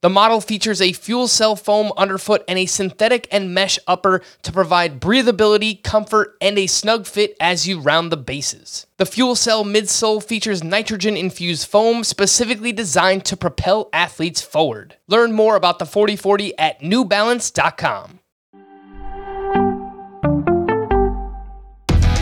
The 0.00 0.08
model 0.08 0.40
features 0.40 0.80
a 0.80 0.92
fuel 0.92 1.26
cell 1.26 1.56
foam 1.56 1.90
underfoot 1.96 2.44
and 2.46 2.56
a 2.56 2.66
synthetic 2.66 3.26
and 3.32 3.52
mesh 3.52 3.80
upper 3.88 4.22
to 4.42 4.52
provide 4.52 5.00
breathability, 5.00 5.82
comfort, 5.82 6.36
and 6.40 6.56
a 6.56 6.68
snug 6.68 7.04
fit 7.04 7.36
as 7.40 7.66
you 7.66 7.80
round 7.80 8.12
the 8.12 8.16
bases. 8.16 8.86
The 8.98 9.06
fuel 9.06 9.34
cell 9.34 9.64
midsole 9.64 10.22
features 10.22 10.62
nitrogen 10.62 11.16
infused 11.16 11.66
foam 11.66 12.04
specifically 12.04 12.70
designed 12.70 13.24
to 13.24 13.36
propel 13.36 13.88
athletes 13.92 14.40
forward. 14.40 14.94
Learn 15.08 15.32
more 15.32 15.56
about 15.56 15.80
the 15.80 15.86
4040 15.86 16.56
at 16.56 16.80
newbalance.com. 16.80 18.20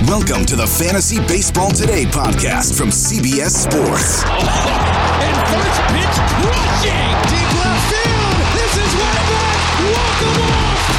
Welcome 0.09 0.47
to 0.47 0.57
the 0.57 0.67
Fantasy 0.79 1.19
Baseball 1.27 1.73
Today 1.73 2.05
podcast 2.05 2.79
from 2.79 2.89
CBS 2.89 3.51
Sports. 3.51 4.23
And 5.17 5.49
first 5.49 5.81
pitch 5.89 6.17
crushing 6.29 7.36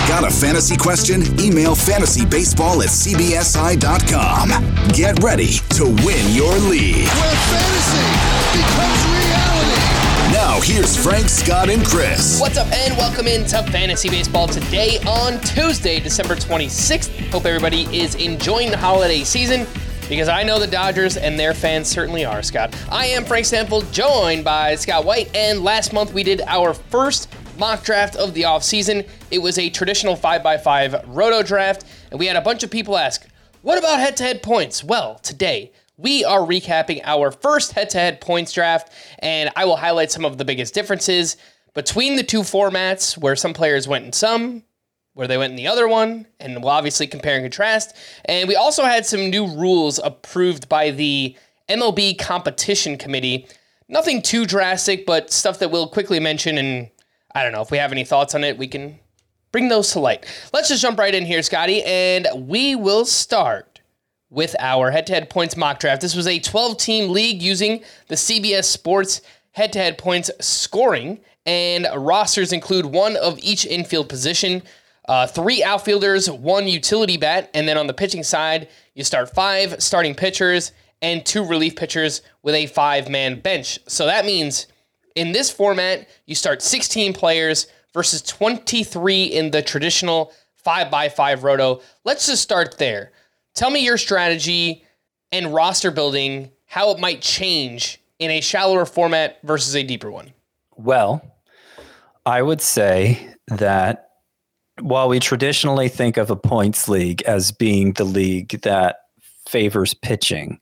Got 0.07 0.23
a 0.23 0.31
fantasy 0.31 0.77
question? 0.77 1.21
Email 1.37 1.75
fantasybaseball 1.75 2.81
at 2.81 2.89
cbsi.com. 2.89 4.49
Get 4.93 5.21
ready 5.21 5.55
to 5.75 5.83
win 5.83 6.33
your 6.33 6.53
league. 6.69 7.07
Where 7.07 7.35
fantasy 7.51 8.07
becomes 8.55 9.03
reality. 9.11 10.33
Now, 10.33 10.61
here's 10.61 10.95
Frank, 10.95 11.27
Scott, 11.27 11.69
and 11.69 11.85
Chris. 11.85 12.39
What's 12.39 12.57
up, 12.57 12.71
and 12.71 12.95
welcome 12.95 13.27
into 13.27 13.61
Fantasy 13.63 14.09
Baseball 14.09 14.47
today 14.47 14.99
on 15.05 15.41
Tuesday, 15.41 15.99
December 15.99 16.35
26th. 16.35 17.29
Hope 17.29 17.45
everybody 17.45 17.83
is 17.95 18.15
enjoying 18.15 18.71
the 18.71 18.77
holiday 18.77 19.25
season 19.25 19.67
because 20.07 20.29
I 20.29 20.41
know 20.41 20.57
the 20.57 20.67
Dodgers 20.67 21.17
and 21.17 21.37
their 21.37 21.53
fans 21.53 21.89
certainly 21.89 22.23
are, 22.23 22.41
Scott. 22.41 22.73
I 22.89 23.07
am 23.07 23.25
Frank 23.25 23.45
Stampfl, 23.45 23.91
joined 23.91 24.45
by 24.45 24.75
Scott 24.75 25.03
White, 25.03 25.35
and 25.35 25.65
last 25.65 25.91
month 25.91 26.13
we 26.13 26.23
did 26.23 26.41
our 26.47 26.73
first 26.73 27.29
mock 27.57 27.83
draft 27.83 28.15
of 28.15 28.33
the 28.33 28.43
offseason. 28.43 29.07
It 29.31 29.39
was 29.39 29.57
a 29.57 29.69
traditional 29.69 30.15
5x5 30.15 31.05
roto 31.07 31.43
draft, 31.43 31.85
and 32.11 32.19
we 32.19 32.27
had 32.27 32.35
a 32.35 32.41
bunch 32.41 32.63
of 32.63 32.71
people 32.71 32.97
ask, 32.97 33.27
what 33.61 33.77
about 33.77 33.99
head 33.99 34.17
to 34.17 34.23
head 34.23 34.43
points? 34.43 34.83
Well, 34.83 35.19
today, 35.19 35.71
we 35.97 36.23
are 36.23 36.39
recapping 36.39 37.01
our 37.03 37.31
first 37.31 37.73
head 37.73 37.89
to 37.91 37.97
head 37.97 38.21
points 38.21 38.53
draft, 38.53 38.93
and 39.19 39.49
I 39.55 39.65
will 39.65 39.77
highlight 39.77 40.11
some 40.11 40.25
of 40.25 40.37
the 40.37 40.45
biggest 40.45 40.73
differences 40.73 41.37
between 41.73 42.15
the 42.15 42.23
two 42.23 42.41
formats 42.41 43.17
where 43.17 43.35
some 43.35 43.53
players 43.53 43.87
went 43.87 44.05
in 44.05 44.13
some, 44.13 44.63
where 45.13 45.27
they 45.27 45.37
went 45.37 45.51
in 45.51 45.57
the 45.57 45.67
other 45.67 45.87
one, 45.87 46.27
and 46.39 46.61
we'll 46.61 46.69
obviously 46.69 47.07
compare 47.07 47.35
and 47.35 47.43
contrast. 47.43 47.95
And 48.25 48.47
we 48.47 48.55
also 48.55 48.83
had 48.83 49.05
some 49.05 49.31
new 49.31 49.47
rules 49.47 49.99
approved 50.03 50.69
by 50.69 50.91
the 50.91 51.35
MLB 51.67 52.19
Competition 52.19 52.97
Committee. 52.97 53.47
Nothing 53.89 54.21
too 54.21 54.45
drastic, 54.45 55.05
but 55.07 55.31
stuff 55.31 55.59
that 55.59 55.71
we'll 55.71 55.87
quickly 55.87 56.19
mention. 56.19 56.57
And 56.59 56.89
I 57.37 57.43
don't 57.43 57.51
know 57.51 57.61
if 57.61 57.69
we 57.69 57.77
have 57.77 57.91
any 57.91 58.03
thoughts 58.03 58.33
on 58.33 58.43
it, 58.43 58.57
we 58.57 58.67
can 58.67 58.97
bring 59.51 59.69
those 59.69 59.91
to 59.91 59.99
light. 59.99 60.25
Let's 60.53 60.69
just 60.69 60.81
jump 60.81 60.97
right 60.97 61.13
in 61.13 61.23
here, 61.23 61.43
Scotty, 61.43 61.83
and 61.83 62.27
we 62.33 62.73
will 62.73 63.05
start 63.05 63.79
with 64.31 64.55
our 64.57 64.89
head 64.89 65.05
to 65.05 65.13
head 65.13 65.29
points 65.29 65.55
mock 65.55 65.79
draft. 65.79 66.01
This 66.01 66.15
was 66.15 66.25
a 66.25 66.39
12 66.39 66.77
team 66.77 67.11
league 67.11 67.39
using 67.39 67.83
the 68.07 68.15
CBS 68.15 68.63
Sports 68.63 69.21
head 69.51 69.71
to 69.73 69.77
head 69.77 69.99
points 69.99 70.31
scoring, 70.39 71.19
and 71.45 71.87
rosters 71.95 72.53
include 72.53 72.87
one 72.87 73.15
of 73.17 73.37
each 73.43 73.67
infield 73.67 74.09
position. 74.09 74.63
Uh, 75.07 75.27
three 75.27 75.63
outfielders, 75.63 76.31
one 76.31 76.67
utility 76.67 77.17
bat, 77.17 77.51
and 77.53 77.67
then 77.67 77.77
on 77.77 77.85
the 77.85 77.93
pitching 77.93 78.23
side, 78.23 78.67
you 78.95 79.03
start 79.03 79.31
five 79.35 79.79
starting 79.79 80.15
pitchers 80.15 80.71
and 81.03 81.23
two 81.23 81.45
relief 81.45 81.75
pitchers 81.75 82.23
with 82.41 82.55
a 82.55 82.65
five 82.65 83.09
man 83.09 83.39
bench. 83.39 83.77
So 83.85 84.07
that 84.07 84.25
means 84.25 84.65
in 85.17 85.31
this 85.31 85.49
format, 85.49 86.07
you 86.27 86.35
start 86.35 86.61
16 86.61 87.13
players 87.13 87.65
versus 87.91 88.21
23 88.21 89.23
in 89.23 89.49
the 89.49 89.63
traditional 89.63 90.31
5x5 90.63 91.41
roto. 91.41 91.81
Let's 92.03 92.27
just 92.27 92.43
start 92.43 92.77
there. 92.77 93.11
Tell 93.55 93.71
me 93.71 93.83
your 93.83 93.97
strategy 93.97 94.85
and 95.31 95.53
roster 95.53 95.89
building, 95.89 96.51
how 96.65 96.91
it 96.91 96.99
might 96.99 97.21
change 97.21 97.99
in 98.19 98.29
a 98.29 98.41
shallower 98.41 98.85
format 98.85 99.39
versus 99.41 99.75
a 99.75 99.81
deeper 99.81 100.11
one. 100.11 100.33
Well, 100.75 101.23
I 102.23 102.43
would 102.43 102.61
say 102.61 103.33
that 103.47 104.11
while 104.79 105.09
we 105.09 105.19
traditionally 105.19 105.89
think 105.89 106.17
of 106.17 106.29
a 106.29 106.35
points 106.35 106.87
league 106.87 107.23
as 107.23 107.51
being 107.51 107.93
the 107.93 108.03
league 108.03 108.61
that 108.61 108.99
favors 109.47 109.95
pitching, 109.95 110.59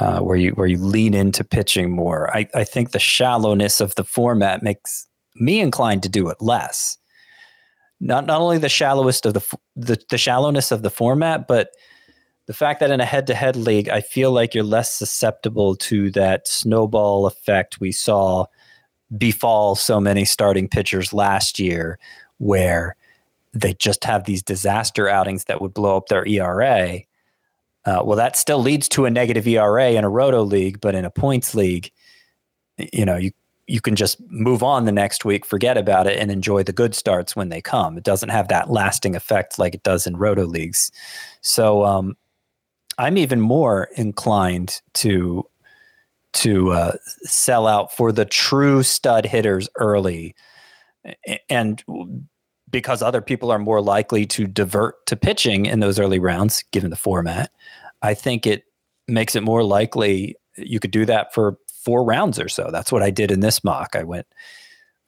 uh, 0.00 0.20
where 0.20 0.36
you 0.36 0.50
where 0.52 0.66
you 0.66 0.78
lean 0.78 1.14
into 1.14 1.44
pitching 1.44 1.90
more, 1.90 2.34
I, 2.36 2.48
I 2.54 2.64
think 2.64 2.90
the 2.90 2.98
shallowness 2.98 3.80
of 3.80 3.94
the 3.94 4.04
format 4.04 4.62
makes 4.62 5.06
me 5.36 5.60
inclined 5.60 6.02
to 6.04 6.08
do 6.08 6.28
it 6.28 6.38
less. 6.40 6.98
Not 8.00 8.26
not 8.26 8.40
only 8.40 8.58
the 8.58 8.68
shallowest 8.68 9.26
of 9.26 9.34
the 9.34 9.58
the, 9.76 9.98
the 10.08 10.18
shallowness 10.18 10.70
of 10.70 10.82
the 10.82 10.90
format, 10.90 11.48
but 11.48 11.70
the 12.46 12.54
fact 12.54 12.80
that 12.80 12.90
in 12.90 13.00
a 13.00 13.04
head-to-head 13.04 13.56
league, 13.56 13.90
I 13.90 14.00
feel 14.00 14.32
like 14.32 14.54
you're 14.54 14.64
less 14.64 14.94
susceptible 14.94 15.76
to 15.76 16.10
that 16.12 16.48
snowball 16.48 17.26
effect 17.26 17.78
we 17.78 17.92
saw 17.92 18.46
befall 19.18 19.74
so 19.74 20.00
many 20.00 20.24
starting 20.24 20.66
pitchers 20.66 21.12
last 21.12 21.58
year, 21.58 21.98
where 22.38 22.96
they 23.52 23.74
just 23.74 24.04
have 24.04 24.24
these 24.24 24.42
disaster 24.42 25.08
outings 25.08 25.44
that 25.44 25.60
would 25.60 25.74
blow 25.74 25.96
up 25.96 26.06
their 26.06 26.26
ERA. 26.26 27.00
Uh, 27.88 28.02
well, 28.04 28.18
that 28.18 28.36
still 28.36 28.58
leads 28.58 28.86
to 28.86 29.06
a 29.06 29.10
negative 29.10 29.46
ERA 29.46 29.92
in 29.92 30.04
a 30.04 30.10
roto 30.10 30.42
league, 30.42 30.78
but 30.78 30.94
in 30.94 31.06
a 31.06 31.10
points 31.10 31.54
league, 31.54 31.90
you 32.92 33.06
know, 33.06 33.16
you 33.16 33.30
you 33.66 33.80
can 33.80 33.96
just 33.96 34.20
move 34.30 34.62
on 34.62 34.84
the 34.84 34.92
next 34.92 35.24
week, 35.24 35.46
forget 35.46 35.78
about 35.78 36.06
it, 36.06 36.18
and 36.18 36.30
enjoy 36.30 36.62
the 36.62 36.72
good 36.72 36.94
starts 36.94 37.34
when 37.34 37.48
they 37.48 37.62
come. 37.62 37.96
It 37.96 38.04
doesn't 38.04 38.28
have 38.28 38.48
that 38.48 38.70
lasting 38.70 39.16
effect 39.16 39.58
like 39.58 39.74
it 39.74 39.82
does 39.82 40.06
in 40.06 40.18
roto 40.18 40.44
leagues. 40.44 40.90
So 41.40 41.84
um, 41.84 42.16
I'm 42.98 43.16
even 43.16 43.40
more 43.40 43.88
inclined 43.96 44.82
to 44.94 45.48
to 46.34 46.72
uh, 46.72 46.92
sell 47.22 47.66
out 47.66 47.96
for 47.96 48.12
the 48.12 48.26
true 48.26 48.82
stud 48.82 49.24
hitters 49.24 49.66
early, 49.76 50.34
and 51.48 51.82
because 52.70 53.02
other 53.02 53.20
people 53.20 53.50
are 53.50 53.58
more 53.58 53.80
likely 53.80 54.26
to 54.26 54.46
divert 54.46 55.06
to 55.06 55.16
pitching 55.16 55.66
in 55.66 55.80
those 55.80 55.98
early 55.98 56.18
rounds, 56.18 56.64
given 56.72 56.90
the 56.90 56.96
format, 56.96 57.50
I 58.02 58.14
think 58.14 58.46
it 58.46 58.64
makes 59.06 59.34
it 59.34 59.42
more 59.42 59.62
likely 59.62 60.36
you 60.56 60.80
could 60.80 60.90
do 60.90 61.06
that 61.06 61.32
for 61.32 61.56
four 61.82 62.04
rounds 62.04 62.38
or 62.38 62.48
so. 62.48 62.70
That's 62.70 62.92
what 62.92 63.02
I 63.02 63.10
did 63.10 63.30
in 63.30 63.40
this 63.40 63.64
mock. 63.64 63.94
I 63.94 64.02
went 64.02 64.26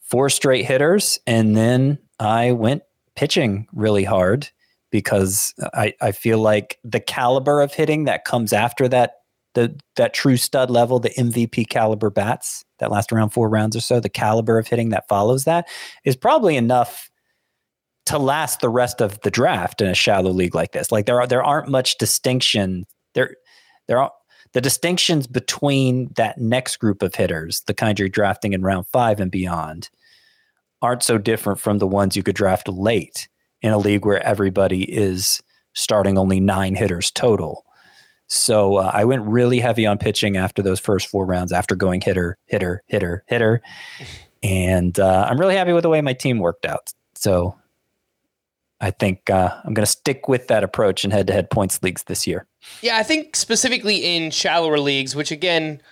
four 0.00 0.30
straight 0.30 0.64
hitters 0.64 1.18
and 1.26 1.56
then 1.56 1.98
I 2.18 2.52
went 2.52 2.82
pitching 3.16 3.66
really 3.72 4.04
hard 4.04 4.48
because 4.90 5.54
I, 5.74 5.94
I 6.00 6.12
feel 6.12 6.38
like 6.38 6.78
the 6.82 7.00
caliber 7.00 7.60
of 7.60 7.74
hitting 7.74 8.04
that 8.04 8.24
comes 8.24 8.52
after 8.52 8.88
that 8.88 9.16
the 9.54 9.76
that 9.96 10.14
true 10.14 10.36
stud 10.36 10.70
level, 10.70 11.00
the 11.00 11.10
MVP 11.10 11.68
caliber 11.68 12.08
bats 12.10 12.64
that 12.78 12.90
last 12.90 13.12
around 13.12 13.30
four 13.30 13.48
rounds 13.48 13.74
or 13.74 13.80
so, 13.80 13.98
the 13.98 14.08
caliber 14.08 14.58
of 14.58 14.68
hitting 14.68 14.90
that 14.90 15.08
follows 15.08 15.44
that 15.44 15.66
is 16.04 16.16
probably 16.16 16.56
enough 16.56 17.09
to 18.10 18.18
last 18.18 18.60
the 18.60 18.68
rest 18.68 19.00
of 19.00 19.20
the 19.20 19.30
draft 19.30 19.80
in 19.80 19.88
a 19.88 19.94
shallow 19.94 20.30
league 20.30 20.54
like 20.54 20.72
this. 20.72 20.90
Like 20.90 21.06
there 21.06 21.20
are 21.20 21.26
there 21.26 21.44
aren't 21.44 21.68
much 21.68 21.96
distinction 21.98 22.84
there 23.14 23.36
there 23.86 24.00
are 24.00 24.12
the 24.52 24.60
distinctions 24.60 25.28
between 25.28 26.10
that 26.16 26.38
next 26.38 26.78
group 26.78 27.02
of 27.02 27.14
hitters, 27.14 27.62
the 27.66 27.74
kind 27.74 27.98
you're 27.98 28.08
drafting 28.08 28.52
in 28.52 28.62
round 28.62 28.86
five 28.88 29.20
and 29.20 29.30
beyond, 29.30 29.90
aren't 30.82 31.04
so 31.04 31.18
different 31.18 31.60
from 31.60 31.78
the 31.78 31.86
ones 31.86 32.16
you 32.16 32.24
could 32.24 32.34
draft 32.34 32.68
late 32.68 33.28
in 33.62 33.72
a 33.72 33.78
league 33.78 34.04
where 34.04 34.22
everybody 34.24 34.82
is 34.92 35.40
starting 35.74 36.18
only 36.18 36.40
nine 36.40 36.74
hitters 36.74 37.12
total. 37.12 37.64
So 38.26 38.76
uh, 38.76 38.90
I 38.92 39.04
went 39.04 39.22
really 39.22 39.60
heavy 39.60 39.86
on 39.86 39.98
pitching 39.98 40.36
after 40.36 40.62
those 40.62 40.80
first 40.80 41.08
four 41.08 41.26
rounds, 41.26 41.52
after 41.52 41.76
going 41.76 42.00
hitter, 42.00 42.36
hitter, 42.46 42.82
hitter, 42.88 43.24
hitter. 43.28 43.60
And 44.42 44.98
uh, 44.98 45.26
I'm 45.28 45.38
really 45.38 45.54
happy 45.54 45.72
with 45.72 45.82
the 45.82 45.90
way 45.90 46.00
my 46.00 46.12
team 46.12 46.38
worked 46.38 46.64
out. 46.64 46.92
So 47.14 47.54
I 48.80 48.90
think 48.90 49.28
uh, 49.28 49.50
I'm 49.64 49.74
going 49.74 49.84
to 49.84 49.90
stick 49.90 50.28
with 50.28 50.48
that 50.48 50.64
approach 50.64 51.04
in 51.04 51.10
head 51.10 51.26
to 51.26 51.32
head 51.32 51.50
points 51.50 51.82
leagues 51.82 52.04
this 52.04 52.26
year. 52.26 52.46
Yeah, 52.82 52.96
I 52.96 53.02
think 53.02 53.36
specifically 53.36 54.16
in 54.16 54.30
shallower 54.30 54.78
leagues, 54.78 55.14
which 55.14 55.30
again, 55.30 55.82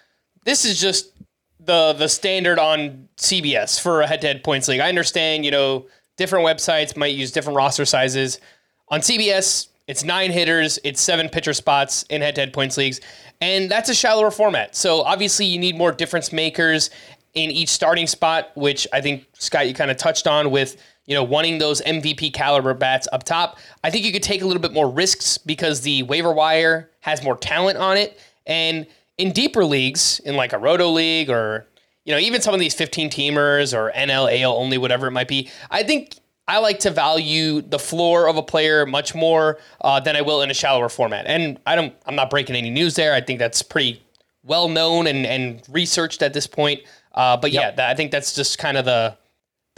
this 0.44 0.64
is 0.64 0.80
just 0.80 1.12
the 1.60 1.92
the 1.92 2.08
standard 2.08 2.58
on 2.58 3.08
CBS 3.18 3.80
for 3.80 4.00
a 4.00 4.06
head 4.06 4.20
to 4.22 4.26
head 4.28 4.42
points 4.42 4.68
league. 4.68 4.80
I 4.80 4.88
understand, 4.88 5.44
you 5.44 5.50
know, 5.50 5.86
different 6.16 6.46
websites 6.46 6.96
might 6.96 7.14
use 7.14 7.30
different 7.30 7.56
roster 7.56 7.84
sizes. 7.84 8.40
On 8.88 9.00
CBS, 9.00 9.68
it's 9.86 10.02
nine 10.02 10.30
hitters, 10.30 10.78
it's 10.82 11.00
seven 11.00 11.28
pitcher 11.28 11.52
spots 11.52 12.04
in 12.04 12.22
head 12.22 12.34
to 12.36 12.42
head 12.42 12.52
points 12.52 12.76
leagues, 12.76 13.00
and 13.40 13.70
that's 13.70 13.90
a 13.90 13.94
shallower 13.94 14.30
format. 14.30 14.74
So 14.74 15.02
obviously, 15.02 15.44
you 15.44 15.58
need 15.58 15.76
more 15.76 15.92
difference 15.92 16.32
makers 16.32 16.90
in 17.34 17.50
each 17.50 17.68
starting 17.68 18.06
spot, 18.06 18.50
which 18.54 18.86
I 18.92 19.00
think 19.00 19.26
Scott 19.34 19.68
you 19.68 19.74
kind 19.74 19.90
of 19.90 19.98
touched 19.98 20.26
on 20.26 20.50
with 20.50 20.76
you 21.08 21.14
know 21.14 21.24
wanting 21.24 21.58
those 21.58 21.80
MVP 21.82 22.32
caliber 22.34 22.74
bats 22.74 23.08
up 23.12 23.24
top. 23.24 23.58
I 23.82 23.90
think 23.90 24.04
you 24.04 24.12
could 24.12 24.22
take 24.22 24.42
a 24.42 24.46
little 24.46 24.62
bit 24.62 24.72
more 24.72 24.88
risks 24.88 25.38
because 25.38 25.80
the 25.80 26.04
waiver 26.04 26.32
wire 26.32 26.90
has 27.00 27.24
more 27.24 27.36
talent 27.36 27.78
on 27.78 27.96
it, 27.96 28.20
and 28.46 28.86
in 29.16 29.32
deeper 29.32 29.64
leagues, 29.64 30.20
in 30.20 30.36
like 30.36 30.52
a 30.52 30.58
roto 30.58 30.88
league 30.90 31.30
or 31.30 31.66
you 32.04 32.12
know 32.12 32.20
even 32.20 32.40
some 32.40 32.54
of 32.54 32.60
these 32.60 32.74
15 32.74 33.10
teamers 33.10 33.76
or 33.76 33.90
NL 33.96 34.40
AL 34.40 34.52
only 34.52 34.76
whatever 34.78 35.08
it 35.08 35.12
might 35.12 35.28
be, 35.28 35.50
I 35.70 35.82
think 35.82 36.14
I 36.46 36.58
like 36.58 36.78
to 36.80 36.90
value 36.90 37.62
the 37.62 37.78
floor 37.78 38.28
of 38.28 38.36
a 38.36 38.42
player 38.42 38.84
much 38.84 39.14
more 39.14 39.58
uh, 39.80 40.00
than 40.00 40.14
I 40.14 40.20
will 40.20 40.42
in 40.42 40.50
a 40.50 40.54
shallower 40.54 40.88
format. 40.88 41.26
And 41.26 41.58
I 41.66 41.76
don't, 41.76 41.94
I'm 42.06 42.16
not 42.16 42.30
breaking 42.30 42.56
any 42.56 42.70
news 42.70 42.94
there. 42.94 43.12
I 43.12 43.20
think 43.20 43.38
that's 43.38 43.62
pretty 43.62 44.02
well 44.44 44.66
known 44.66 45.06
and, 45.06 45.26
and 45.26 45.62
researched 45.68 46.22
at 46.22 46.32
this 46.32 46.46
point. 46.46 46.80
Uh, 47.14 47.36
but 47.36 47.52
yep. 47.52 47.62
yeah, 47.62 47.70
that, 47.72 47.90
I 47.90 47.94
think 47.94 48.10
that's 48.10 48.34
just 48.34 48.58
kind 48.58 48.78
of 48.78 48.86
the 48.86 49.16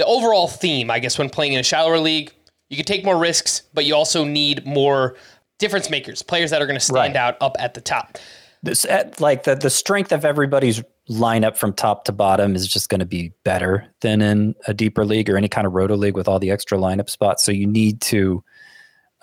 the 0.00 0.06
overall 0.06 0.48
theme, 0.48 0.90
I 0.90 0.98
guess, 0.98 1.18
when 1.18 1.28
playing 1.28 1.52
in 1.52 1.60
a 1.60 1.62
shallower 1.62 1.98
league. 1.98 2.32
You 2.70 2.76
can 2.76 2.86
take 2.86 3.04
more 3.04 3.18
risks, 3.18 3.62
but 3.74 3.84
you 3.84 3.94
also 3.94 4.24
need 4.24 4.64
more 4.64 5.14
difference 5.58 5.90
makers, 5.90 6.22
players 6.22 6.50
that 6.50 6.62
are 6.62 6.66
going 6.66 6.78
to 6.78 6.84
stand 6.84 7.14
right. 7.14 7.20
out 7.20 7.36
up 7.42 7.54
at 7.58 7.74
the 7.74 7.82
top. 7.82 8.16
This, 8.62 8.86
like 9.18 9.44
the 9.44 9.54
the 9.54 9.68
strength 9.68 10.10
of 10.10 10.24
everybody's 10.24 10.82
lineup 11.10 11.56
from 11.56 11.74
top 11.74 12.04
to 12.04 12.12
bottom 12.12 12.54
is 12.54 12.66
just 12.66 12.88
going 12.88 13.00
to 13.00 13.06
be 13.06 13.32
better 13.44 13.86
than 14.00 14.22
in 14.22 14.54
a 14.66 14.72
deeper 14.72 15.04
league 15.04 15.28
or 15.28 15.36
any 15.36 15.48
kind 15.48 15.66
of 15.66 15.74
roto 15.74 15.96
league 15.96 16.14
with 16.14 16.28
all 16.28 16.38
the 16.38 16.50
extra 16.50 16.78
lineup 16.78 17.10
spots. 17.10 17.44
So 17.44 17.52
you 17.52 17.66
need 17.66 18.00
to 18.02 18.42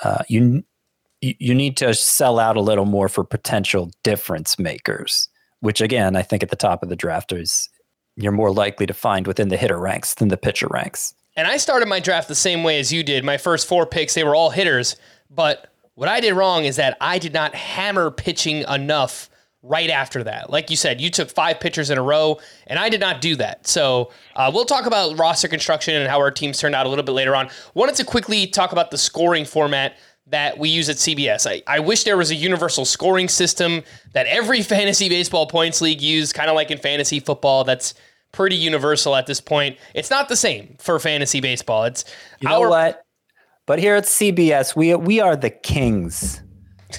uh, 0.04 0.24
you 0.28 0.64
you 1.22 1.56
need 1.56 1.76
to 1.78 1.96
sell 1.96 2.38
out 2.38 2.56
a 2.56 2.62
little 2.62 2.86
more 2.86 3.10
for 3.10 3.24
potential 3.24 3.90
difference 4.04 4.60
makers, 4.60 5.28
which 5.62 5.82
again 5.82 6.16
I 6.16 6.22
think 6.22 6.44
at 6.44 6.50
the 6.50 6.56
top 6.56 6.84
of 6.84 6.90
the 6.90 6.96
draft 6.96 7.32
is 7.32 7.68
you're 8.18 8.32
more 8.32 8.52
likely 8.52 8.86
to 8.86 8.94
find 8.94 9.28
within 9.28 9.48
the 9.48 9.58
hitter 9.58 9.80
ranks 9.80 10.16
than 10.16 10.28
the 10.28 10.38
pitcher 10.38 10.68
ranks. 10.70 11.14
And 11.36 11.48
I 11.48 11.58
started 11.58 11.88
my 11.88 12.00
draft 12.00 12.28
the 12.28 12.36
same 12.36 12.64
way 12.64 12.80
as 12.80 12.92
you 12.92 13.04
did. 13.04 13.24
My 13.24 13.38
first 13.38 13.68
four 13.68 13.86
picks 13.86 14.16
they 14.16 14.24
were 14.24 14.36
all 14.36 14.50
hitters, 14.50 14.96
but 15.30 15.72
what 15.94 16.10
I 16.10 16.20
did 16.20 16.34
wrong 16.34 16.66
is 16.66 16.76
that 16.76 16.98
I 17.00 17.20
did 17.20 17.34
not 17.34 17.56
hammer 17.56 18.12
pitching 18.12 18.64
enough 18.68 19.30
right 19.64 19.90
after 19.90 20.24
that. 20.24 20.50
Like 20.50 20.70
you 20.70 20.76
said, 20.76 21.02
you 21.02 21.10
took 21.10 21.30
five 21.30 21.60
pitchers 21.60 21.90
in 21.90 21.98
a 21.98 22.02
row, 22.02 22.40
and 22.68 22.80
I 22.80 22.90
did 22.90 23.00
not 23.00 23.22
do 23.22 23.36
that. 23.36 23.68
So 23.68 24.12
uh, 24.36 24.52
we'll 24.54 24.66
talk 24.66 24.86
about 24.86 25.18
roster 25.18 25.48
construction 25.48 25.96
and 25.96 26.10
how 26.10 26.18
our 26.20 26.32
teams 26.32 26.60
turned 26.60 26.76
out 26.76 26.86
a 26.86 26.90
little 26.90 27.04
bit 27.04 27.14
later 27.14 27.36
on. 27.36 27.50
Wanted 27.74 27.96
to 27.96 28.04
quickly 28.04 28.48
talk 28.48 28.72
about 28.72 28.92
the 28.92 28.98
scoring 28.98 29.46
format 29.46 29.98
that 30.28 30.58
we 30.58 30.70
use 30.70 30.90
at 30.90 30.98
CBS. 30.98 31.50
I, 31.50 31.64
I 31.68 31.80
wish 31.80 32.04
there 32.04 32.18
was 32.18 32.32
a 32.32 32.36
universal 32.36 32.86
scoring 32.86 33.30
system 33.30 33.84
that 34.14 34.28
every 34.28 34.62
fantasy 34.74 35.10
baseball 35.10 35.48
points 35.48 35.82
league 35.82 36.02
used, 36.02 36.34
kind 36.34 36.50
of 36.50 36.56
like 36.56 36.72
in 36.72 36.78
fantasy 36.78 37.20
football. 37.20 37.64
That's 37.64 37.94
pretty 38.32 38.56
universal 38.56 39.16
at 39.16 39.28
this 39.28 39.42
point. 39.42 39.78
It's 39.94 40.10
not 40.10 40.30
the 40.30 40.36
same 40.36 40.76
for 40.80 41.00
fantasy 41.00 41.42
baseball. 41.42 41.86
It's 41.86 42.06
you 42.40 42.50
know 42.50 42.64
our, 42.64 42.70
what? 42.70 43.02
But 43.66 43.80
here 43.80 43.96
at 43.96 44.06
CBS, 44.06 44.76
we 44.76 44.96
we 44.96 45.20
are 45.20 45.36
the 45.36 45.50
kings 45.50 46.42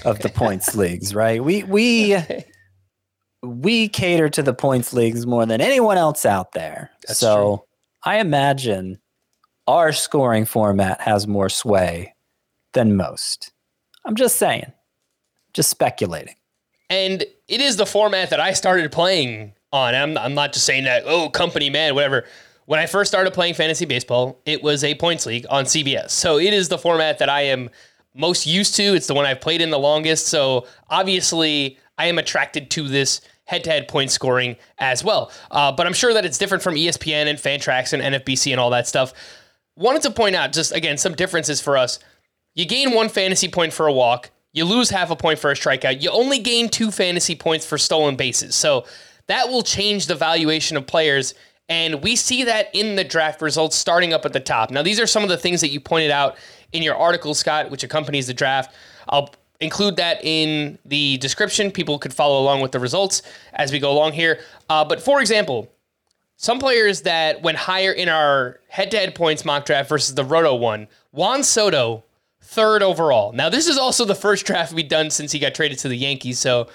of 0.05 0.19
the 0.19 0.29
points 0.29 0.75
leagues, 0.75 1.15
right? 1.15 1.43
We 1.43 1.63
we 1.63 2.17
we 3.43 3.87
cater 3.89 4.29
to 4.29 4.43
the 4.43 4.53
points 4.53 4.93
leagues 4.93 5.25
more 5.25 5.45
than 5.45 5.61
anyone 5.61 5.97
else 5.97 6.25
out 6.25 6.51
there. 6.53 6.91
That's 7.07 7.19
so 7.19 7.35
true. 7.35 7.65
I 8.03 8.19
imagine 8.19 8.99
our 9.67 9.91
scoring 9.91 10.45
format 10.45 11.01
has 11.01 11.27
more 11.27 11.49
sway 11.49 12.15
than 12.73 12.95
most. 12.95 13.51
I'm 14.05 14.15
just 14.15 14.37
saying, 14.37 14.71
just 15.53 15.69
speculating. 15.69 16.35
And 16.89 17.23
it 17.47 17.61
is 17.61 17.77
the 17.77 17.85
format 17.85 18.31
that 18.31 18.39
I 18.39 18.53
started 18.53 18.91
playing 18.91 19.53
on. 19.71 19.95
I'm, 19.95 20.17
I'm 20.17 20.33
not 20.33 20.53
just 20.53 20.65
saying 20.65 20.85
that, 20.85 21.03
oh, 21.05 21.29
company 21.29 21.69
man, 21.69 21.95
whatever. 21.95 22.25
When 22.65 22.79
I 22.79 22.85
first 22.85 23.09
started 23.09 23.33
playing 23.33 23.55
fantasy 23.55 23.85
baseball, 23.85 24.39
it 24.45 24.61
was 24.61 24.83
a 24.83 24.95
points 24.95 25.25
league 25.25 25.45
on 25.49 25.65
CBS. 25.65 26.11
So 26.11 26.37
it 26.37 26.53
is 26.53 26.69
the 26.69 26.77
format 26.77 27.19
that 27.19 27.29
I 27.29 27.41
am 27.43 27.69
most 28.13 28.45
used 28.45 28.75
to. 28.75 28.83
It's 28.83 29.07
the 29.07 29.13
one 29.13 29.25
I've 29.25 29.41
played 29.41 29.61
in 29.61 29.69
the 29.71 29.79
longest. 29.79 30.27
So 30.27 30.67
obviously, 30.89 31.77
I 31.97 32.05
am 32.05 32.17
attracted 32.17 32.69
to 32.71 32.87
this 32.87 33.21
head-to-head 33.45 33.87
point 33.87 34.11
scoring 34.11 34.55
as 34.77 35.03
well. 35.03 35.31
Uh, 35.49 35.71
but 35.71 35.87
I'm 35.87 35.93
sure 35.93 36.13
that 36.13 36.25
it's 36.25 36.37
different 36.37 36.63
from 36.63 36.75
ESPN 36.75 37.25
and 37.25 37.39
Fantrax 37.39 37.93
and 37.93 38.03
NFBC 38.03 38.51
and 38.51 38.59
all 38.59 38.69
that 38.69 38.87
stuff. 38.87 39.13
Wanted 39.75 40.03
to 40.03 40.11
point 40.11 40.35
out 40.35 40.53
just 40.53 40.71
again 40.71 40.97
some 40.97 41.15
differences 41.15 41.59
for 41.59 41.75
us. 41.75 41.99
You 42.53 42.65
gain 42.65 42.93
one 42.93 43.09
fantasy 43.09 43.47
point 43.47 43.73
for 43.73 43.87
a 43.87 43.93
walk. 43.93 44.29
You 44.51 44.65
lose 44.65 44.89
half 44.89 45.09
a 45.09 45.15
point 45.15 45.39
for 45.39 45.51
a 45.51 45.55
strikeout. 45.55 46.01
You 46.01 46.09
only 46.09 46.39
gain 46.39 46.69
two 46.69 46.91
fantasy 46.91 47.35
points 47.35 47.65
for 47.65 47.77
stolen 47.77 48.15
bases. 48.15 48.55
So 48.55 48.85
that 49.29 49.47
will 49.47 49.61
change 49.61 50.07
the 50.07 50.15
valuation 50.15 50.75
of 50.75 50.87
players. 50.87 51.35
And 51.69 52.01
we 52.01 52.15
see 52.15 52.43
that 52.45 52.73
in 52.73 52.95
the 52.95 53.03
draft 53.03 53.43
results 53.43 53.75
starting 53.75 54.11
up 54.11 54.25
at 54.25 54.33
the 54.33 54.39
top. 54.39 54.71
Now, 54.71 54.81
these 54.81 54.99
are 54.99 55.05
some 55.05 55.21
of 55.21 55.29
the 55.29 55.37
things 55.37 55.61
that 55.61 55.69
you 55.69 55.79
pointed 55.79 56.09
out 56.09 56.35
in 56.73 56.81
your 56.81 56.95
article, 56.95 57.35
Scott, 57.35 57.69
which 57.69 57.83
accompanies 57.83 58.25
the 58.25 58.33
draft. 58.33 58.73
I'll 59.07 59.29
include 59.59 59.97
that 59.97 60.23
in 60.25 60.79
the 60.83 61.17
description. 61.17 61.69
People 61.69 61.99
could 61.99 62.13
follow 62.13 62.41
along 62.41 62.61
with 62.61 62.71
the 62.71 62.79
results 62.79 63.21
as 63.53 63.71
we 63.71 63.77
go 63.77 63.91
along 63.91 64.13
here. 64.13 64.39
Uh, 64.67 64.83
but 64.83 64.99
for 64.99 65.21
example, 65.21 65.71
some 66.37 66.57
players 66.57 67.03
that 67.03 67.43
went 67.43 67.57
higher 67.57 67.91
in 67.91 68.09
our 68.09 68.59
head 68.67 68.89
to 68.91 68.97
head 68.97 69.13
points 69.13 69.45
mock 69.45 69.65
draft 69.65 69.89
versus 69.89 70.15
the 70.15 70.25
Roto 70.25 70.55
one, 70.55 70.87
Juan 71.11 71.43
Soto, 71.43 72.03
third 72.41 72.81
overall. 72.81 73.31
Now, 73.31 73.49
this 73.49 73.67
is 73.67 73.77
also 73.77 74.05
the 74.05 74.15
first 74.15 74.47
draft 74.47 74.73
we've 74.73 74.87
done 74.87 75.11
since 75.11 75.31
he 75.31 75.37
got 75.37 75.53
traded 75.53 75.77
to 75.79 75.87
the 75.87 75.97
Yankees. 75.97 76.39
So 76.39 76.67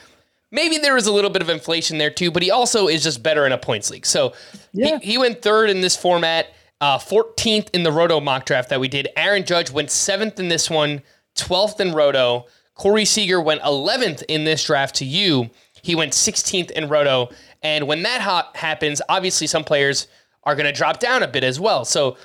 maybe 0.54 0.78
there 0.78 0.94
was 0.94 1.06
a 1.06 1.12
little 1.12 1.30
bit 1.30 1.42
of 1.42 1.48
inflation 1.48 1.98
there 1.98 2.10
too, 2.10 2.30
but 2.30 2.42
he 2.42 2.50
also 2.50 2.86
is 2.86 3.02
just 3.02 3.22
better 3.22 3.44
in 3.44 3.52
a 3.52 3.58
points 3.58 3.90
league. 3.90 4.06
So 4.06 4.32
yeah. 4.72 4.98
he, 5.00 5.12
he 5.12 5.18
went 5.18 5.42
third 5.42 5.68
in 5.68 5.80
this 5.80 5.96
format. 5.96 6.46
Uh, 6.80 6.98
14th 6.98 7.70
in 7.72 7.82
the 7.82 7.92
Roto 7.92 8.20
mock 8.20 8.44
draft 8.44 8.68
that 8.68 8.78
we 8.78 8.88
did. 8.88 9.08
Aaron 9.16 9.44
Judge 9.44 9.70
went 9.70 9.90
seventh 9.90 10.38
in 10.38 10.48
this 10.48 10.68
one, 10.68 11.02
12th 11.36 11.80
in 11.80 11.92
Roto. 11.92 12.46
Corey 12.74 13.06
Seager 13.06 13.40
went 13.40 13.62
11th 13.62 14.22
in 14.28 14.44
this 14.44 14.64
draft 14.64 14.96
to 14.96 15.04
you. 15.04 15.48
He 15.82 15.94
went 15.94 16.12
16th 16.12 16.70
in 16.72 16.88
Roto. 16.88 17.30
And 17.62 17.86
when 17.86 18.02
that 18.02 18.20
ha- 18.20 18.50
happens, 18.54 19.00
obviously 19.08 19.46
some 19.46 19.64
players 19.64 20.08
are 20.42 20.54
going 20.54 20.66
to 20.66 20.72
drop 20.72 20.98
down 20.98 21.22
a 21.22 21.28
bit 21.28 21.44
as 21.44 21.58
well. 21.58 21.86
So 21.86 22.18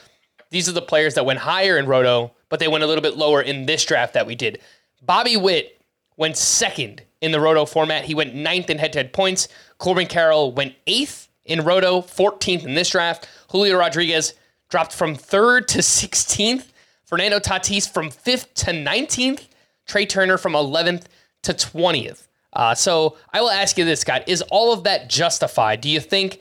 these 0.49 0.67
are 0.67 0.73
the 0.73 0.81
players 0.81 1.13
that 1.13 1.25
went 1.25 1.39
higher 1.39 1.77
in 1.77 1.85
Roto, 1.85 2.33
but 2.49 2.59
they 2.59 2.67
went 2.67 2.83
a 2.83 2.87
little 2.87 3.03
bit 3.03 3.15
lower 3.15 3.41
in 3.41 3.65
this 3.65 3.85
draft 3.85 4.13
that 4.15 4.27
we 4.27 4.35
did. 4.35 4.59
Bobby 5.01 5.37
Witt 5.37 5.79
went 6.17 6.35
second 6.35 7.03
in 7.21 7.31
the 7.31 7.39
Roto 7.39 7.65
format. 7.65 8.05
He 8.05 8.15
went 8.15 8.35
ninth 8.35 8.69
in 8.69 8.77
head 8.77 8.93
to 8.93 8.99
head 8.99 9.13
points. 9.13 9.47
Corbin 9.77 10.07
Carroll 10.07 10.51
went 10.51 10.75
eighth 10.87 11.29
in 11.45 11.63
Roto, 11.63 12.01
14th 12.01 12.65
in 12.65 12.75
this 12.75 12.89
draft. 12.89 13.27
Julio 13.51 13.77
Rodriguez 13.77 14.33
dropped 14.69 14.93
from 14.93 15.15
third 15.15 15.67
to 15.69 15.79
16th. 15.79 16.67
Fernando 17.05 17.39
Tatis 17.39 17.91
from 17.91 18.11
fifth 18.11 18.53
to 18.55 18.71
19th. 18.71 19.47
Trey 19.87 20.05
Turner 20.05 20.37
from 20.37 20.53
11th 20.53 21.05
to 21.43 21.53
20th. 21.53 22.27
Uh, 22.53 22.75
so 22.75 23.17
I 23.33 23.41
will 23.41 23.49
ask 23.49 23.77
you 23.77 23.85
this, 23.85 24.01
Scott: 24.01 24.23
Is 24.27 24.41
all 24.43 24.73
of 24.73 24.83
that 24.83 25.09
justified? 25.09 25.81
Do 25.81 25.89
you 25.89 25.99
think 25.99 26.39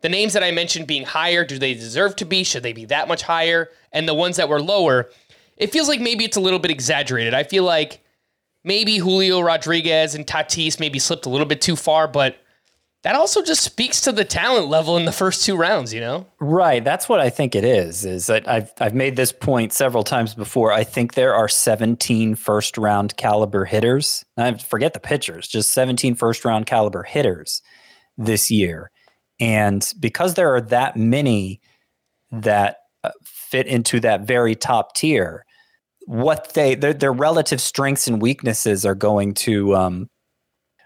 the 0.00 0.08
names 0.08 0.32
that 0.34 0.42
I 0.42 0.50
mentioned 0.50 0.86
being 0.86 1.04
higher, 1.04 1.44
do 1.44 1.58
they 1.58 1.74
deserve 1.74 2.16
to 2.16 2.24
be? 2.24 2.44
Should 2.44 2.62
they 2.62 2.72
be 2.72 2.84
that 2.86 3.08
much 3.08 3.22
higher? 3.22 3.70
And 3.92 4.08
the 4.08 4.14
ones 4.14 4.36
that 4.36 4.48
were 4.48 4.60
lower, 4.60 5.10
it 5.56 5.72
feels 5.72 5.88
like 5.88 6.00
maybe 6.00 6.24
it's 6.24 6.36
a 6.36 6.40
little 6.40 6.58
bit 6.58 6.70
exaggerated. 6.70 7.34
I 7.34 7.44
feel 7.44 7.64
like 7.64 8.03
maybe 8.64 8.96
Julio 8.96 9.40
Rodriguez 9.40 10.14
and 10.14 10.26
Tatis 10.26 10.80
maybe 10.80 10.98
slipped 10.98 11.26
a 11.26 11.28
little 11.28 11.46
bit 11.46 11.60
too 11.60 11.76
far, 11.76 12.08
but 12.08 12.36
that 13.04 13.14
also 13.14 13.42
just 13.42 13.62
speaks 13.62 14.00
to 14.00 14.12
the 14.12 14.24
talent 14.24 14.68
level 14.68 14.96
in 14.96 15.04
the 15.04 15.12
first 15.12 15.44
two 15.44 15.56
rounds, 15.56 15.92
you 15.92 16.00
know? 16.00 16.26
Right. 16.40 16.82
That's 16.82 17.06
what 17.06 17.20
I 17.20 17.28
think 17.28 17.54
it 17.54 17.62
is. 17.62 18.06
Is 18.06 18.26
that 18.26 18.48
I've 18.48 18.72
I've 18.80 18.94
made 18.94 19.16
this 19.16 19.30
point 19.30 19.74
several 19.74 20.04
times 20.04 20.34
before. 20.34 20.72
I 20.72 20.84
think 20.84 21.12
there 21.12 21.34
are 21.34 21.46
17 21.46 22.34
first 22.34 22.78
round 22.78 23.14
caliber 23.18 23.66
hitters. 23.66 24.24
I 24.38 24.54
forget 24.54 24.94
the 24.94 25.00
pitchers, 25.00 25.46
just 25.46 25.74
17 25.74 26.14
first 26.14 26.46
round 26.46 26.64
caliber 26.64 27.02
hitters 27.02 27.60
this 28.16 28.50
year. 28.50 28.90
And 29.38 29.92
because 30.00 30.34
there 30.34 30.54
are 30.54 30.62
that 30.62 30.96
many 30.96 31.60
that 32.32 32.78
uh, 33.02 33.10
fit 33.22 33.66
into 33.66 34.00
that 34.00 34.22
very 34.22 34.54
top 34.54 34.94
tier, 34.94 35.44
what 36.06 36.54
they 36.54 36.74
their, 36.74 36.92
their 36.92 37.12
relative 37.12 37.60
strengths 37.60 38.06
and 38.06 38.20
weaknesses 38.20 38.84
are 38.84 38.94
going 38.94 39.34
to 39.34 39.74
um, 39.74 40.08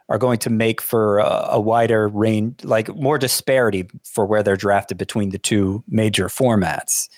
are 0.09 0.19
going 0.19 0.39
to 0.39 0.51
make 0.51 0.81
for 0.81 1.19
a, 1.19 1.49
a, 1.51 1.61
wider 1.61 2.09
range, 2.09 2.65
like 2.65 2.95
more 2.97 3.19
disparity 3.19 3.89
for 4.05 4.25
where 4.25 4.43
they're 4.43 4.57
drafted 4.57 4.97
between 4.97 5.31
the 5.31 5.39
two 5.39 5.85
major 5.87 6.29
formats. 6.29 7.09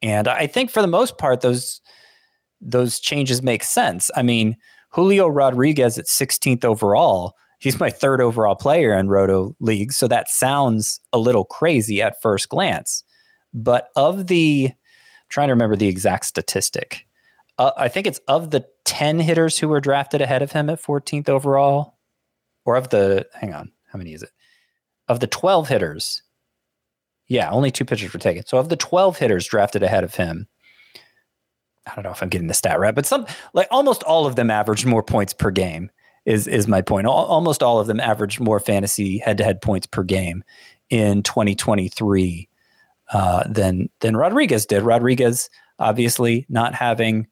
And 0.00 0.26
I 0.26 0.46
think 0.46 0.70
for 0.70 0.80
the 0.80 0.88
most 0.88 1.18
part, 1.18 1.42
those 1.42 1.80
those 2.60 3.00
changes 3.00 3.42
make 3.42 3.64
sense. 3.64 4.10
I 4.14 4.22
mean, 4.22 4.56
Julio 4.90 5.28
Rodriguez 5.28 5.98
at 5.98 6.06
16th 6.06 6.64
overall, 6.64 7.34
he's 7.58 7.80
my 7.80 7.90
third 7.90 8.20
overall 8.20 8.54
player 8.54 8.92
in 8.94 9.08
Roto 9.08 9.54
League, 9.60 9.92
so 9.92 10.06
that 10.08 10.28
sounds 10.28 11.00
a 11.12 11.18
little 11.18 11.44
crazy 11.44 12.02
at 12.02 12.20
first 12.20 12.48
glance. 12.48 13.02
But 13.54 13.88
of 13.96 14.26
the, 14.26 14.72
trying 15.28 15.48
to 15.48 15.54
remember 15.54 15.76
the 15.76 15.88
exact 15.88 16.26
statistic, 16.26 17.06
uh, 17.60 17.72
I 17.76 17.88
think 17.88 18.06
it's 18.06 18.20
of 18.26 18.50
the 18.50 18.64
10 18.86 19.20
hitters 19.20 19.58
who 19.58 19.68
were 19.68 19.82
drafted 19.82 20.22
ahead 20.22 20.40
of 20.40 20.50
him 20.50 20.70
at 20.70 20.82
14th 20.82 21.28
overall, 21.28 21.98
or 22.64 22.76
of 22.76 22.88
the, 22.88 23.26
hang 23.34 23.52
on, 23.52 23.70
how 23.92 23.98
many 23.98 24.14
is 24.14 24.22
it? 24.22 24.30
Of 25.08 25.20
the 25.20 25.26
12 25.26 25.68
hitters, 25.68 26.22
yeah, 27.28 27.50
only 27.50 27.70
two 27.70 27.84
pitchers 27.84 28.14
were 28.14 28.18
taken. 28.18 28.46
So 28.46 28.56
of 28.56 28.70
the 28.70 28.76
12 28.76 29.18
hitters 29.18 29.46
drafted 29.46 29.82
ahead 29.82 30.04
of 30.04 30.14
him, 30.14 30.48
I 31.86 31.94
don't 31.94 32.04
know 32.04 32.12
if 32.12 32.22
I'm 32.22 32.30
getting 32.30 32.48
the 32.48 32.54
stat 32.54 32.80
right, 32.80 32.94
but 32.94 33.04
some 33.04 33.26
like 33.52 33.68
almost 33.70 34.02
all 34.04 34.24
of 34.24 34.36
them 34.36 34.50
averaged 34.50 34.86
more 34.86 35.02
points 35.02 35.34
per 35.34 35.50
game. 35.50 35.90
Is 36.26 36.46
is 36.46 36.68
my 36.68 36.82
point? 36.82 37.06
almost 37.06 37.62
all 37.62 37.80
of 37.80 37.86
them 37.86 37.98
averaged 37.98 38.40
more 38.40 38.60
fantasy 38.60 39.18
head 39.18 39.38
to 39.38 39.44
head 39.44 39.62
points 39.62 39.86
per 39.86 40.02
game 40.02 40.44
in 40.90 41.22
2023 41.22 42.48
uh, 43.12 43.44
than 43.48 43.88
than 44.00 44.16
Rodriguez 44.16 44.66
did. 44.66 44.82
Rodriguez 44.82 45.48
obviously 45.78 46.46
not 46.50 46.74
having 46.74 47.26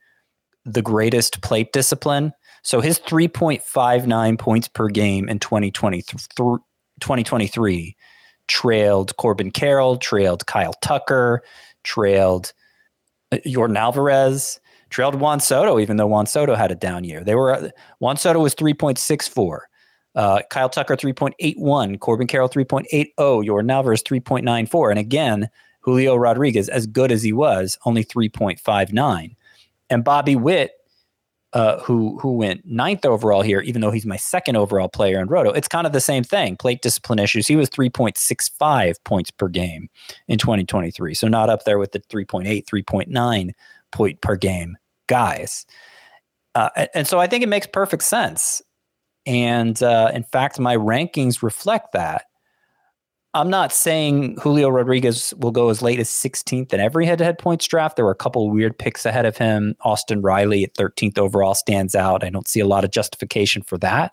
the 0.64 0.82
greatest 0.82 1.40
plate 1.42 1.72
discipline. 1.72 2.32
So 2.62 2.80
his 2.80 2.98
3.59 3.00 4.38
points 4.38 4.68
per 4.68 4.88
game 4.88 5.28
in 5.28 5.38
2023 5.38 7.96
trailed 8.48 9.16
Corbin 9.16 9.50
Carroll, 9.50 9.96
trailed 9.96 10.46
Kyle 10.46 10.74
Tucker, 10.74 11.42
trailed 11.84 12.52
Yordan 13.32 13.76
Alvarez, 13.76 14.60
trailed 14.90 15.14
Juan 15.14 15.40
Soto, 15.40 15.78
even 15.78 15.96
though 15.96 16.06
Juan 16.06 16.26
Soto 16.26 16.54
had 16.54 16.70
a 16.70 16.74
down 16.74 17.04
year. 17.04 17.22
They 17.22 17.34
were 17.34 17.70
Juan 18.00 18.16
Soto 18.16 18.40
was 18.40 18.54
3.64. 18.54 19.60
Uh, 20.14 20.40
Kyle 20.50 20.68
Tucker 20.68 20.96
3.81, 20.96 22.00
Corbin 22.00 22.26
Carroll 22.26 22.48
3.80, 22.48 23.12
Yordan 23.18 23.70
Alvarez 23.70 24.02
3.94. 24.02 24.90
And 24.90 24.98
again, 24.98 25.48
Julio 25.80 26.16
Rodriguez, 26.16 26.68
as 26.68 26.86
good 26.86 27.12
as 27.12 27.22
he 27.22 27.32
was, 27.32 27.78
only 27.84 28.04
3.59. 28.04 29.36
And 29.90 30.04
Bobby 30.04 30.36
Witt, 30.36 30.72
uh, 31.52 31.78
who 31.80 32.18
who 32.18 32.32
went 32.36 32.66
ninth 32.66 33.04
overall 33.04 33.42
here, 33.42 33.60
even 33.60 33.80
though 33.80 33.90
he's 33.90 34.04
my 34.04 34.16
second 34.16 34.56
overall 34.56 34.88
player 34.88 35.18
in 35.20 35.28
Roto, 35.28 35.50
it's 35.50 35.68
kind 35.68 35.86
of 35.86 35.92
the 35.92 36.00
same 36.00 36.22
thing. 36.22 36.56
Plate 36.56 36.82
discipline 36.82 37.18
issues. 37.18 37.46
He 37.46 37.56
was 37.56 37.70
3.65 37.70 38.96
points 39.04 39.30
per 39.30 39.48
game 39.48 39.88
in 40.26 40.38
2023. 40.38 41.14
So 41.14 41.26
not 41.26 41.48
up 41.48 41.64
there 41.64 41.78
with 41.78 41.92
the 41.92 42.00
3.8, 42.00 42.64
3.9 42.66 43.52
point 43.90 44.20
per 44.20 44.36
game 44.36 44.76
guys. 45.06 45.64
Uh, 46.54 46.86
and 46.94 47.06
so 47.06 47.18
I 47.18 47.26
think 47.26 47.42
it 47.42 47.48
makes 47.48 47.66
perfect 47.66 48.02
sense. 48.02 48.60
And 49.26 49.82
uh, 49.82 50.10
in 50.14 50.22
fact, 50.24 50.58
my 50.58 50.76
rankings 50.76 51.42
reflect 51.42 51.92
that. 51.92 52.24
I'm 53.38 53.50
not 53.50 53.72
saying 53.72 54.36
Julio 54.42 54.68
Rodriguez 54.68 55.32
will 55.38 55.52
go 55.52 55.68
as 55.68 55.80
late 55.80 56.00
as 56.00 56.10
16th 56.10 56.72
in 56.72 56.80
every 56.80 57.06
head 57.06 57.18
to 57.18 57.24
head 57.24 57.38
points 57.38 57.68
draft. 57.68 57.94
There 57.94 58.04
were 58.04 58.10
a 58.10 58.16
couple 58.16 58.50
weird 58.50 58.76
picks 58.76 59.06
ahead 59.06 59.26
of 59.26 59.36
him. 59.36 59.76
Austin 59.82 60.22
Riley 60.22 60.64
at 60.64 60.74
13th 60.74 61.18
overall 61.18 61.54
stands 61.54 61.94
out. 61.94 62.24
I 62.24 62.30
don't 62.30 62.48
see 62.48 62.58
a 62.58 62.66
lot 62.66 62.82
of 62.82 62.90
justification 62.90 63.62
for 63.62 63.78
that. 63.78 64.12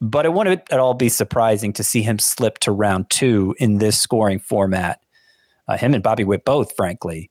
But 0.00 0.24
it 0.24 0.32
wouldn't 0.32 0.62
at 0.72 0.80
all 0.80 0.94
be 0.94 1.10
surprising 1.10 1.74
to 1.74 1.84
see 1.84 2.00
him 2.00 2.18
slip 2.18 2.60
to 2.60 2.72
round 2.72 3.10
two 3.10 3.54
in 3.58 3.76
this 3.76 4.00
scoring 4.00 4.38
format. 4.38 5.02
Uh, 5.68 5.76
him 5.76 5.92
and 5.92 6.02
Bobby 6.02 6.24
Witt 6.24 6.46
both, 6.46 6.74
frankly, 6.74 7.30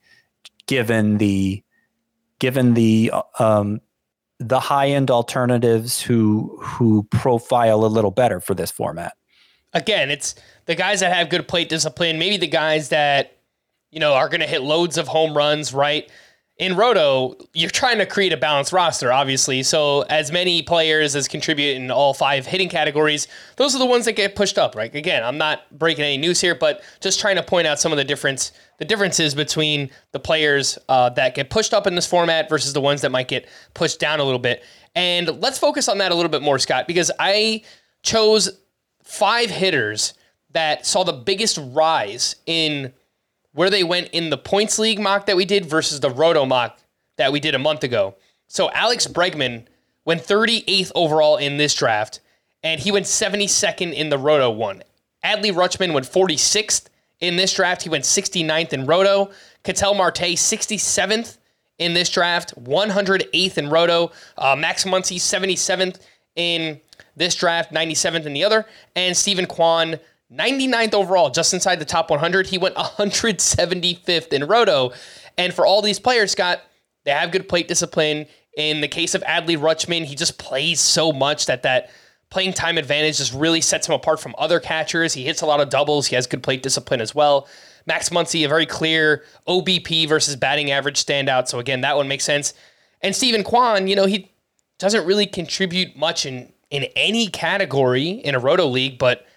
given 0.68 1.18
the 1.18 1.64
given 2.38 2.76
the 2.76 3.12
um, 3.40 3.82
the 4.40 4.60
high 4.60 4.90
end 4.90 5.10
alternatives 5.10 6.00
who 6.00 6.56
who 6.62 7.02
profile 7.10 7.84
a 7.84 7.88
little 7.88 8.12
better 8.12 8.40
for 8.40 8.54
this 8.54 8.70
format 8.70 9.14
again, 9.74 10.12
it's 10.12 10.36
the 10.66 10.76
guys 10.76 11.00
that 11.00 11.14
have 11.14 11.30
good 11.30 11.48
plate 11.48 11.70
discipline, 11.70 12.20
maybe 12.20 12.38
the 12.38 12.48
guys 12.48 12.90
that, 12.90 13.38
you 13.92 14.00
know, 14.00 14.14
are 14.14 14.30
going 14.30 14.42
to 14.42 14.48
hit 14.48 14.62
loads 14.62 14.98
of 14.98 15.08
home 15.08 15.36
runs, 15.36 15.74
right? 15.74 16.10
In 16.58 16.76
Roto, 16.76 17.38
you're 17.54 17.72
trying 17.72 17.98
to 17.98 18.06
create 18.06 18.34
a 18.34 18.38
balanced 18.38 18.72
roster, 18.72 19.12
obviously. 19.12 19.64
So, 19.64 20.02
as 20.02 20.32
many 20.32 20.62
players 20.62 21.16
as 21.16 21.28
contribute 21.28 21.76
in 21.76 21.90
all 21.90 22.14
five 22.14 22.46
hitting 22.46 22.70
categories, 22.70 23.28
those 23.56 23.74
are 23.74 23.80
the 23.80 23.86
ones 23.86 24.06
that 24.06 24.12
get 24.14 24.36
pushed 24.36 24.60
up, 24.60 24.76
right? 24.76 24.94
Again, 24.94 25.24
I'm 25.24 25.40
not 25.40 25.62
breaking 25.80 26.04
any 26.04 26.18
news 26.18 26.40
here, 26.40 26.54
but 26.54 26.84
just 27.00 27.20
trying 27.20 27.38
to 27.38 27.44
point 27.44 27.66
out 27.66 27.80
some 27.80 27.92
of 27.92 27.98
the 27.98 28.04
difference, 28.04 28.52
the 28.78 28.86
differences 28.86 29.34
between 29.34 29.90
the 30.12 30.20
players 30.20 30.78
uh, 30.88 31.10
that 31.12 31.34
get 31.34 31.50
pushed 31.50 31.74
up 31.74 31.88
in 31.88 31.96
this 31.96 32.06
format 32.06 32.48
versus 32.48 32.74
the 32.74 32.82
ones 32.82 33.02
that 33.02 33.12
might 33.12 33.28
get 33.28 33.48
pushed 33.74 34.00
down 34.00 34.20
a 34.20 34.24
little 34.24 34.38
bit. 34.38 34.64
And 34.94 35.42
let's 35.42 35.58
focus 35.58 35.90
on 35.90 35.98
that 35.98 36.12
a 36.12 36.16
little 36.16 36.30
bit 36.30 36.44
more, 36.44 36.60
Scott, 36.60 36.86
because 36.86 37.10
I 37.18 37.64
chose 38.04 38.52
five 39.12 39.50
hitters 39.50 40.14
that 40.52 40.86
saw 40.86 41.04
the 41.04 41.14
biggest 41.14 41.60
rise 41.62 42.38
in 42.46 42.94
where 43.54 43.70
they 43.70 43.84
went 43.84 44.10
in 44.10 44.30
the 44.30 44.38
points 44.38 44.80
league 44.80 45.00
mock 45.00 45.26
that 45.26 45.36
we 45.36 45.46
did 45.46 45.66
versus 45.66 46.00
the 46.00 46.10
roto 46.10 46.46
mock 46.46 46.80
that 47.18 47.32
we 47.32 47.40
did 47.40 47.54
a 47.54 47.60
month 47.60 47.84
ago. 47.84 48.16
So 48.48 48.72
Alex 48.72 49.08
Bregman 49.08 49.66
went 50.06 50.22
38th 50.22 50.92
overall 50.96 51.38
in 51.38 51.58
this 51.58 51.76
draft, 51.76 52.22
and 52.64 52.80
he 52.80 52.92
went 52.92 53.06
72nd 53.06 53.94
in 53.94 54.10
the 54.10 54.18
roto 54.18 54.50
one. 54.50 54.84
Adley 55.24 55.54
Rutschman 55.54 55.94
went 55.94 56.06
46th 56.06 56.88
in 57.20 57.36
this 57.36 57.54
draft. 57.54 57.84
He 57.84 57.90
went 57.90 58.06
69th 58.06 58.74
in 58.74 58.86
roto. 58.86 59.32
Ketel 59.64 59.94
Marte 59.94 60.36
67th 60.36 61.38
in 61.78 61.94
this 61.94 62.10
draft, 62.10 62.54
108th 62.64 63.58
in 63.58 63.70
roto. 63.70 64.12
Uh, 64.38 64.56
Max 64.56 64.86
Muncy 64.86 65.18
77th 65.18 66.00
in 66.36 66.80
this 67.16 67.36
draft, 67.36 67.74
97th 67.74 68.26
in 68.26 68.34
the 68.34 68.44
other, 68.44 68.66
and 68.96 69.16
Steven 69.16 69.46
Kwan, 69.46 70.00
99th 70.32 70.94
overall, 70.94 71.30
just 71.30 71.54
inside 71.54 71.80
the 71.80 71.86
top 71.86 72.10
100. 72.10 72.48
He 72.48 72.58
went 72.58 72.76
175th 72.76 74.34
in 74.34 74.46
Roto. 74.46 74.94
And 75.38 75.54
for 75.54 75.66
all 75.66 75.82
these 75.82 76.00
players, 76.00 76.32
Scott, 76.32 76.62
they 77.04 77.12
have 77.12 77.32
good 77.32 77.50
plate 77.50 77.68
discipline. 77.68 78.28
In 78.58 78.82
the 78.82 78.88
case 78.88 79.16
of 79.16 79.24
Adley 79.24 79.58
Rutschman, 79.58 80.06
he 80.06 80.16
just 80.16 80.38
plays 80.38 80.80
so 80.80 81.12
much 81.12 81.46
that 81.46 81.64
that 81.64 81.90
playing 82.30 82.54
time 82.54 82.78
advantage 82.78 83.18
just 83.18 83.34
really 83.34 83.62
sets 83.62 83.88
him 83.88 83.94
apart 83.94 84.20
from 84.20 84.34
other 84.38 84.60
catchers. 84.60 85.14
He 85.14 85.24
hits 85.24 85.42
a 85.42 85.46
lot 85.46 85.60
of 85.60 85.70
doubles. 85.70 86.08
He 86.08 86.16
has 86.16 86.28
good 86.28 86.44
plate 86.44 86.64
discipline 86.64 87.02
as 87.02 87.14
well. 87.14 87.48
Max 87.86 88.10
Muncy, 88.10 88.46
a 88.46 88.48
very 88.48 88.66
clear 88.66 89.24
OBP 89.48 90.08
versus 90.08 90.36
batting 90.36 90.72
average 90.72 91.04
standout. 91.04 91.48
So 91.48 91.60
again, 91.60 91.82
that 91.82 91.98
one 91.98 92.08
makes 92.08 92.24
sense. 92.24 92.54
And 93.02 93.16
Steven 93.16 93.44
Kwan, 93.44 93.88
you 93.88 93.96
know, 93.96 94.06
he 94.06 94.32
doesn't 94.80 95.06
really 95.06 95.26
contribute 95.26 95.96
much 95.96 96.26
in 96.26 96.52
in 96.72 96.86
any 96.96 97.28
category 97.28 98.10
in 98.10 98.34
a 98.34 98.40
roto 98.40 98.66
league, 98.66 98.98
but 98.98 99.28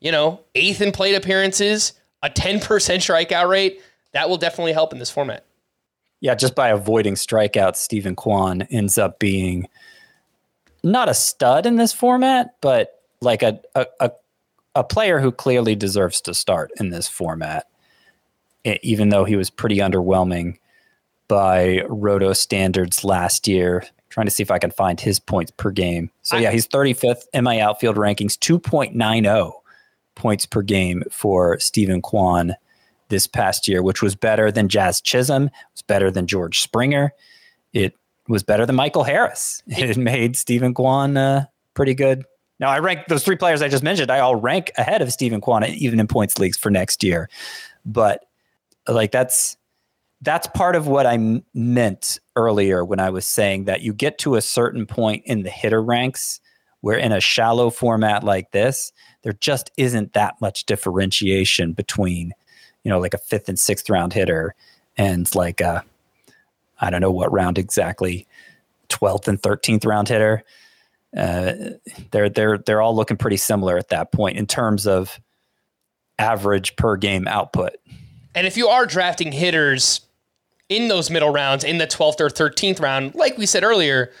you 0.00 0.10
know, 0.10 0.40
eighth 0.54 0.80
in 0.80 0.92
plate 0.92 1.14
appearances, 1.14 1.92
a 2.22 2.28
10% 2.28 2.60
strikeout 2.60 3.48
rate, 3.48 3.80
that 4.12 4.28
will 4.28 4.36
definitely 4.36 4.72
help 4.72 4.92
in 4.92 4.98
this 4.98 5.10
format. 5.10 5.44
Yeah, 6.20 6.34
just 6.34 6.54
by 6.54 6.68
avoiding 6.68 7.14
strikeouts, 7.14 7.76
Steven 7.76 8.16
Kwan 8.16 8.62
ends 8.62 8.98
up 8.98 9.18
being 9.18 9.68
not 10.82 11.08
a 11.08 11.14
stud 11.14 11.64
in 11.64 11.76
this 11.76 11.92
format, 11.92 12.56
but 12.60 13.02
like 13.20 13.42
a, 13.42 13.60
a, 13.74 13.86
a, 14.00 14.10
a 14.74 14.84
player 14.84 15.20
who 15.20 15.32
clearly 15.32 15.74
deserves 15.74 16.20
to 16.22 16.34
start 16.34 16.70
in 16.78 16.90
this 16.90 17.08
format, 17.08 17.66
even 18.64 19.10
though 19.10 19.24
he 19.24 19.36
was 19.36 19.50
pretty 19.50 19.76
underwhelming 19.76 20.58
by 21.28 21.82
roto 21.88 22.32
standards 22.32 23.04
last 23.04 23.46
year 23.46 23.84
trying 24.10 24.26
to 24.26 24.30
see 24.30 24.42
if 24.42 24.50
I 24.50 24.58
can 24.58 24.70
find 24.70 25.00
his 25.00 25.18
points 25.18 25.52
per 25.56 25.70
game. 25.70 26.10
So 26.22 26.36
yeah, 26.36 26.50
he's 26.50 26.66
35th 26.66 27.22
in 27.32 27.44
my 27.44 27.60
outfield 27.60 27.96
rankings, 27.96 28.34
2.90 28.38 29.52
points 30.16 30.46
per 30.46 30.62
game 30.62 31.02
for 31.10 31.58
Steven 31.58 32.02
Kwan 32.02 32.56
this 33.08 33.26
past 33.26 33.66
year, 33.66 33.82
which 33.82 34.02
was 34.02 34.14
better 34.14 34.52
than 34.52 34.68
Jazz 34.68 35.00
Chisholm, 35.00 35.46
it 35.46 35.52
was 35.74 35.82
better 35.82 36.10
than 36.10 36.26
George 36.26 36.60
Springer. 36.60 37.12
It 37.72 37.94
was 38.28 38.42
better 38.42 38.66
than 38.66 38.76
Michael 38.76 39.04
Harris. 39.04 39.62
It 39.68 39.96
made 39.96 40.36
Steven 40.36 40.74
Kwan 40.74 41.16
uh, 41.16 41.46
pretty 41.74 41.94
good. 41.94 42.24
Now 42.58 42.68
I 42.68 42.78
rank 42.78 43.06
those 43.08 43.24
three 43.24 43.36
players 43.36 43.62
I 43.62 43.68
just 43.68 43.82
mentioned. 43.82 44.10
I 44.10 44.20
all 44.20 44.36
rank 44.36 44.70
ahead 44.76 45.02
of 45.02 45.12
Steven 45.12 45.40
Kwan, 45.40 45.64
even 45.64 45.98
in 45.98 46.06
points 46.06 46.38
leagues 46.38 46.58
for 46.58 46.70
next 46.70 47.02
year. 47.02 47.28
But 47.84 48.24
like 48.86 49.12
that's 49.12 49.56
that's 50.22 50.46
part 50.48 50.76
of 50.76 50.86
what 50.86 51.06
I 51.06 51.42
meant 51.54 52.18
earlier 52.36 52.84
when 52.84 53.00
I 53.00 53.10
was 53.10 53.24
saying 53.24 53.64
that 53.64 53.80
you 53.80 53.94
get 53.94 54.18
to 54.18 54.36
a 54.36 54.42
certain 54.42 54.86
point 54.86 55.22
in 55.24 55.42
the 55.42 55.50
hitter 55.50 55.82
ranks 55.82 56.40
where 56.82 56.98
in 56.98 57.12
a 57.12 57.20
shallow 57.20 57.70
format 57.70 58.24
like 58.24 58.50
this, 58.52 58.92
there 59.22 59.32
just 59.34 59.70
isn't 59.76 60.12
that 60.14 60.40
much 60.40 60.64
differentiation 60.64 61.72
between, 61.72 62.32
you 62.84 62.90
know, 62.90 62.98
like 62.98 63.14
a 63.14 63.18
fifth 63.18 63.48
and 63.48 63.58
sixth 63.58 63.88
round 63.88 64.12
hitter 64.12 64.54
and 64.96 65.34
like 65.34 65.60
a, 65.60 65.84
I 66.80 66.90
don't 66.90 67.00
know 67.00 67.10
what 67.10 67.32
round 67.32 67.58
exactly, 67.58 68.26
12th 68.88 69.28
and 69.28 69.40
13th 69.40 69.86
round 69.86 70.08
hitter. 70.08 70.42
Uh, 71.16 71.52
they're 72.12 72.28
they're 72.28 72.58
they're 72.58 72.80
all 72.80 72.94
looking 72.94 73.16
pretty 73.16 73.36
similar 73.36 73.76
at 73.76 73.88
that 73.88 74.12
point 74.12 74.36
in 74.36 74.46
terms 74.46 74.86
of 74.86 75.18
average 76.20 76.76
per 76.76 76.96
game 76.96 77.26
output. 77.26 77.72
And 78.34 78.46
if 78.46 78.56
you 78.56 78.68
are 78.68 78.86
drafting 78.86 79.32
hitters 79.32 80.02
in 80.70 80.88
those 80.88 81.10
middle 81.10 81.30
rounds, 81.30 81.64
in 81.64 81.76
the 81.76 81.86
12th 81.86 82.20
or 82.20 82.28
13th 82.28 82.80
round, 82.80 83.14
like 83.14 83.36
we 83.36 83.44
said 83.44 83.62
earlier, 83.62 84.12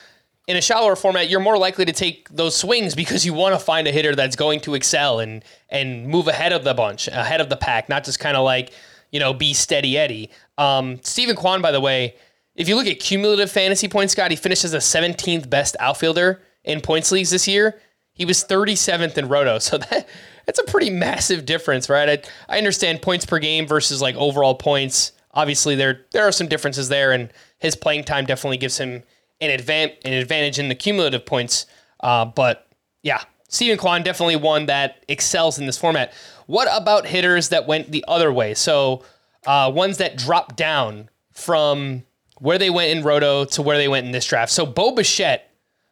in 0.46 0.56
a 0.56 0.60
shallower 0.60 0.96
format, 0.96 1.30
you're 1.30 1.40
more 1.40 1.56
likely 1.56 1.84
to 1.84 1.92
take 1.92 2.28
those 2.28 2.56
swings 2.56 2.94
because 2.96 3.24
you 3.24 3.32
want 3.32 3.54
to 3.54 3.58
find 3.58 3.86
a 3.86 3.92
hitter 3.92 4.16
that's 4.16 4.34
going 4.34 4.60
to 4.60 4.74
excel 4.74 5.20
and 5.20 5.44
and 5.70 6.08
move 6.08 6.26
ahead 6.26 6.52
of 6.52 6.64
the 6.64 6.74
bunch, 6.74 7.06
ahead 7.06 7.40
of 7.40 7.48
the 7.48 7.56
pack, 7.56 7.88
not 7.88 8.04
just 8.04 8.18
kind 8.18 8.36
of 8.36 8.44
like 8.44 8.72
you 9.12 9.20
know 9.20 9.32
be 9.32 9.54
steady 9.54 9.96
Eddie. 9.96 10.30
Um, 10.58 10.98
Steven 11.02 11.36
Kwan, 11.36 11.62
by 11.62 11.70
the 11.70 11.80
way, 11.80 12.16
if 12.56 12.68
you 12.68 12.74
look 12.74 12.88
at 12.88 12.98
cumulative 12.98 13.50
fantasy 13.50 13.86
points, 13.86 14.12
Scott, 14.12 14.32
he 14.32 14.36
finished 14.36 14.64
as 14.64 14.72
the 14.72 14.78
17th 14.78 15.48
best 15.48 15.76
outfielder 15.78 16.42
in 16.64 16.80
points 16.80 17.12
leagues 17.12 17.30
this 17.30 17.46
year. 17.46 17.80
He 18.12 18.24
was 18.24 18.44
37th 18.44 19.16
in 19.16 19.28
Roto, 19.28 19.60
so 19.60 19.78
that 19.90 20.08
that's 20.46 20.58
a 20.58 20.64
pretty 20.64 20.90
massive 20.90 21.46
difference, 21.46 21.88
right? 21.88 22.24
I, 22.48 22.54
I 22.56 22.58
understand 22.58 23.02
points 23.02 23.24
per 23.24 23.38
game 23.38 23.68
versus 23.68 24.02
like 24.02 24.16
overall 24.16 24.56
points. 24.56 25.12
Obviously, 25.32 25.74
there 25.74 26.06
there 26.12 26.26
are 26.26 26.32
some 26.32 26.48
differences 26.48 26.88
there, 26.88 27.12
and 27.12 27.32
his 27.58 27.76
playing 27.76 28.04
time 28.04 28.26
definitely 28.26 28.56
gives 28.56 28.78
him 28.78 29.02
an 29.40 29.58
advan- 29.58 29.96
an 30.04 30.12
advantage 30.12 30.58
in 30.58 30.68
the 30.68 30.74
cumulative 30.74 31.24
points. 31.24 31.66
Uh, 32.00 32.24
but 32.24 32.68
yeah, 33.02 33.22
Steven 33.48 33.78
Kwan 33.78 34.02
definitely 34.02 34.36
one 34.36 34.66
that 34.66 35.04
excels 35.08 35.58
in 35.58 35.66
this 35.66 35.78
format. 35.78 36.12
What 36.46 36.68
about 36.72 37.06
hitters 37.06 37.50
that 37.50 37.66
went 37.66 37.92
the 37.92 38.04
other 38.08 38.32
way? 38.32 38.54
So 38.54 39.04
uh, 39.46 39.70
ones 39.74 39.98
that 39.98 40.16
dropped 40.16 40.56
down 40.56 41.08
from 41.32 42.02
where 42.38 42.58
they 42.58 42.70
went 42.70 42.96
in 42.96 43.04
Roto 43.04 43.44
to 43.44 43.62
where 43.62 43.76
they 43.76 43.88
went 43.88 44.06
in 44.06 44.12
this 44.12 44.24
draft. 44.24 44.50
So 44.50 44.66
Bo 44.66 44.92
Bichette 44.92 45.50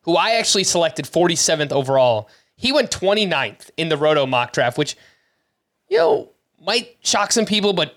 who 0.09 0.17
I 0.17 0.37
actually 0.37 0.65
selected 0.65 1.05
47th 1.05 1.71
overall. 1.71 2.31
He 2.57 2.73
went 2.73 2.91
29th 2.91 3.71
in 3.77 3.91
the 3.91 3.97
Roto 3.99 4.25
mock 4.25 4.55
draft, 4.55 4.79
which, 4.79 4.97
you 5.89 5.99
know, 5.99 6.31
might 6.65 6.97
shock 7.03 7.31
some 7.31 7.45
people, 7.45 7.75
but 7.75 7.95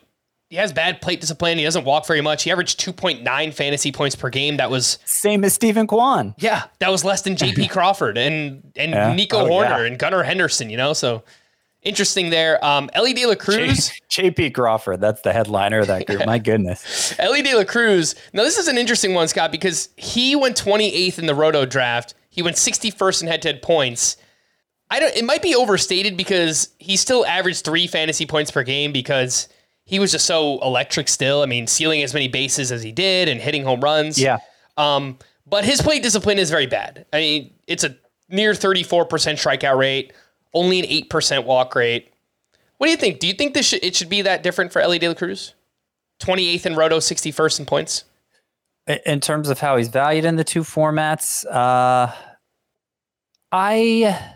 he 0.52 0.58
has 0.58 0.74
bad 0.74 1.02
plate 1.02 1.22
discipline. 1.22 1.58
He 1.58 1.64
doesn't 1.64 1.86
walk 1.86 2.06
very 2.06 2.20
much. 2.20 2.44
He 2.44 2.52
averaged 2.52 2.78
2.9 2.78 3.54
fantasy 3.54 3.90
points 3.94 4.18
per 4.18 4.30
game. 4.30 4.58
That 4.58 4.70
was 4.70 5.00
same 5.06 5.46
as 5.46 5.54
Steven 5.54 5.88
Kwan. 5.88 6.36
Yeah, 6.40 6.64
that 6.80 6.92
was 6.92 7.06
less 7.06 7.22
than 7.22 7.38
JP 7.38 7.70
Crawford 7.72 8.18
and 8.18 8.62
and 8.76 8.92
yeah. 8.92 9.14
Nico 9.14 9.40
oh, 9.40 9.50
Hoerner 9.50 9.80
yeah. 9.80 9.86
and 9.86 9.98
Gunnar 9.98 10.24
Henderson, 10.24 10.70
you 10.70 10.76
know? 10.76 10.92
So 10.92 11.24
interesting 11.84 12.32
there. 12.32 12.64
Um, 12.66 12.90
Elly 12.92 13.14
De 13.14 13.26
La 13.26 13.36
Cruz. 13.36 13.94
JP 14.12 14.54
Crawford, 14.54 15.00
that's 15.00 15.22
the 15.22 15.32
headliner 15.32 15.80
of 15.80 15.88
that 15.88 16.06
group. 16.06 16.26
My 16.26 16.38
goodness. 16.40 17.18
Elly 17.18 17.42
De 17.42 17.56
La 17.56 17.64
Cruz. 17.64 18.14
Now, 18.34 18.44
this 18.44 18.58
is 18.58 18.68
an 18.68 18.78
interesting 18.78 19.14
one, 19.14 19.30
Scott, 19.30 19.54
because 19.54 19.88
he 19.96 20.36
went 20.36 20.62
28th 20.62 21.18
in 21.18 21.28
the 21.28 21.36
Roto 21.36 21.66
draft. 21.66 22.14
He 22.30 22.42
went 22.42 22.58
61st 22.58 23.22
in 23.22 23.28
head 23.30 23.42
to 23.44 23.48
head 23.48 23.62
points. 23.62 24.18
I 24.90 25.00
don't, 25.00 25.16
it 25.16 25.24
might 25.24 25.42
be 25.42 25.56
overstated 25.56 26.18
because 26.18 26.68
he 26.78 26.98
still 26.98 27.26
averaged 27.26 27.64
three 27.64 27.88
fantasy 27.88 28.26
points 28.26 28.52
per 28.52 28.64
game 28.64 28.92
because 28.92 29.48
he 29.92 30.00
was 30.00 30.14
just 30.14 30.26
so 30.26 30.58
electric 30.62 31.10
still. 31.10 31.44
I 31.44 31.48
mean, 31.48 31.68
sealing 31.68 32.02
as 32.02 32.14
many 32.14 32.30
bases 32.30 32.72
as 32.72 32.82
he 32.82 32.94
did 32.94 33.28
and 33.28 33.42
hitting 33.42 33.66
home 33.66 33.82
runs. 33.82 34.18
Yeah. 34.18 34.38
Um, 34.78 35.20
but 35.46 35.66
his 35.66 35.82
plate 35.82 36.02
discipline 36.02 36.40
is 36.40 36.50
very 36.50 36.66
bad. 36.66 37.06
I 37.12 37.18
mean, 37.18 37.54
it's 37.68 37.84
a 37.84 37.98
near 38.30 38.54
34% 38.54 38.88
strikeout 38.88 39.78
rate, 39.78 40.14
only 40.54 40.80
an 40.80 40.86
8% 40.86 41.44
walk 41.44 41.76
rate. 41.76 42.14
What 42.78 42.88
do 42.88 42.92
you 42.92 42.98
think? 42.98 43.20
Do 43.20 43.28
you 43.28 43.34
think 43.34 43.54
this 43.54 43.68
should, 43.68 43.84
it 43.84 43.94
should 43.94 44.08
be 44.08 44.22
that 44.22 44.44
different 44.44 44.72
for 44.72 44.80
Elly 44.80 44.98
De 44.98 45.10
La 45.10 45.14
Cruz? 45.14 45.56
28th 46.22 46.66
in 46.68 46.76
Roto, 46.78 47.00
61st 47.00 47.60
in 47.60 47.66
points? 47.66 48.06
In 49.06 49.20
terms 49.20 49.50
of 49.50 49.60
how 49.60 49.76
he's 49.76 49.90
valued 49.90 50.24
in 50.24 50.38
the 50.38 50.46
two 50.46 50.62
formats, 50.62 51.46
uh, 51.46 52.14
I 53.52 54.36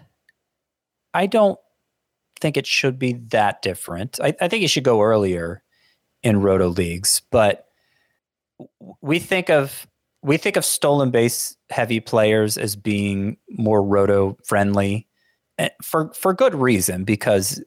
I 1.13 1.25
don't 1.27 1.57
think 2.39 2.57
it 2.57 2.67
should 2.67 2.99
be 2.99 3.13
that 3.29 3.61
different. 3.61 4.19
I, 4.21 4.33
I 4.41 4.47
think 4.47 4.63
it 4.63 4.69
should 4.69 4.83
go 4.83 5.01
earlier 5.01 5.63
in 6.23 6.41
roto 6.41 6.67
leagues, 6.67 7.21
but 7.31 7.67
we 9.01 9.19
think 9.19 9.49
of 9.49 9.87
we 10.21 10.37
think 10.37 10.57
of 10.57 10.65
stolen 10.65 11.11
base 11.11 11.55
heavy 11.69 11.99
players 11.99 12.57
as 12.57 12.75
being 12.75 13.37
more 13.49 13.83
roto 13.83 14.37
friendly 14.45 15.07
Eh, 15.57 15.69
for 15.81 16.11
for 16.13 16.33
good 16.33 16.53
reason 16.53 17.05
because 17.05 17.63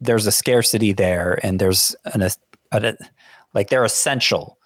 there's 0.00 0.26
a 0.26 0.32
scarcity 0.32 0.92
there 0.92 1.40
and 1.42 1.58
there's 1.58 1.96
an 2.14 2.22
a, 2.22 2.30
a, 2.70 2.94
like 3.54 3.70
they're 3.70 3.84
essential 3.84 4.56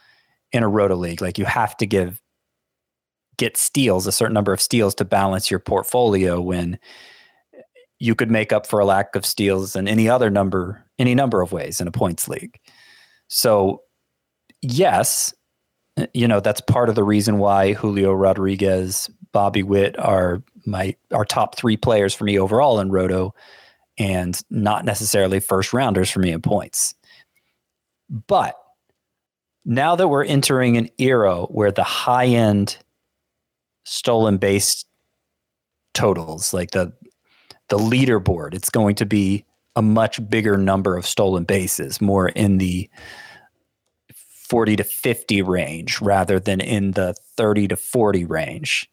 in 0.53 0.63
a 0.63 0.69
roto 0.69 0.95
league 0.95 1.23
like 1.23 1.39
you 1.39 1.47
have 1.47 1.75
to 1.79 1.87
give 1.87 2.21
get 3.39 3.57
steals 3.57 4.07
a 4.07 4.13
certain 4.13 4.35
number 4.35 4.53
of 4.53 4.61
steals 4.61 4.95
to 4.95 5.05
balance 5.05 5.51
your 5.51 5.61
portfolio 5.61 6.43
when 6.43 6.79
you 8.03 8.15
could 8.15 8.31
make 8.31 8.53
up 8.53 8.67
for 8.67 8.81
a 8.81 8.85
lack 8.85 9.15
of 9.15 9.25
steals 9.25 9.77
in 9.77 9.87
any 9.87 10.09
other 10.09 10.31
number 10.31 10.85
any 10.99 11.15
number 11.15 11.41
of 11.41 11.53
ways 11.53 11.81
in 11.81 11.87
a 11.87 11.93
points 11.93 12.29
league 12.29 12.59
so 13.29 13.83
yes 14.61 15.33
you 16.15 16.27
know 16.27 16.41
that's 16.41 16.61
part 16.63 16.89
of 16.89 16.95
the 16.95 17.05
reason 17.05 17.39
why 17.39 17.75
Julio 17.75 18.13
Rodriguez 18.13 19.11
Bobby 19.33 19.63
Witt 19.63 19.99
are 19.99 20.43
my 20.67 20.95
our 21.13 21.25
top 21.25 21.57
three 21.57 21.77
players 21.77 22.15
for 22.15 22.25
me 22.25 22.39
overall 22.39 22.81
in 22.81 22.91
Roto, 22.91 23.35
and 23.99 24.41
not 24.51 24.85
necessarily 24.85 25.41
first 25.41 25.73
rounders 25.73 26.11
for 26.11 26.21
me 26.21 26.31
in 26.31 26.41
points. 26.41 26.95
But 28.09 28.57
now 29.65 29.97
that 29.97 30.09
we're 30.09 30.25
entering 30.25 30.77
an 30.77 30.89
era 30.99 31.43
where 31.43 31.73
the 31.73 31.85
high 31.85 32.27
end 32.27 32.79
stolen 33.85 34.37
base 34.37 34.85
totals, 35.95 36.53
like 36.53 36.71
the 36.71 36.93
the 37.73 37.79
leaderboard, 37.79 38.55
it's 38.55 38.71
going 38.71 38.95
to 38.97 39.07
be 39.07 39.45
a 39.75 39.83
much 39.83 40.29
bigger 40.29 40.59
number 40.59 40.97
of 40.97 41.07
stolen 41.07 41.45
bases, 41.45 42.01
more 42.01 42.29
in 42.29 42.59
the 42.59 42.91
40 44.49 44.77
to 44.77 44.85
50 44.85 45.41
range 45.41 46.01
rather 46.03 46.39
than 46.39 46.61
in 46.61 46.91
the 46.91 47.15
30 47.37 47.69
to 47.69 47.77
40 47.77 48.27
range 48.27 48.91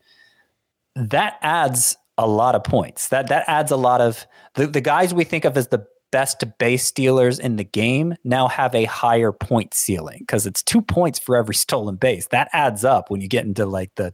that 0.95 1.37
adds 1.41 1.97
a 2.17 2.27
lot 2.27 2.55
of 2.55 2.63
points. 2.63 3.09
That 3.09 3.27
that 3.27 3.45
adds 3.47 3.71
a 3.71 3.77
lot 3.77 4.01
of 4.01 4.25
the, 4.55 4.67
the 4.67 4.81
guys 4.81 5.13
we 5.13 5.23
think 5.23 5.45
of 5.45 5.57
as 5.57 5.67
the 5.67 5.85
best 6.11 6.43
base 6.57 6.83
stealers 6.83 7.37
in 7.39 7.55
the 7.55 7.63
game 7.63 8.15
now 8.23 8.47
have 8.47 8.73
a 8.73 8.85
higher 8.85 9.31
point 9.31 9.73
ceiling 9.73 10.17
because 10.21 10.47
it's 10.47 10.63
two 10.63 10.81
points 10.81 11.19
for 11.19 11.37
every 11.37 11.55
stolen 11.65 11.95
base. 11.95 12.27
That 12.27 12.49
adds 12.53 12.83
up 12.83 13.09
when 13.09 13.21
you 13.21 13.27
get 13.27 13.45
into 13.45 13.65
like 13.65 13.91
the 13.95 14.13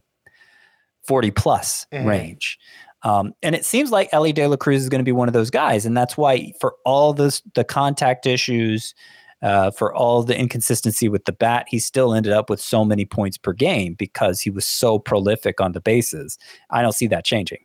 40 1.06 1.30
plus 1.32 1.86
mm-hmm. 1.92 2.06
range. 2.06 2.58
Um, 3.06 3.34
and 3.40 3.54
it 3.54 3.64
seems 3.64 3.92
like 3.92 4.08
Elly 4.10 4.32
De 4.32 4.48
La 4.48 4.56
Cruz 4.56 4.82
is 4.82 4.88
going 4.88 4.98
to 4.98 5.04
be 5.04 5.12
one 5.12 5.28
of 5.28 5.32
those 5.32 5.48
guys. 5.48 5.86
And 5.86 5.96
that's 5.96 6.16
why 6.16 6.52
for 6.58 6.74
all 6.84 7.12
this, 7.12 7.40
the 7.54 7.62
contact 7.62 8.26
issues, 8.26 8.96
uh, 9.42 9.70
for 9.70 9.94
all 9.94 10.24
the 10.24 10.36
inconsistency 10.36 11.08
with 11.08 11.24
the 11.24 11.30
bat, 11.30 11.66
he 11.68 11.78
still 11.78 12.12
ended 12.12 12.32
up 12.32 12.50
with 12.50 12.60
so 12.60 12.84
many 12.84 13.04
points 13.04 13.38
per 13.38 13.52
game 13.52 13.94
because 13.94 14.40
he 14.40 14.50
was 14.50 14.66
so 14.66 14.98
prolific 14.98 15.60
on 15.60 15.70
the 15.70 15.80
bases. 15.80 16.36
I 16.70 16.82
don't 16.82 16.94
see 16.96 17.06
that 17.06 17.24
changing. 17.24 17.64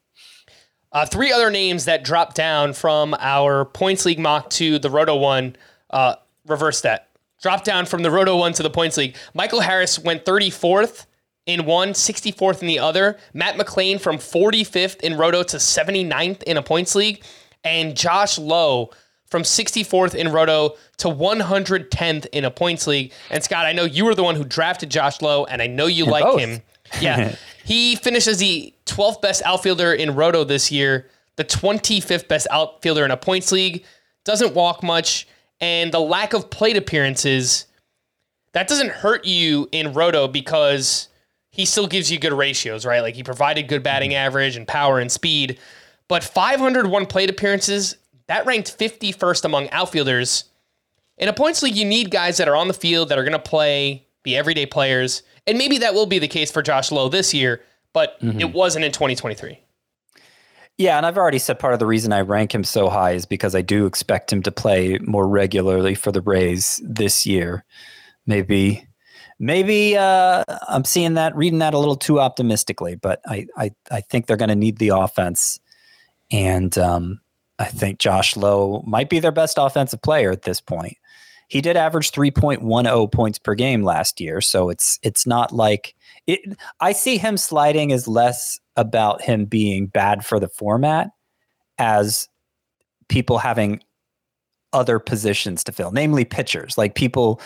Uh, 0.92 1.08
three 1.08 1.32
other 1.32 1.50
names 1.50 1.86
that 1.86 2.04
dropped 2.04 2.36
down 2.36 2.74
from 2.74 3.16
our 3.18 3.66
points 3.66 4.06
league 4.06 4.20
mock 4.20 4.48
to 4.52 4.78
the 4.78 4.92
Roto 4.92 5.16
one. 5.16 5.56
Uh, 5.90 6.18
reverse 6.46 6.82
that. 6.82 7.08
Dropped 7.42 7.66
down 7.66 7.88
from 7.88 8.04
the 8.04 8.12
Roto 8.12 8.38
one 8.38 8.54
to 8.54 8.62
the 8.62 8.70
points 8.70 8.96
league. 8.96 9.16
Michael 9.34 9.62
Harris 9.62 9.98
went 9.98 10.24
34th 10.24 11.08
in 11.46 11.66
one, 11.66 11.90
64th 11.90 12.62
in 12.62 12.68
the 12.68 12.80
other. 12.80 13.18
Matt 13.34 13.56
McLain 13.56 14.00
from 14.00 14.18
45th 14.18 15.00
in 15.02 15.18
Roto 15.18 15.44
to 15.44 15.58
79th 15.58 16.44
in 16.44 16.58
a 16.58 16.64
points 16.64 16.96
league. 16.96 17.24
And 17.64 17.96
Josh 17.96 18.38
Lowe 18.38 18.92
from 19.32 19.44
64th 19.44 20.14
in 20.14 20.32
Roto 20.32 20.76
to 20.98 21.08
110th 21.08 22.28
in 22.34 22.46
a 22.46 22.52
points 22.52 22.86
league. 22.86 23.14
And 23.30 23.44
Scott, 23.44 23.66
I 23.66 23.72
know 23.72 23.86
you 23.86 24.06
were 24.06 24.14
the 24.14 24.24
one 24.24 24.36
who 24.36 24.44
drafted 24.44 24.92
Josh 24.92 25.22
Lowe, 25.22 25.46
and 25.46 25.62
I 25.62 25.68
know 25.68 25.88
you 25.88 26.06
like 26.06 26.24
both. 26.24 26.40
him. 26.40 26.62
Yeah. 27.00 27.36
he 27.64 27.96
finishes 27.96 28.40
the 28.40 28.74
12th 28.86 29.22
best 29.22 29.42
outfielder 29.46 29.94
in 29.94 30.16
Roto 30.16 30.44
this 30.44 30.70
year, 30.70 31.10
the 31.38 31.46
25th 31.46 32.28
best 32.28 32.46
outfielder 32.52 33.06
in 33.06 33.12
a 33.12 33.18
points 33.18 33.52
league, 33.54 33.86
doesn't 34.26 34.54
walk 34.54 34.84
much, 34.84 35.28
and 35.62 35.94
the 35.94 36.00
lack 36.00 36.34
of 36.34 36.50
plate 36.50 36.76
appearances, 36.76 37.68
that 38.52 38.68
doesn't 38.68 38.92
hurt 38.92 39.26
you 39.26 39.70
in 39.72 39.94
Roto 39.94 40.28
because 40.28 41.08
he 41.52 41.66
still 41.66 41.88
gives 41.88 42.12
you 42.12 42.18
good 42.18 42.34
ratios, 42.34 42.86
right? 42.86 43.02
Like 43.02 43.16
he 43.16 43.24
provided 43.24 43.68
good 43.68 43.84
batting 43.84 44.16
average 44.16 44.56
and 44.56 44.68
power 44.68 45.00
and 45.00 45.12
speed. 45.12 45.60
But 46.08 46.24
501 46.24 47.06
plate 47.06 47.30
appearances 47.30 47.96
that 48.28 48.46
ranked 48.46 48.78
51st 48.78 49.44
among 49.44 49.70
outfielders. 49.72 50.46
In 51.18 51.28
a 51.28 51.34
points 51.34 51.62
league, 51.62 51.76
you 51.76 51.84
need 51.84 52.12
guys 52.12 52.38
that 52.38 52.48
are 52.48 52.56
on 52.56 52.70
the 52.70 52.74
field 52.74 53.10
that 53.10 53.20
are 53.20 53.24
going 53.24 53.34
to 53.34 53.40
play, 53.40 54.08
be 54.24 54.38
everyday 54.38 54.66
players. 54.66 55.22
And 55.46 55.58
maybe 55.58 55.80
that 55.80 55.94
will 55.94 56.06
be 56.06 56.18
the 56.18 56.30
case 56.30 56.50
for 56.50 56.62
Josh 56.62 56.92
Lowe 56.92 57.10
this 57.10 57.34
year, 57.34 57.62
but 57.92 58.20
mm-hmm. 58.22 58.40
it 58.40 58.54
wasn't 58.54 58.86
in 58.86 58.94
2023. 58.94 59.60
Yeah, 60.78 60.96
and 60.96 61.06
I've 61.06 61.18
already 61.18 61.40
said 61.40 61.60
part 61.60 61.74
of 61.74 61.80
the 61.80 61.86
reason 61.86 62.14
I 62.14 62.22
rank 62.22 62.56
him 62.56 62.64
so 62.64 62.90
high 62.90 63.12
is 63.12 63.26
because 63.26 63.54
I 63.54 63.62
do 63.62 63.86
expect 63.86 64.32
him 64.32 64.42
to 64.44 64.52
play 64.52 64.98
more 65.00 65.28
regularly 65.28 65.94
for 65.94 66.12
the 66.14 66.22
Rays 66.22 66.82
this 66.84 67.26
year. 67.26 67.66
Maybe 68.26 68.88
maybe 69.42 69.98
uh, 69.98 70.44
I'm 70.70 70.86
seeing 70.86 71.16
that, 71.16 71.36
reading 71.36 71.60
that 71.60 71.74
a 71.74 71.80
little 71.80 71.98
too 71.98 72.22
optimistically, 72.22 72.96
but 72.96 73.20
I 73.26 73.48
I, 73.58 73.72
I 73.90 74.02
think 74.02 74.28
they're 74.28 74.38
going 74.38 74.50
to 74.50 74.56
need 74.56 74.78
the 74.78 74.90
offense, 74.90 75.60
and 76.32 76.78
um, 76.78 77.20
I 77.60 77.66
think 77.66 78.00
Josh 78.00 78.38
Lowe 78.38 78.84
might 78.88 79.10
be 79.10 79.20
their 79.20 79.32
best 79.34 79.58
offensive 79.60 80.02
player 80.02 80.32
at 80.32 80.44
this 80.44 80.62
point. 80.62 80.96
He 81.50 81.60
did 81.60 81.76
average 81.76 82.12
3.10 82.12 83.12
points 83.12 83.38
per 83.38 83.56
game 83.56 83.84
last 83.84 84.22
year, 84.22 84.40
so 84.40 84.70
it's 84.70 85.00
it's 85.04 85.28
not 85.28 85.52
like 85.52 85.96
it. 86.28 86.40
I 86.80 86.94
see 86.94 87.18
him 87.18 87.36
sliding 87.36 87.92
as 87.92 88.08
less 88.08 88.60
about 88.78 89.22
him 89.22 89.46
being 89.46 89.88
bad 89.88 90.26
for 90.26 90.40
the 90.40 90.48
format 90.48 91.10
as 91.78 92.30
people 93.10 93.40
having 93.40 93.82
other 94.72 95.00
positions 95.00 95.64
to 95.66 95.72
fill, 95.74 95.92
namely 95.92 96.24
pitchers. 96.24 96.78
Like 96.78 96.96
people 96.96 97.42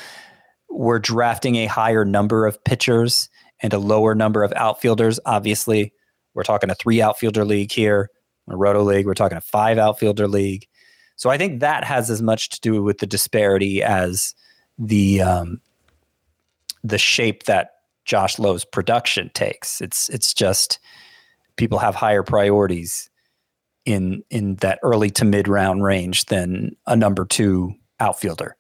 were 0.76 1.00
drafting 1.00 1.56
a 1.56 1.66
higher 1.66 2.06
number 2.06 2.46
of 2.46 2.64
pitchers 2.64 3.30
and 3.62 3.74
a 3.74 3.80
lower 3.80 4.14
number 4.14 4.44
of 4.44 4.54
outfielders. 4.54 5.20
Obviously, 5.26 5.94
we're 6.34 6.44
talking 6.44 6.70
a 6.70 6.76
three 6.76 7.02
outfielder 7.02 7.46
league 7.46 7.72
here, 7.72 8.10
a 8.50 8.56
roto 8.56 8.84
league. 8.84 9.06
We're 9.06 9.14
talking 9.14 9.38
a 9.38 9.42
five 9.42 9.78
outfielder 9.78 10.28
league. 10.28 10.68
So 11.16 11.30
I 11.30 11.38
think 11.38 11.62
that 11.62 11.86
has 11.86 12.10
as 12.10 12.22
much 12.22 12.50
to 12.50 12.60
do 12.60 12.84
with 12.84 12.98
the 12.98 13.08
disparity 13.08 13.82
as 13.82 14.36
the 14.78 15.22
um, 15.22 15.62
the 16.84 16.98
shape 16.98 17.44
that 17.44 17.72
Josh 18.04 18.38
Lowe's 18.38 18.66
production 18.66 19.32
takes. 19.34 19.80
It's 19.82 20.10
it's 20.10 20.34
just 20.34 20.80
people 21.56 21.80
have 21.80 21.96
higher 21.96 22.24
priorities 22.24 23.10
in 23.86 24.24
in 24.30 24.56
that 24.56 24.80
early 24.84 25.10
to 25.12 25.26
mid 25.26 25.48
round 25.48 25.84
range 25.84 26.26
than 26.26 26.76
a 26.86 26.96
number 26.96 27.26
two 27.26 27.74
outfielder. 28.00 28.58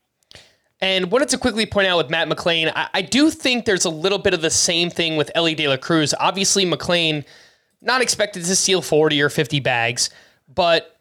And 0.85 1.11
wanted 1.11 1.29
to 1.29 1.39
quickly 1.39 1.65
point 1.65 1.87
out 1.87 1.97
with 1.97 2.11
Matt 2.11 2.29
McLain, 2.29 2.71
I, 2.75 2.87
I 2.93 3.01
do 3.01 3.31
think 3.31 3.65
there's 3.65 3.85
a 3.85 3.89
little 3.89 4.19
bit 4.19 4.35
of 4.35 4.41
the 4.43 4.51
same 4.51 4.91
thing 4.91 5.17
with 5.17 5.31
Elly 5.33 5.55
De 5.55 5.67
La 5.67 5.77
Cruz. 5.77 6.13
Obviously, 6.19 6.63
McLain 6.63 7.25
not 7.81 8.03
expected 8.03 8.45
to 8.45 8.55
steal 8.55 8.83
40 8.83 9.19
or 9.19 9.31
50 9.31 9.59
bags, 9.61 10.11
but 10.53 10.99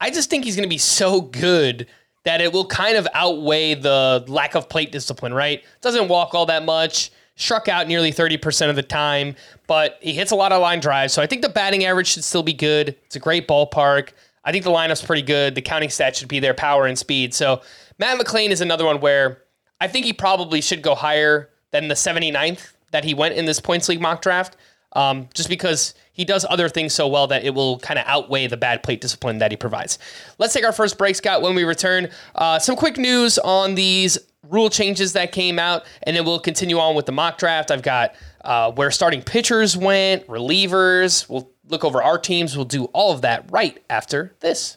I 0.00 0.10
just 0.10 0.28
think 0.28 0.44
he's 0.44 0.56
going 0.56 0.68
to 0.68 0.68
be 0.68 0.76
so 0.76 1.20
good 1.20 1.86
that 2.24 2.40
it 2.40 2.52
will 2.52 2.66
kind 2.66 2.96
of 2.96 3.06
outweigh 3.14 3.74
the 3.74 4.24
lack 4.26 4.56
of 4.56 4.68
plate 4.68 4.90
discipline, 4.90 5.32
right? 5.32 5.62
Doesn't 5.82 6.08
walk 6.08 6.34
all 6.34 6.46
that 6.46 6.64
much 6.64 7.12
struck 7.36 7.68
out 7.68 7.86
nearly 7.86 8.12
30% 8.12 8.70
of 8.70 8.76
the 8.76 8.82
time, 8.82 9.36
but 9.68 9.98
he 10.02 10.12
hits 10.12 10.32
a 10.32 10.36
lot 10.36 10.50
of 10.50 10.60
line 10.60 10.80
drives. 10.80 11.12
So 11.12 11.22
I 11.22 11.26
think 11.26 11.42
the 11.42 11.48
batting 11.48 11.84
average 11.84 12.08
should 12.08 12.24
still 12.24 12.42
be 12.42 12.52
good. 12.52 12.96
It's 13.06 13.16
a 13.16 13.20
great 13.20 13.46
ballpark. 13.46 14.10
I 14.44 14.50
think 14.50 14.64
the 14.64 14.70
lineup's 14.70 15.02
pretty 15.02 15.22
good. 15.22 15.54
The 15.54 15.62
counting 15.62 15.88
stats 15.88 16.16
should 16.16 16.28
be 16.28 16.40
there, 16.40 16.54
power 16.54 16.86
and 16.86 16.98
speed. 16.98 17.32
So 17.32 17.62
Matt 18.02 18.18
McLain 18.18 18.48
is 18.48 18.60
another 18.60 18.84
one 18.84 18.98
where 18.98 19.44
I 19.80 19.86
think 19.86 20.06
he 20.06 20.12
probably 20.12 20.60
should 20.60 20.82
go 20.82 20.96
higher 20.96 21.50
than 21.70 21.86
the 21.86 21.94
79th 21.94 22.72
that 22.90 23.04
he 23.04 23.14
went 23.14 23.36
in 23.36 23.44
this 23.44 23.60
points 23.60 23.88
league 23.88 24.00
mock 24.00 24.20
draft, 24.22 24.56
um, 24.94 25.28
just 25.34 25.48
because 25.48 25.94
he 26.12 26.24
does 26.24 26.44
other 26.50 26.68
things 26.68 26.92
so 26.92 27.06
well 27.06 27.28
that 27.28 27.44
it 27.44 27.54
will 27.54 27.78
kind 27.78 28.00
of 28.00 28.04
outweigh 28.08 28.48
the 28.48 28.56
bad 28.56 28.82
plate 28.82 29.00
discipline 29.00 29.38
that 29.38 29.52
he 29.52 29.56
provides. 29.56 30.00
Let's 30.38 30.52
take 30.52 30.64
our 30.64 30.72
first 30.72 30.98
break, 30.98 31.14
Scott. 31.14 31.42
When 31.42 31.54
we 31.54 31.62
return, 31.62 32.08
uh, 32.34 32.58
some 32.58 32.74
quick 32.74 32.98
news 32.98 33.38
on 33.38 33.76
these 33.76 34.18
rule 34.48 34.68
changes 34.68 35.12
that 35.12 35.30
came 35.30 35.60
out, 35.60 35.84
and 36.02 36.16
then 36.16 36.24
we'll 36.24 36.40
continue 36.40 36.80
on 36.80 36.96
with 36.96 37.06
the 37.06 37.12
mock 37.12 37.38
draft. 37.38 37.70
I've 37.70 37.82
got 37.82 38.16
uh, 38.40 38.72
where 38.72 38.90
starting 38.90 39.22
pitchers 39.22 39.76
went, 39.76 40.26
relievers. 40.26 41.28
We'll 41.28 41.52
look 41.68 41.84
over 41.84 42.02
our 42.02 42.18
teams. 42.18 42.56
We'll 42.56 42.64
do 42.64 42.86
all 42.86 43.12
of 43.12 43.20
that 43.20 43.48
right 43.52 43.80
after 43.88 44.34
this. 44.40 44.76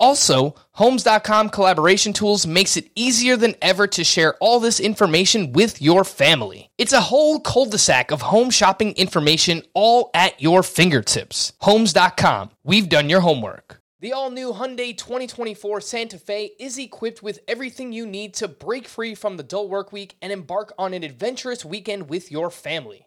Also, 0.00 0.56
Homes.com 0.80 1.50
collaboration 1.50 2.14
tools 2.14 2.46
makes 2.46 2.78
it 2.78 2.90
easier 2.94 3.36
than 3.36 3.54
ever 3.60 3.86
to 3.88 4.02
share 4.02 4.34
all 4.40 4.58
this 4.58 4.80
information 4.80 5.52
with 5.52 5.82
your 5.82 6.04
family. 6.04 6.70
It's 6.78 6.94
a 6.94 7.02
whole 7.02 7.38
cul-de-sac 7.38 8.10
of 8.10 8.22
home 8.22 8.48
shopping 8.48 8.92
information 8.92 9.62
all 9.74 10.10
at 10.14 10.40
your 10.40 10.62
fingertips. 10.62 11.52
Homes.com. 11.60 12.50
We've 12.64 12.88
done 12.88 13.10
your 13.10 13.20
homework. 13.20 13.82
The 14.00 14.14
all-new 14.14 14.54
Hyundai 14.54 14.96
2024 14.96 15.82
Santa 15.82 16.18
Fe 16.18 16.52
is 16.58 16.78
equipped 16.78 17.22
with 17.22 17.40
everything 17.46 17.92
you 17.92 18.06
need 18.06 18.32
to 18.36 18.48
break 18.48 18.88
free 18.88 19.14
from 19.14 19.36
the 19.36 19.42
dull 19.42 19.68
work 19.68 19.92
week 19.92 20.16
and 20.22 20.32
embark 20.32 20.72
on 20.78 20.94
an 20.94 21.02
adventurous 21.02 21.62
weekend 21.62 22.08
with 22.08 22.32
your 22.32 22.48
family. 22.48 23.06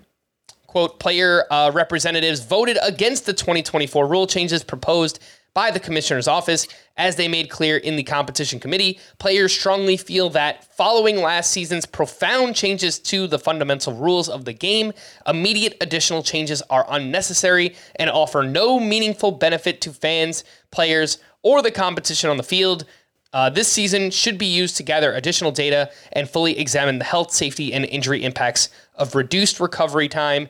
quote 0.72 1.00
player 1.00 1.46
uh, 1.52 1.70
representatives 1.74 2.40
voted 2.40 2.78
against 2.82 3.26
the 3.26 3.34
2024 3.34 4.08
rule 4.08 4.26
changes 4.26 4.64
proposed 4.64 5.20
by 5.54 5.72
the 5.72 5.80
commissioner's 5.80 6.28
office. 6.28 6.68
As 6.98 7.16
they 7.16 7.28
made 7.28 7.50
clear 7.50 7.78
in 7.78 7.96
the 7.96 8.04
competition 8.04 8.60
committee, 8.60 9.00
players 9.18 9.54
strongly 9.54 9.98
feel 9.98 10.30
that 10.32 10.76
following 10.76 11.18
last 11.18 11.52
season's 11.52 11.86
profound 11.86 12.56
changes 12.56 13.00
to 13.00 13.28
the 13.28 13.40
fundamental 13.40 13.94
rules 13.94 14.30
of 14.30 14.46
the 14.46 14.54
game, 14.54 14.94
immediate 15.28 15.78
additional 15.82 16.24
changes 16.24 16.62
are 16.70 16.86
unnecessary 16.90 17.76
and 17.96 18.10
offer 18.10 18.44
no 18.44 18.80
meaningful 18.80 19.32
benefit 19.32 19.82
to 19.82 19.92
fans, 19.92 20.44
players, 20.72 21.18
or 21.44 21.62
the 21.62 21.72
competition 21.72 22.30
on 22.30 22.38
the 22.38 22.44
field. 22.44 22.86
Uh, 23.34 23.50
this 23.50 23.68
season 23.68 24.12
should 24.12 24.38
be 24.38 24.46
used 24.46 24.78
to 24.78 24.84
gather 24.84 25.14
additional 25.14 25.52
data 25.52 25.90
and 26.12 26.30
fully 26.30 26.60
examine 26.60 27.00
the 27.00 27.06
health, 27.06 27.32
safety, 27.32 27.74
and 27.74 27.86
injury 27.86 28.24
impacts 28.24 28.70
of 28.96 29.16
reduced 29.16 29.60
recovery 29.60 30.10
time. 30.10 30.50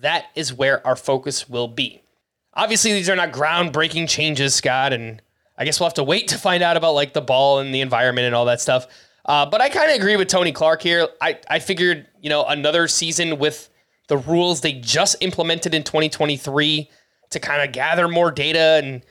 That 0.00 0.26
is 0.34 0.52
where 0.52 0.84
our 0.86 0.96
focus 0.96 1.48
will 1.48 1.68
be. 1.68 2.01
Obviously 2.54 2.92
these 2.92 3.08
are 3.08 3.16
not 3.16 3.32
groundbreaking 3.32 4.08
changes, 4.08 4.54
Scott, 4.54 4.92
and 4.92 5.22
I 5.56 5.64
guess 5.64 5.80
we'll 5.80 5.88
have 5.88 5.94
to 5.94 6.04
wait 6.04 6.28
to 6.28 6.38
find 6.38 6.62
out 6.62 6.76
about 6.76 6.92
like 6.94 7.12
the 7.12 7.20
ball 7.20 7.58
and 7.60 7.74
the 7.74 7.80
environment 7.80 8.26
and 8.26 8.34
all 8.34 8.46
that 8.46 8.60
stuff. 8.60 8.86
Uh, 9.24 9.46
but 9.46 9.60
I 9.60 9.68
kind 9.68 9.90
of 9.90 9.96
agree 9.96 10.16
with 10.16 10.28
Tony 10.28 10.52
Clark 10.52 10.82
here. 10.82 11.08
I, 11.20 11.38
I 11.48 11.58
figured, 11.60 12.06
you 12.20 12.28
know, 12.28 12.44
another 12.44 12.88
season 12.88 13.38
with 13.38 13.68
the 14.08 14.16
rules 14.16 14.60
they 14.60 14.72
just 14.72 15.16
implemented 15.20 15.74
in 15.74 15.84
2023 15.84 16.90
to 17.30 17.40
kind 17.40 17.62
of 17.62 17.72
gather 17.72 18.08
more 18.08 18.30
data 18.30 18.80
and 18.82 19.02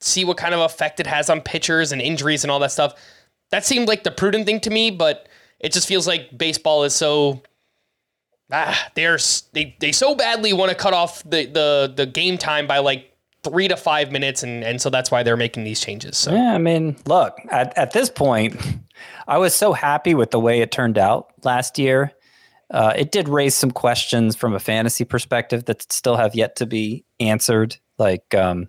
see 0.00 0.24
what 0.24 0.36
kind 0.36 0.54
of 0.54 0.60
effect 0.60 0.98
it 0.98 1.06
has 1.06 1.30
on 1.30 1.40
pitchers 1.40 1.92
and 1.92 2.02
injuries 2.02 2.42
and 2.44 2.50
all 2.50 2.58
that 2.58 2.72
stuff. 2.72 2.94
That 3.50 3.64
seemed 3.64 3.88
like 3.88 4.02
the 4.02 4.10
prudent 4.10 4.46
thing 4.46 4.60
to 4.60 4.70
me, 4.70 4.90
but 4.90 5.28
it 5.60 5.72
just 5.72 5.86
feels 5.86 6.06
like 6.06 6.36
baseball 6.36 6.84
is 6.84 6.94
so 6.94 7.42
ah, 8.52 8.90
they're 8.94 9.18
they, 9.52 9.76
they 9.80 9.92
so 9.92 10.14
badly 10.14 10.52
want 10.52 10.70
to 10.70 10.74
cut 10.74 10.94
off 10.94 11.22
the, 11.24 11.46
the 11.46 11.92
the 11.94 12.06
game 12.06 12.38
time 12.38 12.66
by 12.66 12.78
like 12.78 13.12
three 13.42 13.68
to 13.68 13.76
five 13.76 14.12
minutes 14.12 14.42
and 14.42 14.62
and 14.62 14.80
so 14.80 14.90
that's 14.90 15.10
why 15.10 15.22
they're 15.22 15.36
making 15.36 15.64
these 15.64 15.80
changes. 15.80 16.16
So 16.16 16.32
yeah, 16.32 16.54
I 16.54 16.58
mean, 16.58 16.96
look, 17.06 17.38
at, 17.50 17.76
at 17.76 17.92
this 17.92 18.10
point, 18.10 18.56
I 19.28 19.38
was 19.38 19.54
so 19.54 19.72
happy 19.72 20.14
with 20.14 20.30
the 20.30 20.40
way 20.40 20.60
it 20.60 20.70
turned 20.70 20.98
out 20.98 21.32
last 21.44 21.78
year. 21.78 22.12
Uh, 22.70 22.92
it 22.96 23.10
did 23.10 23.28
raise 23.28 23.54
some 23.54 23.70
questions 23.70 24.36
from 24.36 24.54
a 24.54 24.60
fantasy 24.60 25.04
perspective 25.04 25.64
that 25.64 25.90
still 25.92 26.16
have 26.16 26.36
yet 26.36 26.56
to 26.56 26.66
be 26.66 27.04
answered, 27.18 27.76
like 27.98 28.32
um, 28.34 28.68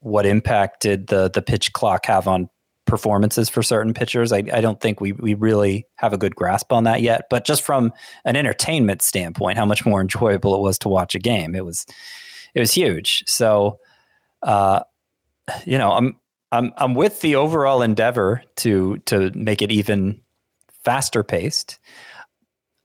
what 0.00 0.26
impact 0.26 0.82
did 0.82 1.08
the 1.08 1.28
the 1.28 1.42
pitch 1.42 1.72
clock 1.72 2.06
have 2.06 2.28
on 2.28 2.48
performances 2.86 3.48
for 3.48 3.62
certain 3.62 3.94
pitchers. 3.94 4.32
I, 4.32 4.42
I 4.52 4.60
don't 4.60 4.80
think 4.80 5.00
we 5.00 5.12
we 5.12 5.34
really 5.34 5.86
have 5.96 6.12
a 6.12 6.18
good 6.18 6.34
grasp 6.34 6.72
on 6.72 6.84
that 6.84 7.02
yet. 7.02 7.26
But 7.30 7.44
just 7.44 7.62
from 7.62 7.92
an 8.24 8.36
entertainment 8.36 9.02
standpoint, 9.02 9.58
how 9.58 9.66
much 9.66 9.86
more 9.86 10.00
enjoyable 10.00 10.54
it 10.54 10.60
was 10.60 10.78
to 10.80 10.88
watch 10.88 11.14
a 11.14 11.18
game, 11.18 11.54
it 11.54 11.64
was 11.64 11.86
it 12.54 12.60
was 12.60 12.72
huge. 12.72 13.24
So, 13.26 13.78
uh, 14.42 14.80
you 15.64 15.78
know, 15.78 15.92
I'm 15.92 16.16
I'm 16.50 16.72
I'm 16.76 16.94
with 16.94 17.20
the 17.20 17.36
overall 17.36 17.82
endeavor 17.82 18.42
to 18.56 18.98
to 19.06 19.30
make 19.34 19.62
it 19.62 19.70
even 19.70 20.20
faster 20.84 21.22
paced. 21.22 21.78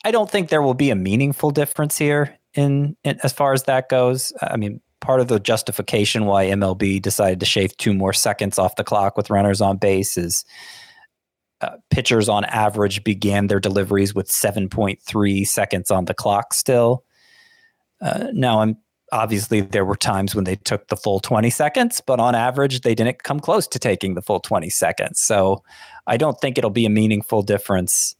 I 0.05 0.11
don't 0.11 0.29
think 0.29 0.49
there 0.49 0.61
will 0.61 0.73
be 0.73 0.89
a 0.89 0.95
meaningful 0.95 1.51
difference 1.51 1.97
here 1.97 2.37
in, 2.53 2.95
in 3.03 3.19
as 3.23 3.33
far 3.33 3.53
as 3.53 3.63
that 3.63 3.89
goes. 3.89 4.31
I 4.41 4.55
mean, 4.55 4.79
part 4.99 5.19
of 5.19 5.27
the 5.27 5.39
justification 5.39 6.25
why 6.25 6.45
MLB 6.45 7.01
decided 7.01 7.39
to 7.39 7.45
shave 7.45 7.75
two 7.77 7.93
more 7.93 8.13
seconds 8.13 8.57
off 8.57 8.75
the 8.75 8.83
clock 8.83 9.17
with 9.17 9.29
runners 9.29 9.61
on 9.61 9.77
base 9.77 10.17
is 10.17 10.43
uh, 11.61 11.77
pitchers 11.89 12.29
on 12.29 12.45
average 12.45 13.03
began 13.03 13.47
their 13.47 13.59
deliveries 13.59 14.13
with 14.13 14.29
7.3 14.29 15.47
seconds 15.47 15.89
on 15.91 16.05
the 16.05 16.13
clock 16.13 16.53
still. 16.53 17.03
Uh, 18.01 18.27
now, 18.31 18.61
I'm 18.61 18.77
obviously 19.11 19.61
there 19.61 19.85
were 19.85 19.95
times 19.95 20.35
when 20.35 20.43
they 20.43 20.55
took 20.55 20.87
the 20.87 20.97
full 20.97 21.19
20 21.19 21.49
seconds, 21.49 22.01
but 22.05 22.19
on 22.19 22.35
average, 22.35 22.81
they 22.81 22.93
didn't 22.93 23.23
come 23.23 23.39
close 23.39 23.67
to 23.67 23.79
taking 23.79 24.13
the 24.13 24.21
full 24.21 24.39
20 24.39 24.69
seconds. 24.69 25.19
So 25.19 25.63
I 26.05 26.17
don't 26.17 26.39
think 26.39 26.57
it'll 26.57 26.69
be 26.69 26.85
a 26.85 26.89
meaningful 26.89 27.41
difference 27.41 28.15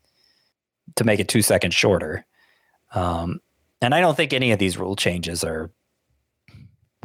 to 0.96 1.04
make 1.04 1.20
it 1.20 1.28
two 1.28 1.42
seconds 1.42 1.76
shorter. 1.76 2.26
Um, 2.94 3.40
and 3.82 3.94
I 3.94 4.02
don't 4.02 4.16
think 4.16 4.34
any 4.34 4.52
of 4.52 4.60
these 4.60 4.78
rule 4.78 4.96
changes 4.96 5.44
are 5.44 5.70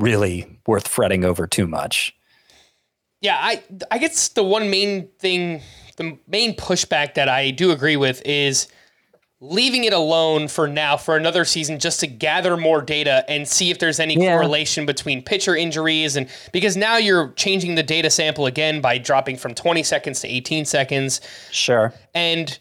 really 0.00 0.58
worth 0.66 0.88
fretting 0.88 1.24
over 1.24 1.46
too 1.46 1.66
much. 1.66 2.14
Yeah, 3.20 3.38
I 3.40 3.62
I 3.90 3.98
guess 3.98 4.28
the 4.28 4.42
one 4.42 4.70
main 4.70 5.08
thing, 5.18 5.62
the 5.96 6.18
main 6.26 6.56
pushback 6.56 7.14
that 7.14 7.28
I 7.28 7.50
do 7.50 7.70
agree 7.70 7.96
with 7.96 8.20
is 8.24 8.68
leaving 9.42 9.82
it 9.82 9.92
alone 9.92 10.46
for 10.46 10.68
now 10.68 10.96
for 10.96 11.16
another 11.16 11.44
season 11.44 11.80
just 11.80 11.98
to 11.98 12.06
gather 12.06 12.56
more 12.56 12.80
data 12.80 13.24
and 13.28 13.46
see 13.46 13.70
if 13.70 13.80
there's 13.80 13.98
any 13.98 14.14
yeah. 14.14 14.32
correlation 14.32 14.86
between 14.86 15.20
pitcher 15.20 15.56
injuries 15.56 16.14
and 16.14 16.28
because 16.52 16.76
now 16.76 16.96
you're 16.96 17.32
changing 17.32 17.74
the 17.74 17.82
data 17.82 18.08
sample 18.08 18.46
again 18.46 18.80
by 18.80 18.98
dropping 18.98 19.36
from 19.36 19.52
20 19.52 19.82
seconds 19.82 20.20
to 20.20 20.28
18 20.28 20.64
seconds. 20.64 21.20
Sure. 21.50 21.92
And 22.14 22.56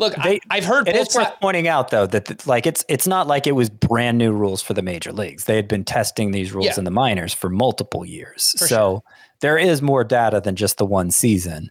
Look, 0.00 0.14
they, 0.14 0.40
I, 0.48 0.56
have 0.56 0.64
heard 0.64 0.88
it 0.88 0.96
is 0.96 1.14
worth 1.14 1.38
pointing 1.42 1.68
out 1.68 1.90
though 1.90 2.06
that 2.06 2.46
like 2.46 2.66
it's 2.66 2.82
it's 2.88 3.06
not 3.06 3.26
like 3.26 3.46
it 3.46 3.52
was 3.52 3.68
brand 3.68 4.16
new 4.16 4.32
rules 4.32 4.62
for 4.62 4.72
the 4.72 4.80
major 4.80 5.12
leagues. 5.12 5.44
They 5.44 5.56
had 5.56 5.68
been 5.68 5.84
testing 5.84 6.30
these 6.30 6.52
rules 6.52 6.68
yeah. 6.68 6.78
in 6.78 6.84
the 6.84 6.90
minors 6.90 7.34
for 7.34 7.50
multiple 7.50 8.06
years. 8.06 8.54
For 8.58 8.66
so 8.66 8.76
sure. 8.76 9.02
there 9.40 9.58
is 9.58 9.82
more 9.82 10.02
data 10.02 10.40
than 10.40 10.56
just 10.56 10.78
the 10.78 10.86
one 10.86 11.10
season. 11.10 11.70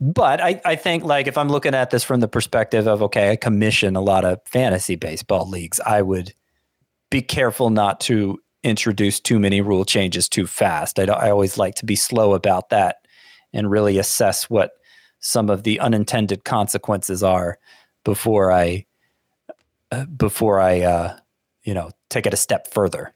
But 0.00 0.40
I, 0.40 0.58
I 0.64 0.74
think 0.74 1.04
like 1.04 1.26
if 1.26 1.36
I'm 1.36 1.50
looking 1.50 1.74
at 1.74 1.90
this 1.90 2.02
from 2.02 2.20
the 2.20 2.28
perspective 2.28 2.86
of 2.86 3.02
okay, 3.02 3.32
I 3.32 3.36
commission 3.36 3.94
a 3.94 4.00
lot 4.00 4.24
of 4.24 4.40
fantasy 4.46 4.96
baseball 4.96 5.46
leagues, 5.46 5.80
I 5.80 6.00
would 6.00 6.32
be 7.10 7.20
careful 7.20 7.68
not 7.68 8.00
to 8.00 8.38
introduce 8.62 9.20
too 9.20 9.38
many 9.38 9.60
rule 9.60 9.84
changes 9.84 10.30
too 10.30 10.46
fast. 10.46 10.98
I, 10.98 11.04
I 11.04 11.30
always 11.30 11.58
like 11.58 11.74
to 11.74 11.84
be 11.84 11.94
slow 11.94 12.32
about 12.32 12.70
that 12.70 13.04
and 13.52 13.70
really 13.70 13.98
assess 13.98 14.48
what 14.48 14.72
some 15.24 15.48
of 15.48 15.62
the 15.62 15.80
unintended 15.80 16.44
consequences 16.44 17.22
are 17.22 17.58
before 18.04 18.52
I 18.52 18.84
uh, 19.90 20.04
before 20.04 20.60
I 20.60 20.82
uh, 20.82 21.18
you 21.62 21.72
know 21.72 21.90
take 22.10 22.26
it 22.26 22.34
a 22.34 22.36
step 22.36 22.68
further. 22.72 23.14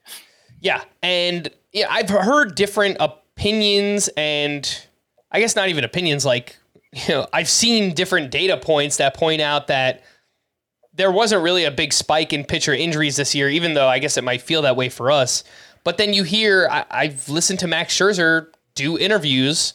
Yeah, 0.60 0.82
and 1.02 1.50
yeah, 1.72 1.86
I've 1.90 2.08
heard 2.08 2.54
different 2.54 2.96
opinions, 2.98 4.08
and 4.16 4.86
I 5.30 5.40
guess 5.40 5.54
not 5.54 5.68
even 5.68 5.84
opinions. 5.84 6.24
Like 6.24 6.56
you 6.92 7.14
know, 7.14 7.28
I've 7.32 7.48
seen 7.48 7.94
different 7.94 8.30
data 8.30 8.56
points 8.56 8.96
that 8.96 9.14
point 9.14 9.42
out 9.42 9.66
that 9.66 10.02
there 10.94 11.12
wasn't 11.12 11.42
really 11.42 11.64
a 11.64 11.70
big 11.70 11.92
spike 11.92 12.32
in 12.32 12.42
pitcher 12.42 12.72
injuries 12.72 13.16
this 13.16 13.34
year, 13.34 13.50
even 13.50 13.74
though 13.74 13.86
I 13.86 13.98
guess 13.98 14.16
it 14.16 14.24
might 14.24 14.40
feel 14.40 14.62
that 14.62 14.76
way 14.76 14.88
for 14.88 15.10
us. 15.10 15.44
But 15.84 15.98
then 15.98 16.12
you 16.14 16.24
hear, 16.24 16.68
I, 16.70 16.86
I've 16.90 17.28
listened 17.28 17.60
to 17.60 17.68
Max 17.68 17.94
Scherzer 17.96 18.48
do 18.74 18.98
interviews 18.98 19.74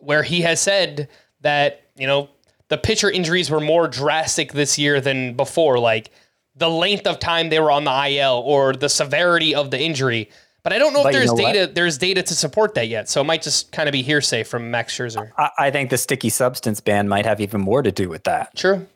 where 0.00 0.22
he 0.22 0.42
has 0.42 0.60
said 0.60 1.08
that, 1.44 1.84
you 1.96 2.06
know, 2.06 2.28
the 2.68 2.76
pitcher 2.76 3.10
injuries 3.10 3.50
were 3.50 3.60
more 3.60 3.86
drastic 3.86 4.52
this 4.52 4.78
year 4.78 5.00
than 5.00 5.34
before. 5.34 5.78
Like 5.78 6.10
the 6.56 6.68
length 6.68 7.06
of 7.06 7.20
time 7.20 7.48
they 7.48 7.60
were 7.60 7.70
on 7.70 7.84
the 7.84 8.08
IL 8.08 8.42
or 8.44 8.74
the 8.74 8.88
severity 8.88 9.54
of 9.54 9.70
the 9.70 9.80
injury. 9.80 10.30
But 10.62 10.72
I 10.72 10.78
don't 10.78 10.94
know 10.94 11.02
but 11.02 11.14
if 11.14 11.20
there's 11.20 11.30
you 11.30 11.36
know 11.36 11.52
data. 11.52 11.60
What? 11.60 11.74
There's 11.74 11.98
data 11.98 12.22
to 12.22 12.34
support 12.34 12.74
that 12.74 12.88
yet, 12.88 13.08
so 13.08 13.20
it 13.20 13.24
might 13.24 13.42
just 13.42 13.70
kind 13.70 13.86
of 13.86 13.92
be 13.92 14.02
hearsay 14.02 14.44
from 14.44 14.70
Max 14.70 14.96
Scherzer. 14.96 15.30
I, 15.36 15.50
I 15.58 15.70
think 15.70 15.90
the 15.90 15.98
sticky 15.98 16.30
substance 16.30 16.80
ban 16.80 17.06
might 17.06 17.26
have 17.26 17.40
even 17.40 17.60
more 17.60 17.82
to 17.82 17.92
do 17.92 18.08
with 18.08 18.24
that. 18.24 18.56
True. 18.56 18.86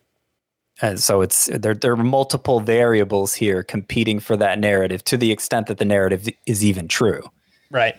And 0.81 0.99
so 0.99 1.21
it's 1.21 1.47
there. 1.53 1.75
There 1.75 1.93
are 1.93 1.97
multiple 1.97 2.61
variables 2.61 3.35
here 3.35 3.63
competing 3.63 4.19
for 4.19 4.37
that 4.39 4.59
narrative 4.59 5.05
to 5.05 5.19
the 5.19 5.31
extent 5.31 5.67
that 5.67 5.77
the 5.77 5.85
narrative 5.85 6.29
is 6.47 6.65
even 6.65 6.89
true. 6.89 7.23
Right. 7.71 7.97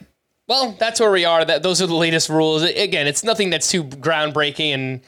Well, 0.50 0.76
that's 0.80 1.00
where 1.00 1.12
we 1.12 1.26
are. 1.26 1.46
That 1.46 1.62
those 1.62 1.80
are 1.80 1.86
the 1.86 1.94
latest 1.94 2.28
rules. 2.28 2.64
Again, 2.64 3.06
it's 3.06 3.24
nothing 3.24 3.52
that's 3.52 3.70
too 3.70 3.84
groundbreaking, 3.84 4.74
and 4.74 5.02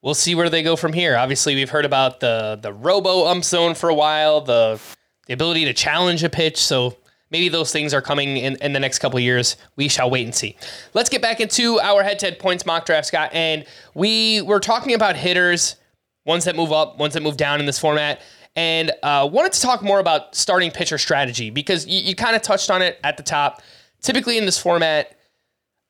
we'll 0.00 0.14
see 0.14 0.34
where 0.34 0.48
they 0.48 0.62
go 0.62 0.74
from 0.74 0.94
here. 0.94 1.18
Obviously, 1.18 1.54
we've 1.54 1.68
heard 1.68 1.84
about 1.84 2.20
the 2.20 2.58
the 2.60 2.72
robo 2.72 3.26
ump 3.26 3.44
zone 3.44 3.74
for 3.74 3.90
a 3.90 3.94
while, 3.94 4.40
the 4.40 4.80
the 5.26 5.34
ability 5.34 5.66
to 5.66 5.74
challenge 5.74 6.24
a 6.24 6.30
pitch. 6.30 6.56
So 6.56 6.96
maybe 7.30 7.50
those 7.50 7.72
things 7.72 7.92
are 7.92 8.00
coming 8.00 8.38
in, 8.38 8.56
in 8.62 8.72
the 8.72 8.80
next 8.80 9.00
couple 9.00 9.18
of 9.18 9.22
years. 9.22 9.58
We 9.76 9.88
shall 9.88 10.08
wait 10.08 10.24
and 10.24 10.34
see. 10.34 10.56
Let's 10.94 11.10
get 11.10 11.20
back 11.20 11.40
into 11.40 11.78
our 11.80 12.02
head-to-head 12.02 12.38
points 12.38 12.64
mock 12.64 12.86
draft, 12.86 13.08
Scott. 13.08 13.28
And 13.34 13.66
we 13.94 14.40
were 14.42 14.60
talking 14.60 14.94
about 14.94 15.14
hitters, 15.14 15.76
ones 16.24 16.44
that 16.44 16.56
move 16.56 16.72
up, 16.72 16.96
ones 16.96 17.12
that 17.12 17.22
move 17.22 17.36
down 17.36 17.60
in 17.60 17.66
this 17.66 17.78
format. 17.78 18.22
And 18.54 18.92
uh, 19.02 19.28
wanted 19.30 19.52
to 19.52 19.60
talk 19.60 19.82
more 19.82 19.98
about 19.98 20.34
starting 20.34 20.70
pitcher 20.70 20.96
strategy 20.96 21.50
because 21.50 21.86
you, 21.86 22.00
you 22.00 22.14
kind 22.14 22.34
of 22.34 22.40
touched 22.40 22.70
on 22.70 22.80
it 22.80 22.98
at 23.04 23.18
the 23.18 23.22
top 23.22 23.60
typically 24.00 24.38
in 24.38 24.46
this 24.46 24.58
format, 24.58 25.16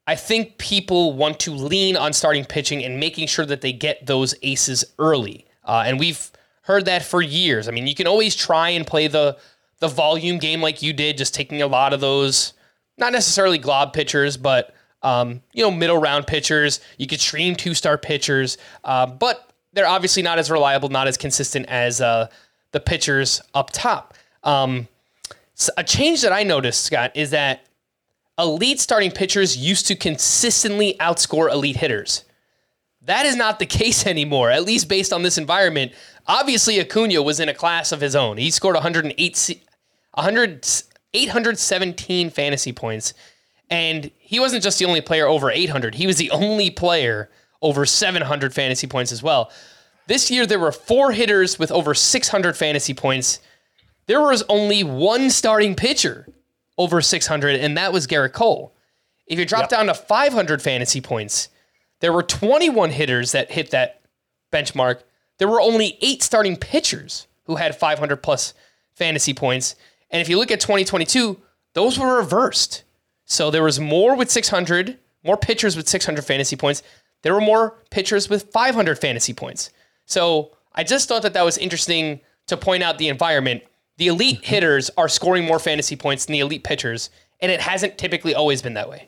I 0.07 0.15
think 0.15 0.59
people 0.59 1.15
want 1.15 1.41
to 1.41 1.53
lean 1.53 1.97
on 1.97 2.13
starting 2.13 2.45
pitching 2.45 2.85
and 2.85 3.01
making 3.01 3.27
sure 3.27 3.45
that 3.47 3.61
they 3.61 3.73
get 3.73 4.07
those 4.07 4.35
aces 4.43 4.85
early. 4.99 5.47
Uh, 5.65 5.83
and 5.85 5.99
we've 5.99 6.31
heard 6.63 6.85
that 6.85 7.05
for 7.05 7.21
years. 7.21 7.69
I 7.69 7.73
mean, 7.73 7.87
you 7.87 7.95
can 7.95 8.07
always 8.07 8.37
try 8.37 8.71
and 8.71 8.87
play 8.87 9.09
the 9.09 9.37
the 9.79 9.89
volume 9.89 10.39
game 10.39 10.63
like 10.63 10.81
you 10.81 10.95
did, 10.95 11.19
just 11.19 11.35
taking 11.35 11.61
a 11.61 11.67
lot 11.67 11.93
of 11.93 12.01
those, 12.01 12.55
not 12.97 13.13
necessarily 13.13 13.59
glob 13.59 13.93
pitchers, 13.93 14.39
but 14.39 14.75
um, 15.03 15.43
you 15.53 15.63
know, 15.63 15.71
middle 15.71 15.99
round 15.99 16.27
pitchers. 16.27 16.81
You 16.97 17.07
could 17.07 17.21
stream 17.21 17.55
two 17.57 17.75
star 17.75 17.99
pitchers, 17.99 18.57
uh, 18.85 19.07
but 19.07 19.51
they're 19.73 19.87
obviously 19.87 20.23
not 20.23 20.39
as 20.39 20.51
reliable, 20.51 20.89
not 20.89 21.09
as 21.09 21.17
consistent 21.19 21.67
as 21.69 22.01
uh, 22.01 22.29
the 22.73 22.81
pitchers 22.81 23.43
up 23.55 23.71
top. 23.71 24.15
Um, 24.43 24.89
so 25.55 25.73
a 25.77 25.85
change 25.85 26.23
that 26.23 26.33
I 26.33 26.43
noticed, 26.43 26.85
Scott, 26.85 27.13
is 27.15 27.31
that 27.31 27.66
elite 28.39 28.81
starting 28.81 29.11
pitchers 29.11 29.57
used 29.57 29.87
to 29.87 29.95
consistently 29.95 30.97
outscore 31.01 31.51
elite 31.51 31.77
hitters. 31.77 32.25
That 33.03 33.27
is 33.27 33.37
not 33.37 33.59
the 33.59 33.67
case 33.81 34.07
anymore, 34.07 34.51
at 34.51 34.65
least 34.65 34.89
based 34.89 35.13
on 35.13 35.23
this 35.23 35.39
environment. 35.39 35.93
Obviously, 36.27 36.81
Acuna 36.81 37.23
was 37.23 37.41
in 37.41 37.49
a 37.49 37.55
class 37.55 37.93
of 37.93 38.01
his 38.01 38.17
own. 38.17 38.37
He 38.37 38.51
scored 38.51 38.75
108, 38.75 39.61
100, 40.15 40.69
817 41.15 42.31
fantasy 42.31 42.73
points. 42.73 43.15
And 43.71 44.11
he 44.19 44.39
wasn't 44.39 44.63
just 44.63 44.79
the 44.79 44.85
only 44.85 45.01
player 45.01 45.27
over 45.27 45.51
800, 45.51 45.95
he 45.95 46.07
was 46.07 46.17
the 46.17 46.31
only 46.31 46.71
player 46.71 47.31
over 47.63 47.87
700 47.87 48.55
fantasy 48.55 48.87
points 48.87 49.13
as 49.13 49.23
well. 49.23 49.51
This 50.07 50.31
year, 50.31 50.47
there 50.47 50.61
were 50.61 50.71
four 50.71 51.11
hitters 51.11 51.59
with 51.59 51.73
over 51.73 51.93
600 51.93 52.57
fantasy 52.57 52.95
points. 52.95 53.41
There 54.07 54.21
was 54.21 54.45
only 54.49 54.85
one 54.85 55.31
starting 55.31 55.75
pitcher 55.75 56.29
over 56.79 57.01
600, 57.01 57.57
and 57.61 57.77
that 57.77 57.93
was 57.93 58.07
Gerrit 58.07 58.33
Cole. 58.33 58.75
If 59.27 59.39
you 59.39 59.45
drop 59.45 59.63
Yep. 59.63 59.71
down 59.71 59.87
to 59.87 59.95
500 59.95 60.63
fantasy 60.63 61.01
points, 61.01 61.49
there 62.01 62.13
were 62.13 62.23
21 62.23 62.91
hitters 62.91 63.33
that 63.33 63.51
hit 63.51 63.71
that 63.71 64.01
benchmark. 64.53 65.01
There 65.39 65.49
were 65.49 65.61
only 65.61 65.99
eight 66.01 66.23
starting 66.23 66.57
pitchers 66.57 67.27
who 67.45 67.57
had 67.57 67.77
500 67.77 68.17
plus 68.23 68.55
fantasy 68.95 69.35
points. 69.35 69.75
And 70.11 70.21
if 70.23 70.29
you 70.29 70.39
look 70.39 70.51
at 70.51 70.61
2022, 70.61 71.41
those 71.75 71.99
were 71.99 72.17
reversed. 72.17 72.85
So 73.25 73.51
there 73.51 73.63
was 73.63 73.81
more 73.81 74.15
with 74.15 74.31
600, 74.31 74.99
more 75.25 75.37
pitchers 75.37 75.77
with 75.77 75.89
600 75.89 76.25
fantasy 76.25 76.57
points. 76.57 76.83
There 77.23 77.35
were 77.35 77.41
more 77.41 77.79
pitchers 77.91 78.29
with 78.29 78.51
500 78.53 78.99
fantasy 78.99 79.33
points. 79.35 79.71
So 80.05 80.53
I 80.75 80.85
just 80.85 81.09
thought 81.09 81.23
that 81.23 81.33
that 81.35 81.45
was 81.45 81.59
interesting 81.59 82.21
to 82.47 82.57
point 82.57 82.83
out 82.83 82.99
the 82.99 83.09
environment. 83.09 83.63
The 83.99 84.09
elite 84.09 84.45
hitters 84.45 84.91
are 84.97 85.09
scoring 85.09 85.45
more 85.45 85.59
fantasy 85.59 85.97
points 85.97 86.27
than 86.27 86.35
the 86.35 86.41
elite 86.41 86.65
pitchers, 86.65 87.11
and 87.41 87.51
it 87.51 87.61
hasn't 87.61 87.99
typically 87.99 88.35
always 88.35 88.63
been 88.63 88.75
that 88.75 88.91
way. 88.91 89.07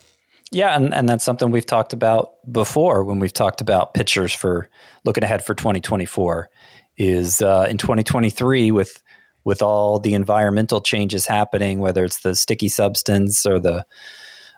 Yeah, 0.51 0.75
and, 0.75 0.95
and 0.95 1.09
that's 1.09 1.25
something 1.25 1.51
we've 1.51 1.67
talked 1.67 1.93
about 1.93 2.35
before 2.51 3.05
when 3.05 3.19
we've 3.19 3.33
talked 3.33 3.61
about 3.61 3.93
pitchers 3.93 4.33
for 4.33 4.71
looking 5.05 5.23
ahead 5.25 5.45
for 5.45 5.55
2024 5.55 6.49
is 6.97 7.43
uh, 7.43 7.67
in 7.69 7.79
2023 7.79 8.71
with 8.71 9.03
with 9.45 9.63
all 9.63 9.99
the 9.99 10.15
environmental 10.15 10.81
changes 10.81 11.27
happening, 11.27 11.79
whether 11.79 12.05
it's 12.05 12.21
the 12.21 12.35
sticky 12.35 12.69
substance 12.69 13.47
or 13.47 13.59
the 13.59 13.87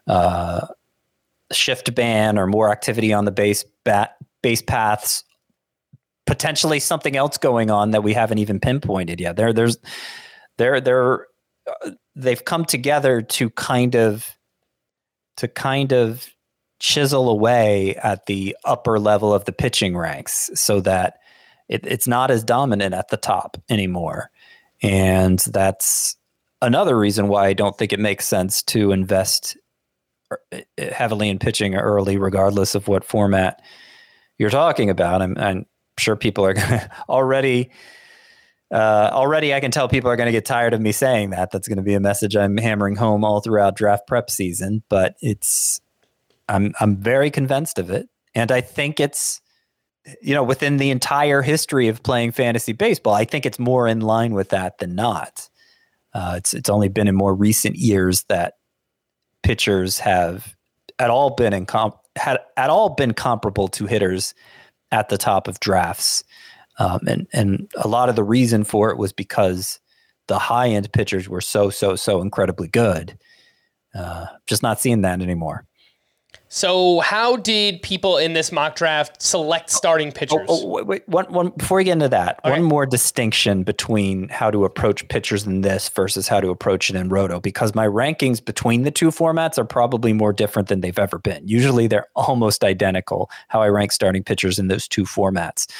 uh, 0.09 0.67
shift 1.53 1.95
ban 1.95 2.39
or 2.39 2.47
more 2.47 2.71
activity 2.73 3.13
on 3.13 3.25
the 3.25 3.31
base 3.31 3.65
bat 3.85 4.17
base 4.43 4.63
paths, 4.63 5.23
potentially 6.31 6.79
something 6.79 7.17
else 7.17 7.39
going 7.39 7.73
on 7.73 7.91
that 7.91 8.05
we 8.05 8.13
haven't 8.13 8.39
even 8.39 8.61
pinpointed 8.61 9.19
yet. 9.19 9.35
There, 9.35 9.53
there's, 9.53 9.79
there, 10.59 10.81
there, 10.81 11.27
uh, 11.69 11.91
they've 12.15 12.45
come 12.45 12.65
together 12.65 13.21
to 13.21 13.51
kind 13.51 13.97
of 13.97 14.31
to 15.39 15.49
kind 15.49 15.93
of 15.93 16.29
chisel 16.79 17.29
away 17.31 17.97
at 17.97 18.27
the 18.27 18.57
upper 18.65 19.01
level 19.01 19.35
of 19.35 19.45
the 19.45 19.53
pitching 19.53 19.97
ranks 19.97 20.51
so 20.55 20.81
that 20.83 21.19
it, 21.69 21.85
it's 21.85 22.07
not 22.07 22.31
as 22.31 22.45
dominant 22.45 22.95
at 22.95 23.09
the 23.09 23.17
top 23.17 23.57
anymore. 23.69 24.31
And 24.83 25.41
that's 25.41 26.15
another 26.63 26.97
reason 26.97 27.27
why 27.27 27.49
I 27.49 27.55
don't 27.55 27.77
think 27.77 27.93
it 27.93 27.99
makes 27.99 28.25
sense 28.25 28.63
to 28.65 28.93
invest 28.93 29.57
er, 30.31 30.63
heavily 30.79 31.29
in 31.29 31.41
pitching 31.41 31.75
early, 31.75 32.19
regardless 32.19 32.77
of 32.77 32.87
what 32.87 33.03
format 33.03 33.61
you're 34.39 34.49
talking 34.49 34.91
about. 34.91 35.23
I'm, 35.23 35.37
I'm 35.37 35.67
sure 36.01 36.17
people 36.17 36.45
are 36.45 36.55
gonna 36.55 36.91
already. 37.09 37.71
Uh, 38.73 39.11
already, 39.13 39.53
I 39.53 39.59
can 39.59 39.73
tell 39.73 39.89
people 39.89 40.09
are 40.13 40.17
going 40.17 40.29
to 40.29 40.33
get 40.33 40.45
tired 40.45 40.75
of 40.75 40.81
me 40.81 40.93
saying 40.93 41.31
that. 41.31 41.51
That's 41.51 41.67
going 41.67 41.79
to 41.79 41.83
be 41.83 41.95
a 41.95 41.99
message 41.99 42.37
I'm 42.37 42.57
hammering 42.57 42.95
home 42.95 43.25
all 43.25 43.41
throughout 43.41 43.75
draft 43.75 44.07
prep 44.07 44.31
season. 44.31 44.85
But 44.89 45.17
it's, 45.21 45.81
I'm 46.49 46.73
I'm 46.79 46.97
very 46.97 47.33
convinced 47.33 47.81
of 47.81 47.91
it, 47.91 48.09
and 48.33 48.53
I 48.53 48.61
think 48.61 49.01
it's, 49.01 49.41
you 50.23 50.35
know, 50.35 50.45
within 50.45 50.77
the 50.77 50.91
entire 50.91 51.43
history 51.43 51.89
of 51.89 52.05
playing 52.05 52.31
fantasy 52.31 52.73
baseball, 52.73 53.15
I 53.15 53.25
think 53.25 53.45
it's 53.45 53.59
more 53.59 53.89
in 53.89 54.03
line 54.03 54.35
with 54.35 54.51
that 54.51 54.79
than 54.79 54.95
not. 54.95 55.49
Uh, 56.13 56.35
it's 56.37 56.55
it's 56.55 56.71
only 56.71 56.89
been 56.89 57.09
in 57.09 57.17
more 57.17 57.35
recent 57.35 57.75
years 57.75 58.23
that 58.29 58.55
pitchers 59.43 59.99
have 59.99 60.55
at 60.99 61.11
all 61.11 61.31
been 61.31 61.53
in 61.53 61.67
comp 61.67 61.97
had 62.17 62.39
at 62.57 62.71
all 62.71 62.91
been 62.91 63.15
comparable 63.15 63.69
to 63.69 63.87
hitters 63.87 64.35
at 64.93 65.09
the 65.09 65.19
top 65.19 65.49
of 65.49 65.61
drafts. 65.61 66.25
Um, 66.79 67.01
and 67.07 67.27
and 67.33 67.71
a 67.77 67.89
lot 67.89 68.09
of 68.09 68.17
the 68.17 68.25
reason 68.25 68.65
for 68.65 68.91
it 68.91 68.97
was 68.97 69.13
because 69.13 69.81
the 70.29 70.39
high 70.39 70.69
end 70.69 70.93
pitchers 70.93 71.29
were 71.29 71.41
so 71.41 71.71
so 71.71 71.97
so 71.97 72.21
incredibly 72.23 72.69
good. 72.69 73.19
Uh, 73.95 74.27
just 74.47 74.63
not 74.63 74.81
seeing 74.81 75.03
that 75.03 75.21
anymore. 75.21 75.67
So, 76.53 76.99
how 76.99 77.37
did 77.37 77.81
people 77.81 78.19
in 78.19 78.33
this 78.33 78.51
mock 78.51 78.75
draft 78.75 79.23
select 79.23 79.71
starting 79.71 80.11
pitchers? 80.11 80.47
Oh, 80.49 80.63
oh, 80.65 80.67
wait, 80.67 80.87
wait, 80.87 81.09
one, 81.09 81.27
one, 81.27 81.51
before 81.51 81.77
we 81.77 81.85
get 81.85 81.93
into 81.93 82.09
that, 82.09 82.41
All 82.43 82.51
one 82.51 82.63
right. 82.63 82.69
more 82.69 82.87
distinction 82.87 83.63
between 83.63 84.29
how 84.31 84.51
to 84.51 84.65
approach 84.65 85.07
pitchers 85.07 85.47
in 85.47 85.61
this 85.61 85.89
versus 85.91 86.27
how 86.27 86.41
to 86.41 86.49
approach 86.49 86.91
it 86.91 86.97
in 86.97 87.09
Roto, 87.09 87.39
because 87.39 87.73
my 87.77 87.87
rankings 87.87 88.45
between 88.45 88.83
the 88.83 88.91
two 88.91 89.11
formats 89.13 89.59
are 89.59 89.65
probably 89.65 90.13
more 90.13 90.33
different 90.33 90.69
than 90.69 90.81
they've 90.81 90.99
ever 90.99 91.21
been. 91.21 91.47
Usually 91.47 91.87
they're 91.87 92.09
almost 92.17 92.65
identical, 92.65 93.31
how 93.47 93.63
I 93.63 93.69
rank 93.69 93.93
starting 93.93 94.25
pitchers 94.25 94.59
in 94.59 94.67
those 94.67 94.89
two 94.89 95.05
formats. 95.05 95.71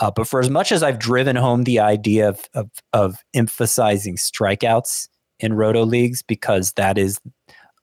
Uh, 0.00 0.10
but 0.10 0.28
for 0.28 0.38
as 0.38 0.50
much 0.50 0.70
as 0.70 0.82
I've 0.82 0.98
driven 0.98 1.34
home 1.34 1.64
the 1.64 1.80
idea 1.80 2.28
of, 2.28 2.46
of, 2.52 2.70
of 2.92 3.24
emphasizing 3.32 4.16
strikeouts 4.16 5.08
in 5.38 5.54
Roto 5.54 5.82
leagues, 5.86 6.20
because 6.20 6.72
that 6.72 6.98
is 6.98 7.18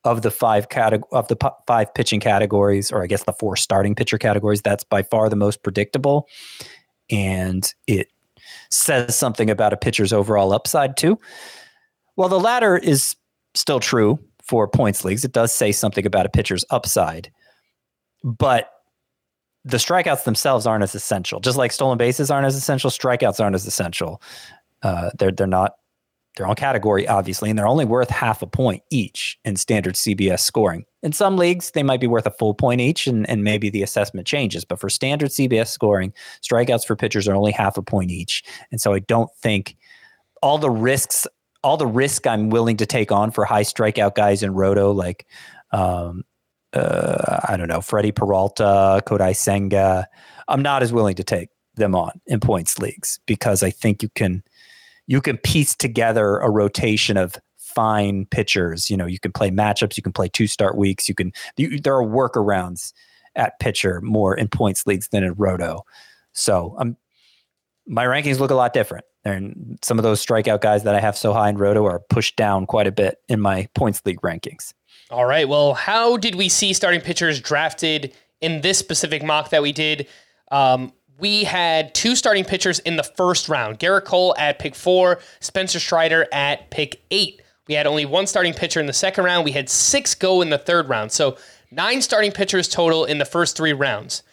of 0.04 0.22
the 0.22 0.32
five 0.32 0.70
categ- 0.70 1.04
of 1.12 1.28
the 1.28 1.36
p- 1.36 1.48
five 1.66 1.94
pitching 1.94 2.20
categories, 2.20 2.92
or 2.92 3.04
I 3.04 3.08
guess 3.08 3.24
the 3.24 3.34
four 3.34 3.56
starting 3.56 3.96
pitcher 3.96 4.18
categories, 4.18 4.62
that's 4.62 4.84
by 4.84 5.04
far 5.04 5.30
the 5.30 5.36
most 5.36 5.64
predictable, 5.64 6.28
and 7.10 7.74
it 7.88 8.08
says 8.70 9.16
something 9.16 9.50
about 9.50 9.74
a 9.74 9.78
pitcher's 9.78 10.14
overall 10.14 10.54
upside 10.54 10.98
too. 10.98 11.20
Well, 12.16 12.30
the 12.30 12.40
latter 12.40 12.78
is 12.78 13.16
still 13.54 13.80
true 13.80 14.20
for 14.44 14.68
points 14.68 15.04
leagues. 15.04 15.26
It 15.26 15.34
does 15.34 15.52
say 15.52 15.72
something 15.72 16.06
about 16.06 16.26
a 16.26 16.30
pitcher's 16.30 16.66
upside, 16.70 17.32
but 18.24 18.70
the 19.66 19.78
strikeouts 19.78 20.24
themselves 20.24 20.66
aren't 20.66 20.84
as 20.84 20.96
essential. 20.96 21.42
Just 21.42 21.58
like 21.58 21.72
stolen 21.74 21.98
bases 21.98 22.32
aren't 22.32 22.48
as 22.48 22.56
essential, 22.56 22.90
strikeouts 22.90 23.44
aren't 23.44 23.56
as 23.56 23.66
essential. 23.66 24.22
Uh, 24.82 25.10
they're 25.20 25.32
they're 25.32 25.48
not 25.48 25.74
their 26.38 26.48
own 26.48 26.56
category, 26.56 27.08
obviously, 27.08 27.50
and 27.50 27.58
they're 27.58 27.68
only 27.68 27.86
worth 27.86 28.10
half 28.10 28.42
a 28.42 28.48
point 28.48 28.84
each 28.90 29.38
in 29.44 29.56
standard 29.56 29.96
CBS 29.96 30.40
scoring. 30.40 30.86
In 31.04 31.12
some 31.12 31.38
leagues, 31.38 31.72
they 31.72 31.84
might 31.84 32.00
be 32.00 32.08
worth 32.08 32.26
a 32.26 32.32
full 32.32 32.54
point 32.54 32.82
each, 32.82 33.08
and, 33.08 33.30
and 33.30 33.44
maybe 33.44 33.70
the 33.70 33.84
assessment 33.84 34.28
changes. 34.28 34.66
But 34.66 34.80
for 34.80 34.90
standard 34.90 35.30
CBS 35.30 35.68
scoring, 35.68 36.14
strikeouts 36.42 36.86
for 36.86 36.96
pitchers 36.96 37.28
are 37.28 37.36
only 37.36 37.52
half 37.52 37.78
a 37.78 37.82
point 37.82 38.12
each. 38.12 38.44
And 38.72 38.80
so 38.80 38.94
I 38.94 39.00
don't 39.00 39.30
think 39.42 39.76
all 40.42 40.58
the 40.58 40.70
risks, 40.70 41.28
all 41.64 41.78
the 41.78 41.88
risk 41.88 42.26
I'm 42.26 42.50
willing 42.50 42.78
to 42.78 42.86
take 42.86 43.12
on 43.12 43.32
for 43.32 43.46
high 43.46 43.64
strikeout 43.64 44.16
guys 44.16 44.44
in 44.44 44.54
Roto, 44.54 44.92
like, 44.92 45.26
um, 45.72 46.24
uh, 46.74 47.40
I 47.48 47.58
don't 47.58 47.68
know, 47.68 47.82
Freddie 47.82 48.12
Peralta, 48.12 49.02
Kodai 49.06 49.36
Senga, 49.36 50.08
I'm 50.48 50.62
not 50.62 50.84
as 50.84 50.94
willing 50.94 51.16
to 51.16 51.24
take 51.24 51.50
them 51.76 51.96
on 51.96 52.12
in 52.28 52.40
points 52.40 52.80
leagues 52.80 53.20
because 53.26 53.64
I 53.64 53.70
think 53.70 54.04
you 54.04 54.10
can 54.10 54.44
you 55.08 55.22
can 55.22 55.38
piece 55.38 55.76
together 55.76 56.38
a 56.38 56.50
rotation 56.50 57.18
of 57.18 57.36
fine 57.58 58.26
pitchers. 58.26 58.90
You 58.90 58.98
know, 58.98 59.06
you 59.06 59.20
can 59.20 59.32
play 59.32 59.50
matchups, 59.50 59.98
you 59.98 60.04
can 60.04 60.14
play 60.14 60.28
two 60.30 60.48
start 60.48 60.78
weeks, 60.78 61.10
you 61.10 61.16
can 61.16 61.32
you, 61.56 61.80
there 61.80 61.96
are 61.96 62.06
workarounds 62.06 62.94
at 63.36 63.60
pitcher 63.60 64.02
more 64.02 64.36
in 64.36 64.48
points 64.48 64.86
leagues 64.86 65.10
than 65.10 65.24
in 65.24 65.34
roto. 65.34 65.84
So 66.34 66.76
um, 66.80 66.98
my 67.88 68.06
rankings 68.06 68.40
look 68.40 68.52
a 68.52 68.56
lot 68.56 68.74
different. 68.74 69.06
And 69.24 69.78
some 69.82 70.00
of 70.00 70.04
those 70.04 70.26
strikeout 70.26 70.62
guys 70.62 70.84
that 70.84 70.96
I 70.96 71.00
have 71.00 71.18
so 71.18 71.34
high 71.34 71.50
in 71.50 71.58
roto 71.58 71.86
are 71.86 72.00
pushed 72.10 72.36
down 72.36 72.66
quite 72.66 72.88
a 72.88 72.92
bit 72.92 73.18
in 73.28 73.42
my 73.42 73.68
points 73.76 74.02
league 74.06 74.22
rankings. 74.22 74.74
All 75.10 75.26
right. 75.26 75.48
Well, 75.48 75.74
how 75.74 76.18
did 76.18 76.36
we 76.36 76.50
see 76.50 76.74
starting 76.74 77.02
pitchers 77.02 77.40
drafted 77.40 78.14
in 78.42 78.62
this 78.62 78.78
specific 78.78 79.24
mock 79.24 79.50
that 79.50 79.62
we 79.62 79.72
did? 79.72 80.08
Um, 80.52 80.94
we 81.20 81.44
had 81.44 81.94
two 81.94 82.16
starting 82.16 82.46
pitchers 82.46 82.80
in 82.80 82.96
the 82.96 83.04
first 83.04 83.50
round 83.50 83.80
Gerrit 83.80 84.06
Cole 84.06 84.36
at 84.38 84.60
pick 84.60 84.76
four, 84.76 85.20
Spencer 85.40 85.80
Strider 85.80 86.28
at 86.32 86.70
pick 86.70 87.02
eight. 87.12 87.42
We 87.68 87.74
had 87.74 87.88
only 87.88 88.06
one 88.06 88.28
starting 88.28 88.54
pitcher 88.54 88.80
in 88.80 88.86
the 88.86 88.94
second 88.94 89.26
round. 89.26 89.44
We 89.44 89.52
had 89.52 89.70
six 89.70 90.16
go 90.16 90.42
in 90.42 90.50
the 90.50 90.58
third 90.58 90.88
round. 90.88 91.12
So 91.12 91.38
nine 91.72 92.02
starting 92.02 92.32
pitchers 92.32 92.68
total 92.68 93.06
in 93.06 93.18
the 93.18 93.26
first 93.26 93.58
three 93.58 93.74
rounds. 93.74 94.24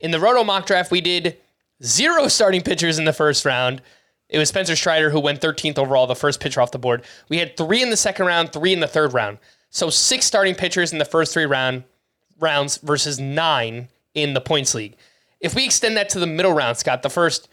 In 0.00 0.12
the 0.12 0.20
Roto 0.20 0.44
mock 0.44 0.66
draft, 0.66 0.90
we 0.90 1.00
did 1.00 1.36
zero 1.82 2.28
starting 2.28 2.62
pitchers 2.62 2.98
in 2.98 3.04
the 3.04 3.12
first 3.12 3.44
round. 3.44 3.82
It 4.30 4.38
was 4.38 4.48
Spencer 4.48 4.76
Strider 4.76 5.10
who 5.10 5.20
went 5.20 5.40
13th 5.40 5.78
overall, 5.78 6.06
the 6.06 6.14
first 6.14 6.40
pitcher 6.40 6.60
off 6.60 6.70
the 6.70 6.78
board. 6.78 7.02
We 7.28 7.38
had 7.38 7.56
three 7.56 7.82
in 7.82 7.90
the 7.90 7.96
second 7.96 8.26
round, 8.26 8.52
three 8.52 8.72
in 8.72 8.80
the 8.80 8.86
third 8.86 9.12
round. 9.12 9.38
So 9.70 9.90
six 9.90 10.24
starting 10.24 10.54
pitchers 10.54 10.92
in 10.92 10.98
the 10.98 11.04
first 11.04 11.34
three 11.34 11.46
round 11.46 11.84
rounds 12.38 12.78
versus 12.78 13.18
nine 13.18 13.88
in 14.14 14.32
the 14.32 14.40
points 14.40 14.74
league. 14.74 14.96
If 15.40 15.54
we 15.54 15.64
extend 15.64 15.96
that 15.96 16.10
to 16.10 16.20
the 16.20 16.26
middle 16.26 16.52
round, 16.52 16.76
Scott, 16.76 17.02
the 17.02 17.10
first 17.10 17.48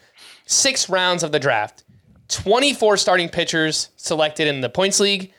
six 0.46 0.90
rounds 0.90 1.24
of 1.24 1.32
the 1.32 1.40
draft, 1.40 1.84
24 2.30 2.98
starting 2.98 3.30
pitchers 3.30 3.90
selected 3.96 4.48
in 4.48 4.62
the 4.62 4.70
points 4.70 5.00
league, 5.00 5.32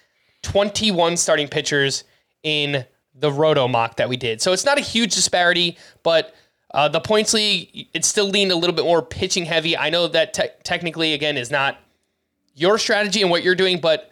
21 0.43 1.17
starting 1.17 1.49
pitchers 1.49 2.05
in 2.43 2.85
the 3.15 3.31
roto 3.31 3.69
mock 3.69 3.97
that 3.97 4.09
we 4.09 4.17
did. 4.17 4.41
So 4.41 4.53
it's 4.53 4.65
not 4.65 4.79
a 4.79 4.81
huge 4.81 5.15
disparity, 5.15 5.77
but 6.03 6.35
uh, 6.73 6.89
the 6.89 7.01
points 7.01 7.35
league, 7.35 7.89
it 7.95 8.05
still 8.05 8.29
leaned 8.29 8.53
a 8.53 8.57
little 8.57 8.75
bit 8.75 8.85
more 8.85 9.03
pitching 9.03 9.45
heavy. 9.45 9.77
I 9.77 9.91
know 9.91 10.07
that 10.09 10.35
te- 10.35 10.51
technically, 10.63 11.15
again, 11.15 11.37
is 11.37 11.51
not 11.51 11.79
your 12.55 12.79
strategy 12.79 13.23
and 13.23 13.31
what 13.31 13.43
you're 13.43 13.55
doing, 13.55 13.81
but 13.81 14.11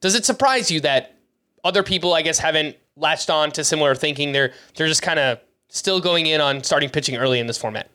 does 0.00 0.14
it 0.14 0.24
surprise 0.24 0.70
you 0.70 0.80
that 0.80 1.16
other 1.64 1.82
people, 1.82 2.12
I 2.12 2.22
guess, 2.22 2.38
haven't 2.38 2.76
latched 2.96 3.30
on 3.30 3.50
to 3.52 3.64
similar 3.64 3.94
thinking? 3.94 4.32
They're 4.32 4.52
they're 4.74 4.88
just 4.88 5.02
kind 5.02 5.18
of 5.18 5.40
still 5.74 6.00
going 6.00 6.26
in 6.26 6.40
on 6.40 6.62
starting 6.62 6.88
pitching 6.88 7.16
early 7.16 7.38
in 7.38 7.46
this 7.46 7.58
format. 7.58 7.90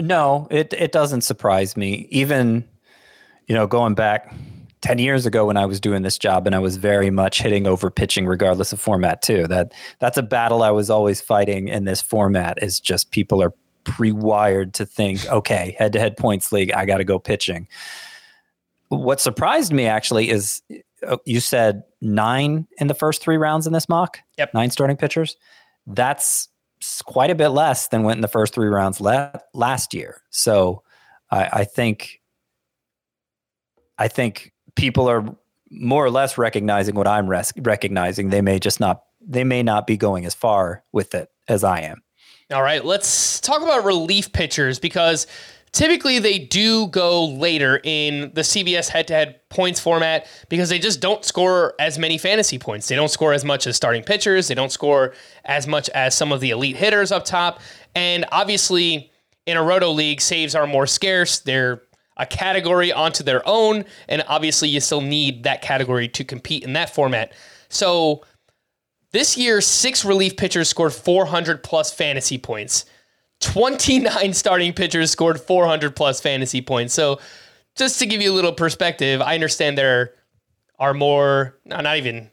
No, 0.00 0.46
it 0.50 0.72
it 0.72 0.92
doesn't 0.92 1.22
surprise 1.22 1.76
me. 1.76 2.06
Even 2.10 2.64
you 3.46 3.54
know, 3.54 3.66
going 3.66 3.94
back 3.94 4.32
10 4.80 4.98
years 4.98 5.26
ago 5.26 5.46
when 5.46 5.56
I 5.56 5.66
was 5.66 5.80
doing 5.80 6.02
this 6.02 6.18
job 6.18 6.46
and 6.46 6.54
I 6.54 6.58
was 6.58 6.76
very 6.76 7.10
much 7.10 7.40
hitting 7.40 7.66
over 7.66 7.90
pitching 7.90 8.26
regardless 8.26 8.72
of 8.72 8.80
format 8.80 9.22
too. 9.22 9.46
That 9.46 9.72
that's 9.98 10.18
a 10.18 10.22
battle 10.22 10.62
I 10.62 10.70
was 10.70 10.90
always 10.90 11.20
fighting 11.20 11.68
in 11.68 11.84
this 11.84 12.00
format 12.00 12.62
is 12.62 12.80
just 12.80 13.10
people 13.10 13.42
are 13.42 13.52
pre-wired 13.84 14.72
to 14.74 14.86
think, 14.86 15.26
okay, 15.26 15.76
head-to-head 15.78 16.16
points 16.16 16.52
league, 16.52 16.72
I 16.72 16.86
got 16.86 16.98
to 16.98 17.04
go 17.04 17.18
pitching. 17.18 17.68
What 18.88 19.20
surprised 19.20 19.72
me 19.72 19.86
actually 19.86 20.30
is 20.30 20.62
uh, 21.06 21.18
you 21.26 21.40
said 21.40 21.82
9 22.00 22.66
in 22.78 22.86
the 22.86 22.94
first 22.94 23.22
3 23.22 23.36
rounds 23.36 23.66
in 23.66 23.72
this 23.72 23.88
mock? 23.88 24.18
Yep. 24.38 24.54
9 24.54 24.70
starting 24.70 24.96
pitchers. 24.96 25.36
That's 25.86 26.48
quite 27.06 27.30
a 27.30 27.34
bit 27.34 27.48
less 27.48 27.88
than 27.88 28.02
went 28.02 28.18
in 28.18 28.22
the 28.22 28.28
first 28.28 28.54
3 28.54 28.68
rounds 28.68 29.00
la- 29.00 29.32
last 29.52 29.94
year. 29.94 30.22
So 30.30 30.82
I, 31.30 31.48
I 31.52 31.64
think 31.64 32.20
I 33.98 34.08
think 34.08 34.52
people 34.74 35.08
are 35.08 35.24
more 35.70 36.04
or 36.04 36.10
less 36.10 36.38
recognizing 36.38 36.94
what 36.94 37.06
I'm 37.06 37.28
res- 37.28 37.52
recognizing. 37.56 38.30
They 38.30 38.40
may 38.40 38.58
just 38.58 38.80
not 38.80 39.02
they 39.20 39.44
may 39.44 39.62
not 39.62 39.86
be 39.86 39.96
going 39.96 40.26
as 40.26 40.34
far 40.34 40.84
with 40.92 41.14
it 41.14 41.28
as 41.48 41.64
I 41.64 41.80
am. 41.80 42.02
All 42.52 42.62
right, 42.62 42.84
let's 42.84 43.40
talk 43.40 43.62
about 43.62 43.84
relief 43.84 44.32
pitchers 44.32 44.78
because 44.78 45.26
typically 45.74 46.20
they 46.20 46.38
do 46.38 46.86
go 46.86 47.26
later 47.26 47.80
in 47.82 48.30
the 48.32 48.40
CBS 48.40 48.88
head-to-head 48.88 49.40
points 49.50 49.80
format 49.80 50.26
because 50.48 50.68
they 50.68 50.78
just 50.78 51.00
don't 51.00 51.24
score 51.24 51.74
as 51.78 51.98
many 51.98 52.16
fantasy 52.16 52.58
points. 52.58 52.88
They 52.88 52.94
don't 52.94 53.10
score 53.10 53.32
as 53.32 53.44
much 53.44 53.66
as 53.66 53.76
starting 53.76 54.04
pitchers. 54.04 54.48
They 54.48 54.54
don't 54.54 54.72
score 54.72 55.14
as 55.44 55.66
much 55.66 55.88
as 55.90 56.16
some 56.16 56.32
of 56.32 56.40
the 56.40 56.50
elite 56.50 56.76
hitters 56.76 57.10
up 57.12 57.24
top. 57.24 57.60
And 57.94 58.24
obviously, 58.30 59.10
in 59.46 59.56
a 59.56 59.62
roto 59.62 59.90
league, 59.90 60.20
saves 60.20 60.54
are 60.54 60.66
more 60.66 60.86
scarce. 60.86 61.40
They're 61.40 61.82
a 62.16 62.24
category 62.24 62.92
onto 62.92 63.24
their 63.24 63.42
own. 63.44 63.84
And 64.08 64.24
obviously, 64.28 64.68
you 64.68 64.78
still 64.80 65.00
need 65.00 65.42
that 65.42 65.60
category 65.60 66.08
to 66.08 66.24
compete 66.24 66.62
in 66.62 66.72
that 66.74 66.94
format. 66.94 67.32
So 67.68 68.24
this 69.10 69.36
year, 69.36 69.60
six 69.60 70.04
relief 70.04 70.36
pitchers 70.36 70.68
scored 70.68 70.92
400 70.92 71.64
plus 71.64 71.92
fantasy 71.92 72.38
points. 72.38 72.84
29 73.44 74.32
starting 74.32 74.72
pitchers 74.72 75.10
scored 75.10 75.40
400 75.40 75.94
plus 75.94 76.20
fantasy 76.20 76.60
points. 76.60 76.94
So, 76.94 77.20
just 77.76 77.98
to 77.98 78.06
give 78.06 78.22
you 78.22 78.32
a 78.32 78.34
little 78.34 78.52
perspective, 78.52 79.20
I 79.20 79.34
understand 79.34 79.76
there 79.76 80.14
are 80.78 80.94
more, 80.94 81.58
no, 81.64 81.80
not 81.80 81.96
even, 81.96 82.30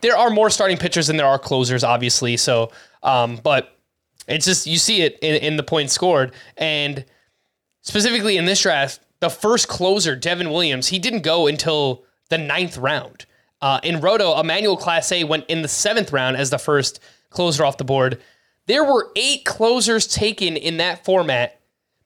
there 0.00 0.16
are 0.16 0.30
more 0.30 0.50
starting 0.50 0.76
pitchers 0.76 1.06
than 1.06 1.16
there 1.16 1.26
are 1.26 1.38
closers, 1.38 1.84
obviously. 1.84 2.36
So, 2.36 2.72
um, 3.02 3.38
but 3.42 3.78
it's 4.26 4.44
just, 4.44 4.66
you 4.66 4.78
see 4.78 5.02
it 5.02 5.18
in, 5.22 5.36
in 5.36 5.56
the 5.56 5.62
points 5.62 5.92
scored. 5.92 6.32
And 6.56 7.04
specifically 7.82 8.36
in 8.36 8.46
this 8.46 8.62
draft, 8.62 9.00
the 9.20 9.30
first 9.30 9.68
closer, 9.68 10.16
Devin 10.16 10.50
Williams, 10.50 10.88
he 10.88 10.98
didn't 10.98 11.22
go 11.22 11.46
until 11.46 12.04
the 12.30 12.38
ninth 12.38 12.76
round. 12.76 13.26
Uh, 13.60 13.80
in 13.82 14.00
Roto, 14.00 14.38
Emmanuel 14.38 14.76
Clase 14.76 15.26
went 15.26 15.46
in 15.46 15.62
the 15.62 15.68
seventh 15.68 16.12
round 16.12 16.36
as 16.36 16.50
the 16.50 16.58
first 16.58 17.00
closer 17.30 17.64
off 17.64 17.78
the 17.78 17.84
board. 17.84 18.20
There 18.66 18.84
were 18.84 19.10
eight 19.16 19.44
closers 19.44 20.06
taken 20.06 20.56
in 20.56 20.78
that 20.78 21.04
format 21.04 21.60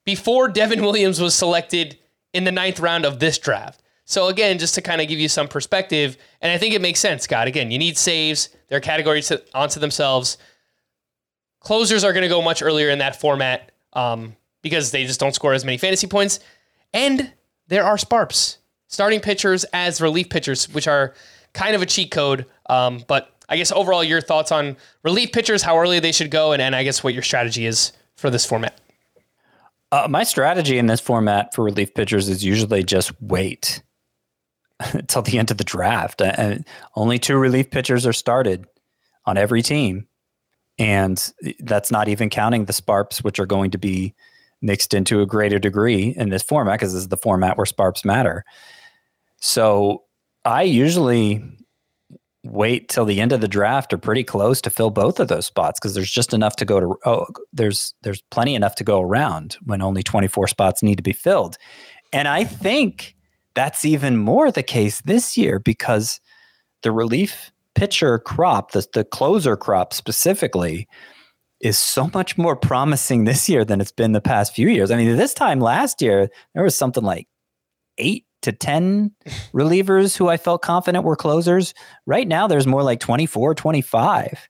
before 0.04 0.48
Devin 0.48 0.82
Williams 0.82 1.20
was 1.20 1.34
selected 1.34 1.98
in 2.32 2.44
the 2.44 2.52
ninth 2.52 2.80
round 2.80 3.04
of 3.04 3.18
this 3.20 3.38
draft. 3.38 3.82
So 4.04 4.28
again, 4.28 4.58
just 4.58 4.74
to 4.76 4.80
kind 4.80 5.00
of 5.00 5.08
give 5.08 5.18
you 5.18 5.28
some 5.28 5.48
perspective, 5.48 6.16
and 6.40 6.50
I 6.50 6.56
think 6.56 6.74
it 6.74 6.80
makes 6.80 6.98
sense, 6.98 7.24
Scott. 7.24 7.46
Again, 7.46 7.70
you 7.70 7.78
need 7.78 7.98
saves; 7.98 8.48
they're 8.68 8.80
categories 8.80 9.30
onto 9.54 9.80
themselves. 9.80 10.38
Closers 11.60 12.04
are 12.04 12.12
going 12.12 12.22
to 12.22 12.28
go 12.28 12.40
much 12.40 12.62
earlier 12.62 12.88
in 12.88 13.00
that 13.00 13.20
format 13.20 13.70
um, 13.92 14.34
because 14.62 14.90
they 14.92 15.04
just 15.04 15.20
don't 15.20 15.34
score 15.34 15.52
as 15.52 15.64
many 15.64 15.76
fantasy 15.76 16.06
points, 16.06 16.40
and 16.94 17.32
there 17.66 17.84
are 17.84 17.98
sparps, 17.98 18.58
starting 18.86 19.20
pitchers 19.20 19.64
as 19.74 20.00
relief 20.00 20.30
pitchers, 20.30 20.70
which 20.70 20.88
are 20.88 21.14
kind 21.52 21.76
of 21.76 21.82
a 21.82 21.86
cheat 21.86 22.10
code. 22.10 22.46
Um, 22.70 23.04
but 23.06 23.37
I 23.48 23.56
guess 23.56 23.72
overall, 23.72 24.04
your 24.04 24.20
thoughts 24.20 24.52
on 24.52 24.76
relief 25.02 25.32
pitchers, 25.32 25.62
how 25.62 25.78
early 25.78 26.00
they 26.00 26.12
should 26.12 26.30
go, 26.30 26.52
and, 26.52 26.60
and 26.60 26.76
I 26.76 26.82
guess 26.82 27.02
what 27.02 27.14
your 27.14 27.22
strategy 27.22 27.66
is 27.66 27.92
for 28.16 28.30
this 28.30 28.44
format. 28.44 28.78
Uh, 29.90 30.06
my 30.10 30.22
strategy 30.22 30.78
in 30.78 30.86
this 30.86 31.00
format 31.00 31.54
for 31.54 31.64
relief 31.64 31.94
pitchers 31.94 32.28
is 32.28 32.44
usually 32.44 32.82
just 32.82 33.10
wait 33.22 33.82
until 34.92 35.22
the 35.22 35.38
end 35.38 35.50
of 35.50 35.56
the 35.56 35.64
draft. 35.64 36.20
And 36.20 36.66
only 36.94 37.18
two 37.18 37.38
relief 37.38 37.70
pitchers 37.70 38.06
are 38.06 38.12
started 38.12 38.66
on 39.24 39.38
every 39.38 39.62
team. 39.62 40.06
And 40.78 41.32
that's 41.60 41.90
not 41.90 42.08
even 42.08 42.30
counting 42.30 42.66
the 42.66 42.72
Sparps, 42.72 43.24
which 43.24 43.40
are 43.40 43.46
going 43.46 43.70
to 43.72 43.78
be 43.78 44.14
mixed 44.60 44.94
into 44.94 45.20
a 45.22 45.26
greater 45.26 45.58
degree 45.58 46.14
in 46.16 46.28
this 46.30 46.42
format 46.42 46.78
because 46.78 46.92
this 46.92 47.02
is 47.02 47.08
the 47.08 47.16
format 47.16 47.56
where 47.56 47.66
Sparps 47.66 48.04
matter. 48.04 48.44
So 49.40 50.04
I 50.44 50.62
usually 50.62 51.42
wait 52.50 52.88
till 52.88 53.04
the 53.04 53.20
end 53.20 53.32
of 53.32 53.40
the 53.40 53.48
draft 53.48 53.92
or 53.92 53.98
pretty 53.98 54.24
close 54.24 54.60
to 54.60 54.70
fill 54.70 54.90
both 54.90 55.20
of 55.20 55.28
those 55.28 55.46
spots 55.46 55.78
because 55.78 55.94
there's 55.94 56.10
just 56.10 56.32
enough 56.32 56.56
to 56.56 56.64
go 56.64 56.80
to 56.80 56.96
oh 57.04 57.26
there's 57.52 57.94
there's 58.02 58.22
plenty 58.30 58.54
enough 58.54 58.74
to 58.74 58.84
go 58.84 59.00
around 59.00 59.56
when 59.64 59.82
only 59.82 60.02
24 60.02 60.48
spots 60.48 60.82
need 60.82 60.96
to 60.96 61.02
be 61.02 61.12
filled. 61.12 61.56
And 62.12 62.26
i 62.28 62.44
think 62.44 63.16
that's 63.54 63.84
even 63.84 64.16
more 64.16 64.50
the 64.50 64.62
case 64.62 65.00
this 65.02 65.36
year 65.36 65.58
because 65.58 66.20
the 66.82 66.92
relief 66.92 67.50
pitcher 67.74 68.18
crop 68.18 68.72
the, 68.72 68.86
the 68.94 69.04
closer 69.04 69.56
crop 69.56 69.92
specifically 69.92 70.88
is 71.60 71.78
so 71.78 72.08
much 72.14 72.38
more 72.38 72.54
promising 72.54 73.24
this 73.24 73.48
year 73.48 73.64
than 73.64 73.80
it's 73.80 73.92
been 73.92 74.12
the 74.12 74.20
past 74.20 74.54
few 74.54 74.68
years. 74.68 74.90
I 74.90 74.96
mean 74.96 75.16
this 75.16 75.34
time 75.34 75.60
last 75.60 76.00
year 76.00 76.28
there 76.54 76.62
was 76.62 76.76
something 76.76 77.04
like 77.04 77.26
eight 77.98 78.24
to 78.42 78.52
10 78.52 79.12
relievers 79.52 80.16
who 80.16 80.28
I 80.28 80.36
felt 80.36 80.62
confident 80.62 81.04
were 81.04 81.16
closers. 81.16 81.74
Right 82.06 82.28
now, 82.28 82.46
there's 82.46 82.66
more 82.66 82.82
like 82.82 83.00
24, 83.00 83.54
25 83.54 84.48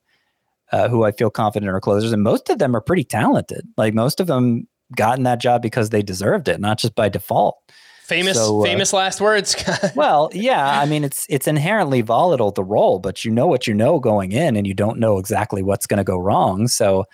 uh, 0.72 0.88
who 0.88 1.04
I 1.04 1.12
feel 1.12 1.30
confident 1.30 1.70
are 1.72 1.80
closers. 1.80 2.12
And 2.12 2.22
most 2.22 2.50
of 2.50 2.58
them 2.58 2.74
are 2.76 2.80
pretty 2.80 3.04
talented. 3.04 3.66
Like 3.76 3.94
most 3.94 4.20
of 4.20 4.26
them 4.26 4.68
got 4.94 5.18
in 5.18 5.24
that 5.24 5.40
job 5.40 5.62
because 5.62 5.90
they 5.90 6.02
deserved 6.02 6.48
it, 6.48 6.60
not 6.60 6.78
just 6.78 6.94
by 6.94 7.08
default. 7.08 7.56
Famous, 8.04 8.38
so, 8.38 8.62
uh, 8.62 8.64
famous 8.64 8.92
last 8.94 9.20
words. 9.20 9.54
well, 9.94 10.30
yeah. 10.32 10.80
I 10.80 10.86
mean, 10.86 11.04
it's 11.04 11.26
it's 11.28 11.46
inherently 11.46 12.00
volatile 12.00 12.50
the 12.50 12.64
role, 12.64 12.98
but 12.98 13.22
you 13.22 13.30
know 13.30 13.46
what 13.46 13.66
you 13.66 13.74
know 13.74 14.00
going 14.00 14.32
in, 14.32 14.56
and 14.56 14.66
you 14.66 14.72
don't 14.72 14.98
know 14.98 15.18
exactly 15.18 15.62
what's 15.62 15.86
going 15.86 15.98
to 15.98 16.04
go 16.04 16.16
wrong. 16.16 16.68
So, 16.68 17.04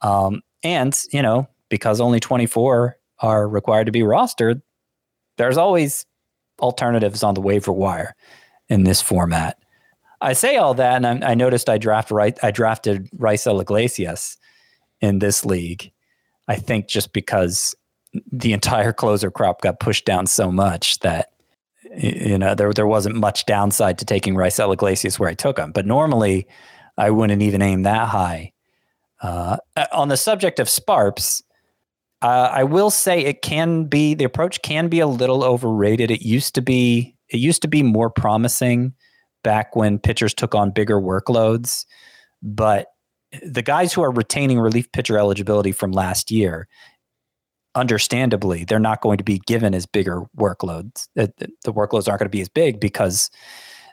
um, 0.00 0.42
and 0.64 0.92
you 1.12 1.22
know, 1.22 1.46
because 1.68 2.00
only 2.00 2.18
24 2.18 2.96
are 3.20 3.48
required 3.48 3.84
to 3.84 3.92
be 3.92 4.00
rostered, 4.00 4.60
there's 5.36 5.56
always 5.56 6.04
alternatives 6.60 7.22
on 7.22 7.34
the 7.34 7.40
waiver 7.40 7.72
wire 7.72 8.14
in 8.68 8.84
this 8.84 9.02
format. 9.02 9.58
I 10.20 10.34
say 10.34 10.56
all 10.56 10.74
that, 10.74 11.02
and 11.02 11.24
I, 11.24 11.30
I 11.30 11.34
noticed 11.34 11.68
I 11.68 11.78
draft. 11.78 12.12
I 12.12 12.50
drafted 12.50 13.10
Raisel 13.12 13.60
Iglesias 13.60 14.36
in 15.00 15.18
this 15.18 15.44
league. 15.44 15.90
I 16.46 16.56
think 16.56 16.88
just 16.88 17.12
because 17.12 17.74
the 18.30 18.52
entire 18.52 18.92
closer 18.92 19.30
crop 19.30 19.62
got 19.62 19.80
pushed 19.80 20.04
down 20.04 20.26
so 20.26 20.50
much 20.50 20.98
that 21.00 21.30
you 21.96 22.36
know 22.36 22.54
there 22.54 22.72
there 22.72 22.86
wasn't 22.86 23.16
much 23.16 23.46
downside 23.46 23.98
to 23.98 24.04
taking 24.04 24.34
Raisel 24.34 24.72
Iglesias 24.72 25.18
where 25.18 25.30
I 25.30 25.34
took 25.34 25.58
him. 25.58 25.72
But 25.72 25.86
normally, 25.86 26.46
I 26.98 27.10
wouldn't 27.10 27.42
even 27.42 27.62
aim 27.62 27.82
that 27.82 28.08
high. 28.08 28.52
Uh, 29.22 29.58
on 29.92 30.08
the 30.08 30.16
subject 30.16 30.58
of 30.58 30.68
Sparps, 30.68 31.42
uh, 32.22 32.50
I 32.52 32.64
will 32.64 32.90
say 32.90 33.20
it 33.20 33.42
can 33.42 33.84
be 33.84 34.14
the 34.14 34.24
approach 34.24 34.60
can 34.62 34.88
be 34.88 35.00
a 35.00 35.06
little 35.06 35.42
overrated. 35.42 36.10
It 36.10 36.22
used 36.22 36.54
to 36.56 36.62
be 36.62 37.16
it 37.28 37.38
used 37.38 37.62
to 37.62 37.68
be 37.68 37.82
more 37.82 38.10
promising 38.10 38.94
back 39.42 39.74
when 39.74 39.98
pitchers 39.98 40.34
took 40.34 40.54
on 40.54 40.70
bigger 40.70 41.00
workloads, 41.00 41.86
but 42.42 42.88
the 43.42 43.62
guys 43.62 43.92
who 43.92 44.02
are 44.02 44.10
retaining 44.10 44.58
relief 44.58 44.90
pitcher 44.92 45.16
eligibility 45.16 45.72
from 45.72 45.92
last 45.92 46.30
year, 46.30 46.68
understandably, 47.74 48.64
they're 48.64 48.80
not 48.80 49.00
going 49.00 49.18
to 49.18 49.24
be 49.24 49.38
given 49.46 49.74
as 49.74 49.86
bigger 49.86 50.24
workloads. 50.36 51.06
The, 51.14 51.32
the 51.64 51.72
workloads 51.72 52.08
aren't 52.08 52.18
going 52.18 52.26
to 52.26 52.28
be 52.28 52.40
as 52.40 52.48
big 52.48 52.80
because 52.80 53.30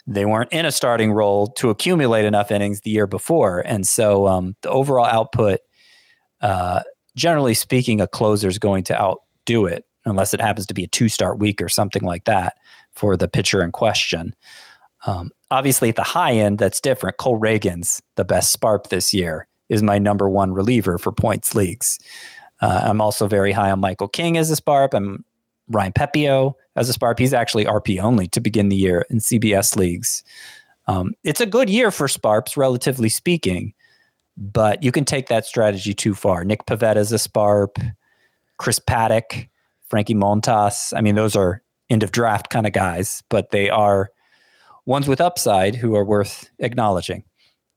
they 0.08 0.26
weren't 0.26 0.52
in 0.52 0.66
a 0.66 0.72
starting 0.72 1.12
role 1.12 1.48
to 1.48 1.70
accumulate 1.70 2.26
enough 2.26 2.52
innings 2.52 2.82
the 2.82 2.90
year 2.90 3.08
before, 3.08 3.60
and 3.60 3.86
so 3.86 4.28
um, 4.28 4.56
the 4.64 4.70
overall 4.70 5.06
output. 5.06 5.60
Uh, 6.42 6.82
generally 7.18 7.56
speaking, 7.56 8.00
a 8.00 8.08
closer 8.08 8.48
is 8.48 8.60
going 8.60 8.84
to 8.86 9.02
outdo 9.02 9.66
it 9.66 9.86
unless 10.06 10.34
it 10.34 10.40
happens 10.40 10.66
to 10.68 10.74
be 10.74 10.86
a 10.86 10.88
two 10.88 11.10
start 11.10 11.40
week 11.40 11.62
or 11.62 11.68
something 11.68 12.04
like 12.04 12.24
that 12.24 12.56
for 12.94 13.18
the 13.18 13.28
pitcher 13.28 13.62
in 13.62 13.72
question. 13.72 14.34
Um, 15.06 15.32
obviously, 15.52 15.90
at 15.90 15.96
the 15.96 16.04
high 16.04 16.34
end, 16.34 16.60
that's 16.60 16.80
different. 16.80 17.18
Cole 17.18 17.40
Ragans 17.40 18.02
the 18.16 18.24
best 18.24 18.54
Sparp 18.54 18.88
this 18.88 19.14
year, 19.14 19.48
is 19.68 19.84
my 19.84 19.98
number 19.98 20.30
one 20.30 20.54
reliever 20.54 20.98
for 20.98 21.12
points 21.12 21.54
leagues. 21.56 22.00
Uh, 22.62 22.82
I'm 22.86 23.02
also 23.02 23.28
very 23.28 23.52
high 23.52 23.72
on 23.72 23.80
Michael 23.80 24.08
King 24.08 24.38
as 24.38 24.50
a 24.50 24.56
Sparp. 24.56 24.94
I'm 24.94 25.26
Ryan 25.70 25.94
Pepiot 25.94 26.54
as 26.76 26.88
a 26.88 26.94
Sparp. 26.94 27.20
He's 27.20 27.34
actually 27.34 27.66
RP 27.66 28.02
only 28.02 28.28
to 28.30 28.40
begin 28.40 28.70
the 28.70 28.76
year 28.76 29.06
in 29.10 29.20
CBS 29.20 29.76
leagues. 29.76 30.24
Um, 30.88 31.14
it's 31.24 31.42
a 31.42 31.46
good 31.46 31.70
year 31.70 31.92
for 31.92 32.08
Sparps, 32.08 32.56
relatively 32.56 33.10
speaking 33.10 33.74
but 34.38 34.84
you 34.84 34.92
can 34.92 35.04
take 35.04 35.28
that 35.28 35.46
strategy 35.46 35.94
too 35.94 36.14
far. 36.14 36.44
Nick 36.44 36.66
Pivetta 36.66 36.98
is 36.98 37.12
a 37.12 37.20
Sparp, 37.20 37.80
Chris 38.58 38.80
Paddack, 38.80 39.50
Frankie 39.90 40.16
Montas. 40.16 40.94
I 40.96 41.02
mean, 41.02 41.16
those 41.16 41.36
are 41.36 41.64
end 41.90 42.04
of 42.04 42.12
draft 42.12 42.50
kind 42.50 42.68
of 42.68 42.74
guys, 42.74 43.24
but 43.30 43.50
they 43.52 43.70
are 43.70 44.12
ones 44.86 45.08
with 45.08 45.20
upside 45.20 45.76
who 45.76 45.96
are 45.96 46.06
worth 46.06 46.50
acknowledging. 46.60 47.24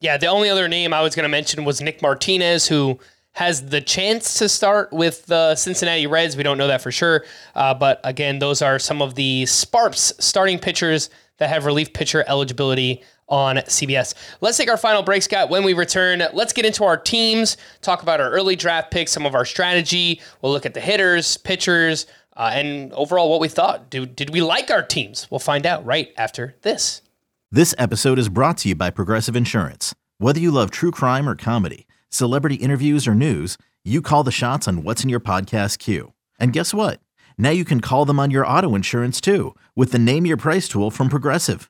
Yeah, 0.00 0.16
the 0.16 0.26
only 0.26 0.48
other 0.48 0.68
name 0.68 0.92
I 0.92 1.02
was 1.02 1.14
going 1.14 1.24
to 1.24 1.28
mention 1.28 1.64
was 1.64 1.80
Nick 1.80 2.02
Martinez, 2.02 2.66
who 2.66 2.98
has 3.32 3.66
the 3.66 3.80
chance 3.80 4.38
to 4.38 4.48
start 4.48 4.92
with 4.92 5.26
the 5.26 5.54
Cincinnati 5.54 6.06
Reds. 6.06 6.36
We 6.36 6.42
don't 6.42 6.58
know 6.58 6.66
that 6.66 6.82
for 6.82 6.90
sure. 6.90 7.24
Uh, 7.54 7.74
but 7.74 8.00
again, 8.04 8.38
those 8.38 8.61
are 8.61 8.78
some 8.78 9.02
of 9.02 9.14
the 9.14 9.46
Sparps 9.46 10.12
starting 10.18 10.58
pitchers 10.58 11.11
that 11.38 11.48
have 11.48 11.64
relief 11.64 11.92
pitcher 11.92 12.24
eligibility 12.26 13.02
on 13.31 13.57
CBS. 13.57 14.14
Let's 14.41 14.59
take 14.59 14.68
our 14.68 14.76
final 14.76 15.03
break, 15.03 15.22
Scott. 15.22 15.49
When 15.49 15.64
we 15.64 15.72
return, 15.72 16.22
let's 16.33 16.53
get 16.53 16.66
into 16.66 16.85
our 16.85 16.97
teams, 16.97 17.57
talk 17.81 18.03
about 18.03 18.20
our 18.20 18.31
early 18.31 18.57
draft 18.57 18.91
picks, 18.91 19.12
some 19.12 19.24
of 19.24 19.35
our 19.35 19.45
strategy. 19.45 20.20
We'll 20.43 20.53
look 20.53 20.66
at 20.66 20.74
the 20.74 20.81
hitters, 20.81 21.37
pitchers, 21.37 22.07
uh, 22.37 22.51
and 22.53 22.93
overall 22.93 23.31
what 23.31 23.41
we 23.41 23.49
thought. 23.49 23.91
Do, 23.91 24.05
did 24.07 24.31
we 24.31 24.43
like 24.43 24.70
our 24.70 24.83
teams? 24.83 25.26
We'll 25.31 25.39
find 25.39 25.64
out 25.64 25.85
right 25.85 26.12
after 26.16 26.57
this. 26.62 27.03
This 27.51 27.74
episode 27.78 28.18
is 28.18 28.28
brought 28.28 28.59
to 28.59 28.68
you 28.68 28.74
by 28.74 28.91
Progressive 28.91 29.37
Insurance. 29.37 29.95
Whether 30.18 30.41
you 30.41 30.51
love 30.51 30.70
true 30.70 30.91
crime 30.91 31.28
or 31.28 31.35
comedy, 31.35 31.87
celebrity 32.09 32.57
interviews 32.57 33.09
or 33.09 33.14
news, 33.14 33.57
you 33.85 34.03
call 34.03 34.24
the 34.24 34.31
shots 34.31 34.68
on 34.68 34.83
what's 34.83 35.03
in 35.03 35.09
your 35.09 35.20
podcast 35.20 35.78
queue. 35.78 36.12
And 36.39 36.53
guess 36.53 36.74
what? 36.74 37.01
Now 37.39 37.51
you 37.51 37.64
can 37.64 37.81
call 37.81 38.05
them 38.05 38.20
on 38.20 38.31
your 38.31 38.47
auto 38.47 38.74
insurance 38.74 39.20
too 39.20 39.55
with 39.74 39.93
the 39.93 39.99
Name 39.99 40.26
Your 40.26 40.37
Price 40.37 40.68
tool 40.68 40.91
from 40.91 41.09
Progressive. 41.09 41.70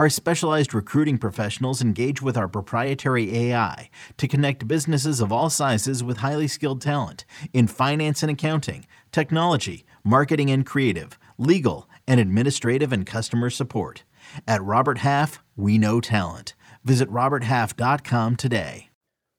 Our 0.00 0.08
specialized 0.08 0.72
recruiting 0.72 1.18
professionals 1.18 1.82
engage 1.82 2.22
with 2.22 2.34
our 2.34 2.48
proprietary 2.48 3.36
AI 3.36 3.90
to 4.16 4.26
connect 4.26 4.66
businesses 4.66 5.20
of 5.20 5.30
all 5.30 5.50
sizes 5.50 6.02
with 6.02 6.16
highly 6.16 6.48
skilled 6.48 6.80
talent 6.80 7.26
in 7.52 7.66
finance 7.66 8.22
and 8.22 8.32
accounting, 8.32 8.86
technology, 9.12 9.84
marketing 10.02 10.50
and 10.50 10.64
creative, 10.64 11.18
legal, 11.36 11.86
and 12.08 12.18
administrative 12.18 12.94
and 12.94 13.04
customer 13.04 13.50
support. 13.50 14.04
At 14.48 14.62
Robert 14.62 14.96
Half, 14.96 15.42
we 15.54 15.76
know 15.76 16.00
talent. 16.00 16.54
Visit 16.82 17.10
RobertHalf.com 17.10 18.36
today. 18.36 18.88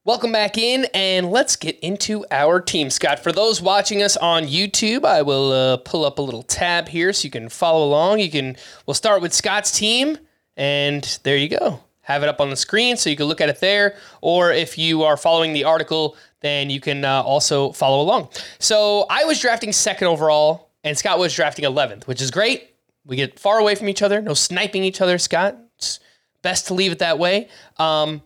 Welcome 0.06 0.32
back 0.32 0.60
in, 0.60 0.86
and 0.94 1.32
let's 1.32 1.56
get 1.56 1.80
into 1.80 2.24
our 2.30 2.62
team, 2.62 2.92
Scott. 2.92 3.18
For 3.18 3.32
those 3.32 3.64
watching 3.64 4.04
us 4.04 4.16
on 4.16 4.44
YouTube, 4.44 5.06
I 5.06 5.24
will 5.24 5.52
uh, 5.52 5.78
pull 5.78 6.06
up 6.06 6.20
a 6.20 6.22
little 6.22 6.44
tab 6.44 6.88
here 6.88 7.14
so 7.14 7.26
you 7.26 7.32
can 7.32 7.50
follow 7.50 7.84
along. 7.84 8.20
You 8.20 8.30
can. 8.30 8.58
We'll 8.86 8.94
start 8.94 9.24
with 9.24 9.34
Scott's 9.34 9.72
team, 9.72 10.20
and 10.58 11.20
there 11.24 11.38
you 11.38 11.50
go. 11.50 11.80
Have 12.02 12.24
it 12.24 12.30
up 12.30 12.42
on 12.42 12.50
the 12.50 12.56
screen 12.56 12.98
so 12.98 13.10
you 13.10 13.16
can 13.16 13.28
look 13.28 13.42
at 13.42 13.50
it 13.50 13.60
there. 13.60 13.96
Or 14.22 14.52
if 14.52 14.78
you 14.78 15.04
are 15.04 15.18
following 15.18 15.54
the 15.54 15.64
article, 15.64 16.18
then 16.42 16.70
you 16.70 16.82
can 16.82 17.06
uh, 17.06 17.22
also 17.22 17.72
follow 17.72 18.02
along. 18.02 18.30
So 18.60 19.06
I 19.10 19.24
was 19.24 19.40
drafting 19.40 19.72
second 19.72 20.08
overall, 20.08 20.70
and 20.84 20.98
Scott 20.98 21.20
was 21.20 21.34
drafting 21.34 21.66
11th, 21.66 22.08
which 22.08 22.22
is 22.22 22.32
great. 22.32 22.72
We 23.06 23.16
get 23.16 23.40
far 23.40 23.60
away 23.60 23.76
from 23.76 23.88
each 23.90 24.02
other, 24.02 24.22
no 24.22 24.34
sniping 24.34 24.84
each 24.84 25.02
other, 25.02 25.18
Scott. 25.18 25.58
It's 25.78 26.00
best 26.42 26.68
to 26.68 26.74
leave 26.74 26.92
it 26.92 27.00
that 27.00 27.20
way. 27.20 27.50
Um, 27.78 28.22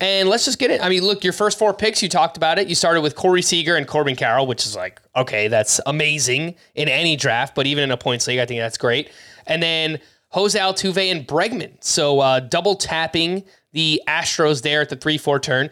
and 0.00 0.28
let's 0.28 0.44
just 0.44 0.58
get 0.58 0.70
it. 0.70 0.82
I 0.82 0.88
mean, 0.88 1.02
look, 1.02 1.24
your 1.24 1.32
first 1.32 1.58
four 1.58 1.72
picks, 1.72 2.02
you 2.02 2.08
talked 2.08 2.36
about 2.36 2.58
it. 2.58 2.68
You 2.68 2.74
started 2.74 3.00
with 3.00 3.16
Corey 3.16 3.42
Seager 3.42 3.76
and 3.76 3.86
Corbin 3.86 4.14
Carroll, 4.14 4.46
which 4.46 4.66
is 4.66 4.76
like, 4.76 5.00
okay, 5.16 5.48
that's 5.48 5.80
amazing 5.86 6.54
in 6.74 6.88
any 6.88 7.16
draft, 7.16 7.54
but 7.54 7.66
even 7.66 7.84
in 7.84 7.90
a 7.90 7.96
points 7.96 8.26
league, 8.26 8.38
I 8.38 8.46
think 8.46 8.60
that's 8.60 8.76
great. 8.76 9.10
And 9.46 9.62
then 9.62 10.00
Jose 10.30 10.58
Altuve 10.58 11.10
and 11.10 11.26
Bregman. 11.26 11.82
So 11.82 12.20
uh, 12.20 12.40
double 12.40 12.74
tapping 12.74 13.44
the 13.72 14.02
Astros 14.08 14.62
there 14.62 14.80
at 14.80 14.88
the 14.88 14.96
3 14.96 15.18
4 15.18 15.40
turn. 15.40 15.70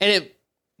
And 0.00 0.10
it 0.10 0.36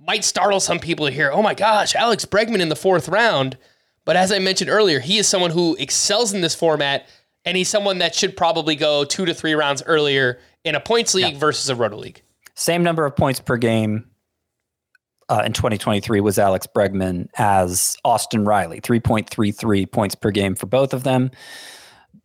might 0.06 0.24
startle 0.24 0.60
some 0.60 0.78
people 0.78 1.06
to 1.06 1.12
hear, 1.12 1.30
oh 1.32 1.42
my 1.42 1.54
gosh, 1.54 1.94
Alex 1.94 2.24
Bregman 2.24 2.60
in 2.60 2.68
the 2.68 2.76
fourth 2.76 3.08
round. 3.08 3.56
But 4.04 4.16
as 4.16 4.32
I 4.32 4.38
mentioned 4.40 4.68
earlier, 4.68 4.98
he 4.98 5.18
is 5.18 5.28
someone 5.28 5.52
who 5.52 5.76
excels 5.76 6.32
in 6.32 6.40
this 6.40 6.54
format, 6.54 7.06
and 7.44 7.56
he's 7.56 7.68
someone 7.68 7.98
that 7.98 8.14
should 8.14 8.36
probably 8.36 8.74
go 8.74 9.04
two 9.04 9.24
to 9.24 9.34
three 9.34 9.54
rounds 9.54 9.82
earlier 9.86 10.40
in 10.64 10.74
a 10.74 10.80
points 10.80 11.14
league 11.14 11.34
yeah. 11.34 11.38
versus 11.38 11.68
a 11.70 11.76
roto 11.76 11.96
league. 11.96 12.22
Same 12.54 12.82
number 12.82 13.06
of 13.06 13.16
points 13.16 13.38
per 13.40 13.56
game 13.56 14.06
uh, 15.28 15.42
in 15.46 15.52
2023 15.52 16.20
was 16.20 16.38
Alex 16.38 16.66
Bregman 16.66 17.28
as 17.38 17.96
Austin 18.04 18.44
Riley, 18.44 18.80
3.33 18.80 19.90
points 19.90 20.14
per 20.14 20.30
game 20.30 20.54
for 20.54 20.66
both 20.66 20.92
of 20.92 21.04
them. 21.04 21.30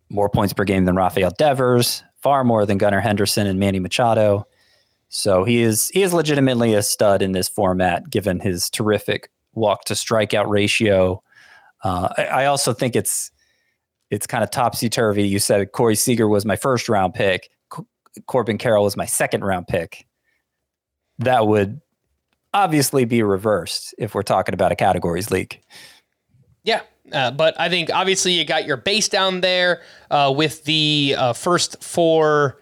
More 0.10 0.30
points 0.30 0.54
per 0.54 0.64
game 0.64 0.86
than 0.86 0.96
Rafael 0.96 1.32
Devers, 1.38 2.04
far 2.16 2.44
more 2.44 2.66
than 2.66 2.78
Gunnar 2.78 3.02
Henderson 3.02 3.48
and 3.48 3.60
Manny 3.60 3.80
Machado. 3.80 4.46
So 5.10 5.44
he 5.44 5.62
is 5.62 5.90
he 5.90 6.04
is 6.04 6.14
legitimately 6.14 6.74
a 6.74 6.84
stud 6.84 7.22
in 7.22 7.32
this 7.32 7.50
format, 7.50 8.10
given 8.10 8.40
his 8.40 8.70
terrific 8.70 9.30
walk 9.54 9.86
to 9.86 9.94
strikeout 9.94 10.48
ratio. 10.48 11.22
Uh, 11.84 12.10
I, 12.18 12.26
I 12.26 12.46
also 12.46 12.74
think 12.74 12.96
it's 12.96 13.32
it's 14.10 14.28
kind 14.28 14.44
of 14.44 14.52
topsy 14.52 14.90
turvy. 14.90 15.28
You 15.28 15.40
said 15.40 15.72
Corey 15.72 15.96
Seager 15.96 16.28
was 16.28 16.46
my 16.46 16.56
first 16.56 16.90
round 16.90 17.14
pick. 17.14 17.50
Corbin 18.26 18.58
Carroll 18.58 18.84
was 18.84 18.98
my 18.98 19.06
second 19.06 19.44
round 19.44 19.68
pick 19.68 20.08
that 21.20 21.48
would 21.48 21.82
obviously 22.54 23.06
be 23.06 23.24
reversed 23.24 23.94
if 23.98 24.16
we're 24.16 24.24
talking 24.24 24.54
about 24.54 24.72
a 24.72 24.76
categories 24.76 25.32
league. 25.32 25.60
Yeah, 26.68 26.82
uh, 27.14 27.32
but 27.32 27.58
I 27.58 27.70
think 27.70 27.90
obviously 27.94 28.34
you 28.34 28.44
got 28.44 28.66
your 28.66 28.76
base 28.76 29.08
down 29.08 29.40
there 29.40 29.82
uh, 30.12 30.34
with 30.36 30.66
the 30.66 31.16
uh, 31.18 31.32
first 31.32 31.82
four 31.82 32.60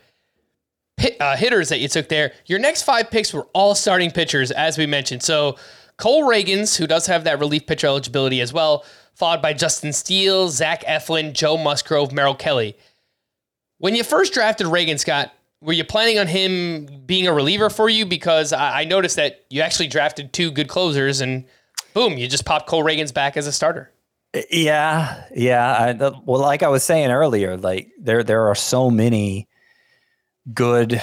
hit, 0.98 1.20
uh, 1.20 1.36
hitters 1.36 1.70
that 1.70 1.80
you 1.80 1.88
took 1.88 2.08
there. 2.08 2.34
Your 2.46 2.60
next 2.60 2.84
five 2.84 3.10
picks 3.10 3.34
were 3.34 3.48
all 3.54 3.74
starting 3.74 4.12
pitchers, 4.12 4.52
as 4.52 4.78
we 4.78 4.86
mentioned. 4.86 5.24
So 5.24 5.58
Cole 5.98 6.22
Ragans, 6.22 6.78
who 6.78 6.86
does 6.86 7.08
have 7.08 7.24
that 7.24 7.40
relief 7.40 7.66
pitcher 7.66 7.88
eligibility 7.88 8.42
as 8.42 8.54
well, 8.54 8.86
followed 9.16 9.42
by 9.42 9.54
Justin 9.54 9.92
Steele, 9.92 10.50
Zach 10.50 10.84
Eflin, 10.84 11.34
Joe 11.34 11.58
Musgrove, 11.58 12.12
Merrill 12.12 12.36
Kelly. 12.36 12.78
When 13.80 13.96
you 13.96 14.04
first 14.04 14.34
drafted 14.34 14.68
Reagan 14.68 15.00
Scott, 15.00 15.34
were 15.62 15.74
you 15.74 15.84
planning 15.84 16.20
on 16.20 16.28
him 16.28 17.02
being 17.08 17.26
a 17.26 17.34
reliever 17.34 17.72
for 17.72 17.90
you? 17.90 18.06
Because 18.06 18.54
I, 18.54 18.82
I 18.82 18.84
noticed 18.84 19.16
that 19.16 19.46
you 19.50 19.62
actually 19.62 19.88
drafted 19.88 20.32
two 20.32 20.52
good 20.52 20.68
closers, 20.68 21.22
and 21.22 21.46
boom, 21.96 22.20
you 22.20 22.28
just 22.28 22.46
popped 22.46 22.68
Cole 22.68 22.84
Ragans 22.84 23.12
back 23.12 23.36
as 23.36 23.48
a 23.48 23.52
starter. 23.52 23.92
Yeah, 24.52 25.24
yeah. 25.34 25.96
I, 26.00 26.12
well, 26.26 26.42
like 26.42 26.64
I 26.64 26.68
was 26.68 26.84
saying 26.84 27.12
earlier, 27.12 27.58
like 27.58 27.92
there 28.00 28.24
there 28.24 28.48
are 28.48 28.56
so 28.56 28.90
many 28.90 29.48
good 30.54 31.02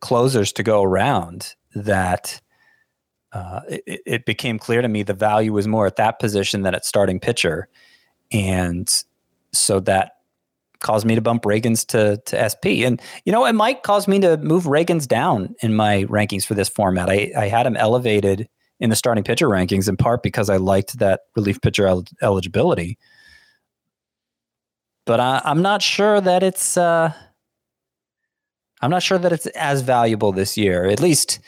closers 0.00 0.52
to 0.54 0.62
go 0.62 0.82
around 0.82 1.54
that 1.74 2.40
uh, 3.32 3.60
it, 3.68 4.02
it, 4.06 4.26
became 4.26 4.58
clear 4.58 4.82
to 4.82 4.88
me 4.88 5.02
the 5.02 5.14
value 5.14 5.52
was 5.52 5.66
more 5.66 5.86
at 5.86 5.96
that 5.96 6.18
position 6.18 6.62
than 6.62 6.74
at 6.74 6.84
starting 6.84 7.20
pitcher, 7.20 7.68
and 8.32 9.04
so 9.52 9.80
that 9.80 10.12
caused 10.80 11.06
me 11.06 11.14
to 11.14 11.20
bump 11.20 11.44
Ragans 11.44 11.86
to 11.88 12.16
to 12.26 12.50
SP. 12.50 12.84
And 12.84 13.00
you 13.24 13.32
know, 13.32 13.44
it 13.44 13.54
might 13.54 13.82
cause 13.82 14.08
me 14.08 14.18
to 14.20 14.36
move 14.38 14.64
Ragans 14.64 15.06
down 15.06 15.54
in 15.62 15.74
my 15.74 16.04
rankings 16.04 16.44
for 16.44 16.54
this 16.54 16.68
format. 16.68 17.08
I, 17.08 17.32
I 17.36 17.48
had 17.48 17.66
him 17.66 17.76
elevated 17.76 18.48
in 18.80 18.90
the 18.90 18.96
starting 18.96 19.24
pitcher 19.24 19.48
rankings 19.48 19.88
in 19.88 19.96
part 19.96 20.22
because 20.22 20.50
I 20.50 20.56
liked 20.56 20.98
that 20.98 21.22
relief 21.36 21.60
pitcher 21.60 21.86
el- 21.86 22.04
eligibility. 22.22 22.98
But 25.06 25.20
I, 25.20 25.42
am 25.44 25.62
not 25.62 25.82
sure 25.82 26.20
that 26.20 26.42
it's 26.42 26.76
uh, 26.76 27.12
I'm 28.80 28.90
not 28.90 29.02
sure 29.02 29.18
that 29.18 29.32
it's 29.32 29.46
as 29.48 29.82
valuable 29.82 30.32
this 30.32 30.56
year. 30.56 30.86
At 30.86 31.00
least 31.00 31.40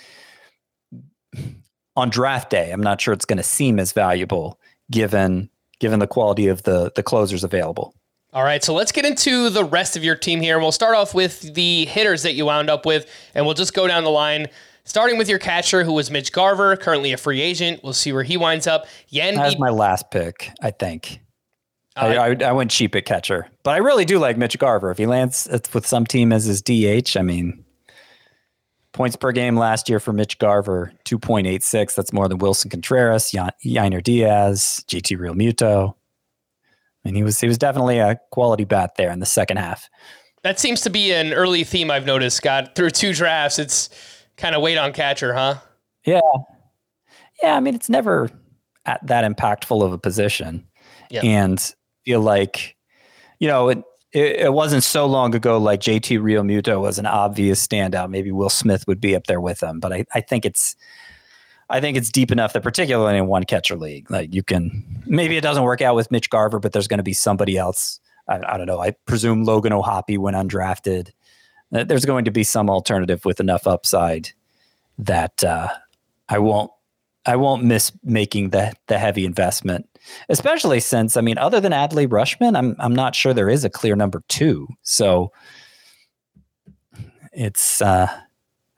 on 1.97 2.11
draft 2.11 2.51
day, 2.51 2.71
I'm 2.71 2.83
not 2.83 3.01
sure 3.01 3.15
it's 3.15 3.25
going 3.25 3.39
to 3.39 3.43
seem 3.43 3.79
as 3.79 3.93
valuable 3.93 4.61
given 4.91 5.51
given 5.79 5.99
the 5.99 6.07
quality 6.07 6.49
of 6.49 6.63
the 6.63 6.93
the 6.95 7.03
closers 7.03 7.45
available. 7.45 7.95
All 8.33 8.45
right, 8.45 8.63
so 8.63 8.75
let's 8.75 8.93
get 8.93 9.07
into 9.07 9.49
the 9.49 9.65
rest 9.65 9.97
of 9.97 10.05
your 10.05 10.17
team 10.17 10.43
here. 10.43 10.59
We'll 10.59 10.73
start 10.73 10.95
off 10.95 11.15
with 11.15 11.55
the 11.55 11.87
hitters 11.87 12.23
that 12.23 12.35
you 12.35 12.45
wound 12.45 12.69
up 12.69 12.85
with, 12.85 13.07
and 13.35 13.47
we'll 13.47 13.55
just 13.55 13.73
go 13.73 13.87
down 13.87 14.05
the 14.05 14.11
line. 14.11 14.49
Starting 14.87 15.19
with 15.19 15.29
your 15.29 15.41
catcher, 15.41 15.83
who 15.83 15.93
was 15.93 16.13
Mitch 16.13 16.31
Garver, 16.31 16.77
currently 16.77 17.13
a 17.13 17.17
free 17.17 17.41
agent. 17.41 17.83
We'll 17.83 17.93
see 17.93 18.13
where 18.13 18.23
he 18.23 18.37
winds 18.37 18.69
up. 18.69 18.87
Yan 19.09 19.35
That's 19.35 19.59
my 19.59 19.69
last 19.69 20.13
pick, 20.13 20.53
I 20.63 20.71
think. 20.71 21.21
Uh, 21.97 22.01
I, 22.01 22.29
I, 22.29 22.37
I, 22.51 22.53
went 22.53 22.71
cheap 22.71 22.95
at 22.95 23.05
catcher, 23.05 23.49
but 23.65 23.73
I 23.73 23.79
really 23.79 24.05
do 24.05 24.19
like 24.19 24.37
Mitch 24.37 24.59
Garver. 24.59 24.91
If 24.93 24.99
he 24.99 25.07
lands 25.07 25.49
with 25.73 25.87
some 25.87 26.07
team 26.07 26.33
as 26.33 26.45
his 26.45 26.63
DH, 26.63 27.17
I 27.17 27.23
mean, 27.23 27.65
points 28.93 29.17
per 29.17 29.33
game 29.33 29.57
last 29.57 29.89
year 29.89 29.99
for 29.99 30.13
Mitch 30.13 30.39
Garver, 30.39 30.93
2.86. 31.05 31.95
That's 31.95 32.13
more 32.13 32.29
than 32.29 32.39
Willson 32.39 32.71
Contreras, 32.71 33.33
Yainer 33.33 34.03
Diaz, 34.03 34.85
JT 34.89 35.19
Realmuto. 35.19 35.95
And 37.05 37.17
he 37.17 37.25
was 37.25 37.41
he 37.41 37.49
was 37.49 37.59
definitely 37.59 37.99
a 37.99 38.21
quality 38.31 38.65
bat 38.65 38.93
there 38.97 39.11
in 39.11 39.19
the 39.19 39.27
second 39.27 39.57
half. 39.57 39.89
That 40.43 40.61
seems 40.61 40.83
to 40.83 40.91
be 40.91 41.13
an 41.13 41.33
early 41.33 41.65
theme 41.65 41.91
I've 41.91 42.07
noticed, 42.07 42.37
Scott. 42.37 42.77
Through 42.77 42.91
two 42.91 43.13
drafts, 43.13 43.59
it's 43.59 43.91
kind 44.37 44.55
of 44.55 44.63
wait 44.63 44.79
on 44.79 44.93
catcher, 44.93 45.35
huh? 45.35 45.57
Yeah. 46.05 46.21
Yeah, 47.43 47.57
I 47.57 47.61
mean 47.61 47.75
it's 47.75 47.89
never 47.89 48.31
at 48.87 49.05
that 49.07 49.31
impactful 49.31 49.83
of 49.83 49.93
a 49.93 49.99
position. 49.99 50.67
Yeah. 51.11 51.23
And 51.23 51.75
feel 52.05 52.21
like, 52.21 52.77
you 53.39 53.49
know, 53.49 53.69
it, 53.69 53.83
it, 54.13 54.37
it 54.37 54.53
wasn't 54.53 54.83
so 54.83 55.07
long 55.07 55.35
ago 55.35 55.59
like 55.59 55.81
JT 55.81 56.21
Realmuto 56.21 56.81
was 56.81 56.99
an 56.99 57.07
obvious 57.07 57.65
standout. 57.65 58.11
Maybe 58.11 58.33
Will 58.33 58.51
Smith 58.51 58.85
would 58.87 59.01
be 59.01 59.15
up 59.15 59.27
there 59.27 59.41
with 59.41 59.63
him, 59.63 59.81
but 59.81 59.93
I, 59.93 60.05
I 60.15 60.21
think 60.21 60.45
it's 60.45 60.77
I 61.69 61.81
think 61.81 61.97
it's 61.97 62.11
deep 62.11 62.31
enough 62.31 62.53
that 62.53 62.63
particularly 62.63 63.19
in 63.19 63.27
one 63.27 63.45
catcher 63.45 63.77
league, 63.77 64.11
like 64.11 64.33
you 64.33 64.43
can 64.43 65.03
maybe 65.07 65.37
it 65.37 65.41
doesn't 65.41 65.65
work 65.65 65.83
out 65.83 65.97
with 65.97 66.11
Mitch 66.11 66.31
Garver, 66.31 66.61
but 66.61 66.73
there's 66.73 66.89
going 66.89 66.99
to 66.99 67.05
be 67.05 67.13
somebody 67.13 67.57
else. 67.57 67.99
I, 68.29 68.41
I 68.47 68.57
don't 68.57 68.67
know. 68.67 68.81
I 68.81 68.93
presume 69.07 69.45
Logan 69.45 69.73
O'Hoppe 69.73 70.19
went 70.19 70.37
undrafted. 70.37 71.11
Uh, 71.75 71.85
There's 71.85 72.05
going 72.05 72.25
to 72.25 72.31
be 72.31 72.45
some 72.45 72.71
alternative 72.71 73.25
with 73.25 73.41
enough 73.41 73.67
upside 73.67 74.31
that 74.99 75.43
uh, 75.45 75.69
I 76.29 76.39
won't 76.39 76.71
I 77.27 77.37
won't 77.37 77.65
miss 77.65 77.93
making 78.05 78.51
the 78.51 78.73
the 78.87 78.99
heavy 78.99 79.25
investment, 79.25 79.89
especially 80.29 80.81
since 80.81 81.17
I 81.17 81.21
mean, 81.21 81.39
other 81.39 81.61
than 81.61 81.73
Adley 81.73 82.07
Rutschman, 82.07 82.57
I'm 82.57 82.77
I'm 82.79 82.95
not 82.95 83.15
sure 83.15 83.35
there 83.35 83.51
is 83.51 83.65
a 83.65 83.71
clear 83.71 83.97
number 83.97 84.23
two. 84.29 84.69
So 84.83 85.33
it's 87.33 87.83
uh, 87.83 88.09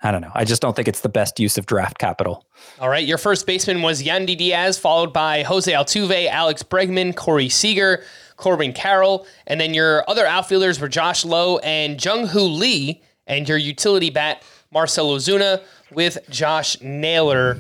I 0.03 0.11
don't 0.11 0.20
know. 0.20 0.32
I 0.34 0.45
just 0.45 0.62
don't 0.62 0.74
think 0.74 0.89
it's 0.89 1.01
the 1.01 1.09
best 1.09 1.39
use 1.41 1.59
of 1.59 1.66
draft 1.66 1.99
capital. 1.99 2.47
All 2.80 2.89
right, 2.89 3.07
your 3.07 3.18
first 3.18 3.47
baseman 3.47 3.82
was 3.82 4.03
Yandy 4.03 4.36
Diaz, 4.36 4.78
followed 4.78 5.12
by 5.12 5.43
Jose 5.43 5.70
Altuve, 5.70 6.28
Alex 6.28 6.62
Bregman, 6.62 7.14
Corey 7.14 7.49
Seager, 7.49 8.05
Corbin 8.39 8.72
Carroll, 8.72 9.26
and 9.47 9.61
then 9.61 9.74
your 9.74 10.09
other 10.09 10.24
outfielders 10.24 10.80
were 10.80 10.89
Josh 10.89 11.24
Lowe 11.24 11.59
and 11.59 12.03
Jung 12.03 12.28
Hoo 12.28 12.41
Lee, 12.41 13.03
and 13.26 13.47
your 13.47 13.59
utility 13.59 14.09
bat 14.09 14.43
Marcell 14.72 15.11
Ozuna 15.11 15.62
with 15.93 16.18
Josh 16.30 16.80
Naylor 16.80 17.59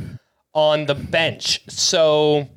on 0.54 0.86
the 0.86 0.94
bench. 0.94 1.60
So 1.68 2.48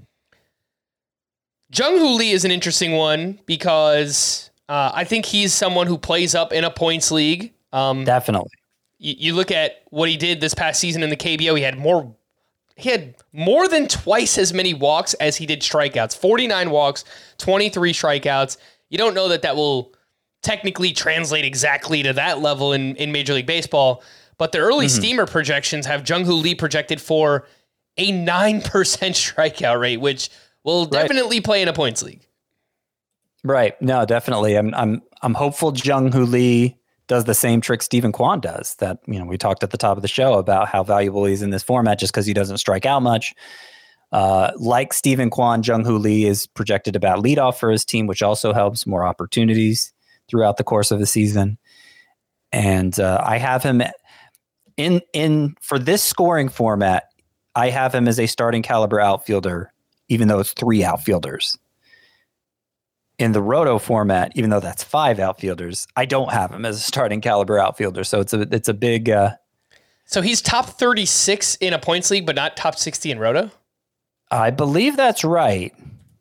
Jung 1.76 1.98
Hoo 1.98 2.16
Lee 2.16 2.32
is 2.32 2.46
an 2.46 2.52
interesting 2.52 2.94
one 2.94 3.40
because 3.46 4.50
uh, 4.70 4.92
I 4.94 5.04
think 5.04 5.26
he's 5.26 5.54
someone 5.54 5.88
who 5.88 5.98
plays 5.98 6.36
up 6.36 6.54
in 6.54 6.64
a 6.64 6.72
points 6.72 7.12
league. 7.12 7.54
Um, 7.74 8.06
Definitely. 8.06 8.52
you, 9.00 9.16
you 9.18 9.34
look 9.34 9.52
at 9.52 9.84
what 9.90 10.10
he 10.10 10.18
did 10.18 10.42
this 10.42 10.54
past 10.54 10.80
season 10.80 11.04
in 11.04 11.10
the 11.10 11.18
KBO. 11.18 11.58
He 11.58 11.64
had 11.64 11.78
more. 11.78 12.16
He 12.76 12.90
had 12.90 13.16
more 13.34 13.68
than 13.68 13.88
twice 13.88 14.38
as 14.38 14.54
many 14.54 14.74
walks 14.74 15.14
as 15.16 15.38
he 15.38 15.46
did 15.46 15.62
strikeouts. 15.62 16.18
Forty 16.18 16.48
nine 16.48 16.72
walks, 16.72 17.04
twenty 17.38 17.70
three 17.70 17.94
strikeouts. 17.94 18.58
You 18.90 18.98
don't 18.98 19.14
know 19.14 19.28
that 19.30 19.42
that 19.44 19.56
will 19.56 19.94
technically 20.42 20.92
translate 20.92 21.46
exactly 21.46 22.04
to 22.04 22.14
that 22.14 22.40
level 22.40 22.74
in, 22.74 22.96
in 22.96 23.12
Major 23.12 23.34
League 23.34 23.46
Baseball, 23.46 24.04
but 24.38 24.52
the 24.52 24.58
early 24.58 24.88
mm-hmm. 24.88 25.00
steamer 25.00 25.26
projections 25.26 25.86
have 25.86 26.08
Jung 26.08 26.26
Hoo 26.26 26.34
Lee 26.34 26.56
projected 26.56 27.00
for 27.00 27.48
a 27.98 28.12
nine 28.12 28.62
percent 28.64 29.16
strikeout 29.16 29.80
rate, 29.80 29.98
which 29.98 30.30
will 30.64 30.86
definitely 30.86 31.42
play 31.42 31.62
in 31.62 31.68
a 31.68 31.74
points 31.74 32.04
league. 32.04 32.26
Right. 33.44 33.80
No, 33.82 34.06
definitely. 34.06 34.56
I'm 34.56 34.74
I'm 34.74 35.02
I'm 35.22 35.34
hopeful 35.34 35.74
Jung 35.76 36.12
Hoo 36.12 36.26
Lee 36.26 36.78
does 37.12 37.26
the 37.26 37.34
same 37.34 37.60
trick 37.60 37.82
Steven 37.82 38.14
Kwan 38.14 38.40
does. 38.40 38.76
That 38.76 39.00
you 39.06 39.20
know 39.20 39.26
we 39.26 39.38
talked 39.38 39.64
at 39.64 39.72
the 39.72 39.78
top 39.78 39.98
of 39.98 40.02
the 40.02 40.08
show 40.08 40.36
about 40.36 40.70
how 40.70 40.82
valuable 40.82 41.26
he's 41.26 41.42
in 41.42 41.50
this 41.50 41.62
format 41.62 42.00
just 42.00 42.14
because 42.14 42.26
he 42.26 42.34
doesn't 42.34 42.60
strike 42.60 42.86
out 42.86 43.02
much. 43.02 43.36
Uh, 44.14 44.52
like 44.56 44.94
Steven 44.94 45.30
Kwan, 45.30 45.62
Jung 45.62 45.84
Hoo 45.84 45.98
Lee 45.98 46.24
is 46.24 46.48
projected 46.48 46.96
about 46.96 47.20
leadoff 47.20 47.60
for 47.60 47.70
his 47.70 47.84
team, 47.84 48.08
which 48.08 48.24
also 48.24 48.54
helps 48.54 48.88
more 48.88 49.06
opportunities 49.06 49.92
throughout 50.30 50.56
the 50.56 50.64
course 50.64 50.90
of 50.90 51.00
the 51.00 51.06
season. 51.06 51.58
And 52.54 52.98
uh, 52.98 53.22
I 53.22 53.38
have 53.40 53.62
him 53.62 53.84
in 54.78 55.02
in 55.12 55.56
for 55.60 55.78
this 55.78 56.02
scoring 56.02 56.48
format. 56.48 57.10
I 57.56 57.72
have 57.72 57.94
him 57.94 58.08
as 58.08 58.22
a 58.22 58.26
starting 58.26 58.62
caliber 58.62 59.02
outfielder, 59.02 59.74
even 60.08 60.30
though 60.30 60.40
it's 60.40 60.54
three 60.54 60.86
outfielders 60.86 61.58
in 63.22 63.32
the 63.34 63.42
roto 63.42 63.78
format, 63.78 64.32
even 64.36 64.50
though 64.50 64.60
that's 64.60 64.84
five 64.84 65.20
outfielders, 65.20 65.88
I 65.96 66.06
don't 66.06 66.32
have 66.32 66.52
him 66.52 66.66
as 66.66 66.78
a 66.78 66.80
starting 66.80 67.22
caliber 67.22 67.60
outfielder. 67.60 68.04
So 68.04 68.20
it's 68.20 68.34
a 68.34 68.42
it's 68.54 68.68
a 68.68 68.74
big 68.74 69.10
uh, 69.10 69.36
So 70.06 70.22
he's 70.22 70.42
top 70.42 70.66
thirty 70.66 71.06
six 71.06 71.56
in 71.56 71.74
a 71.74 71.80
points 71.80 72.10
league, 72.10 72.26
but 72.26 72.36
not 72.36 72.58
top 72.58 72.78
sixty 72.78 73.12
in 73.12 73.20
roto. 73.20 73.52
I 74.32 74.50
believe 74.50 74.98
that's 74.98 75.24
right. 75.24 75.74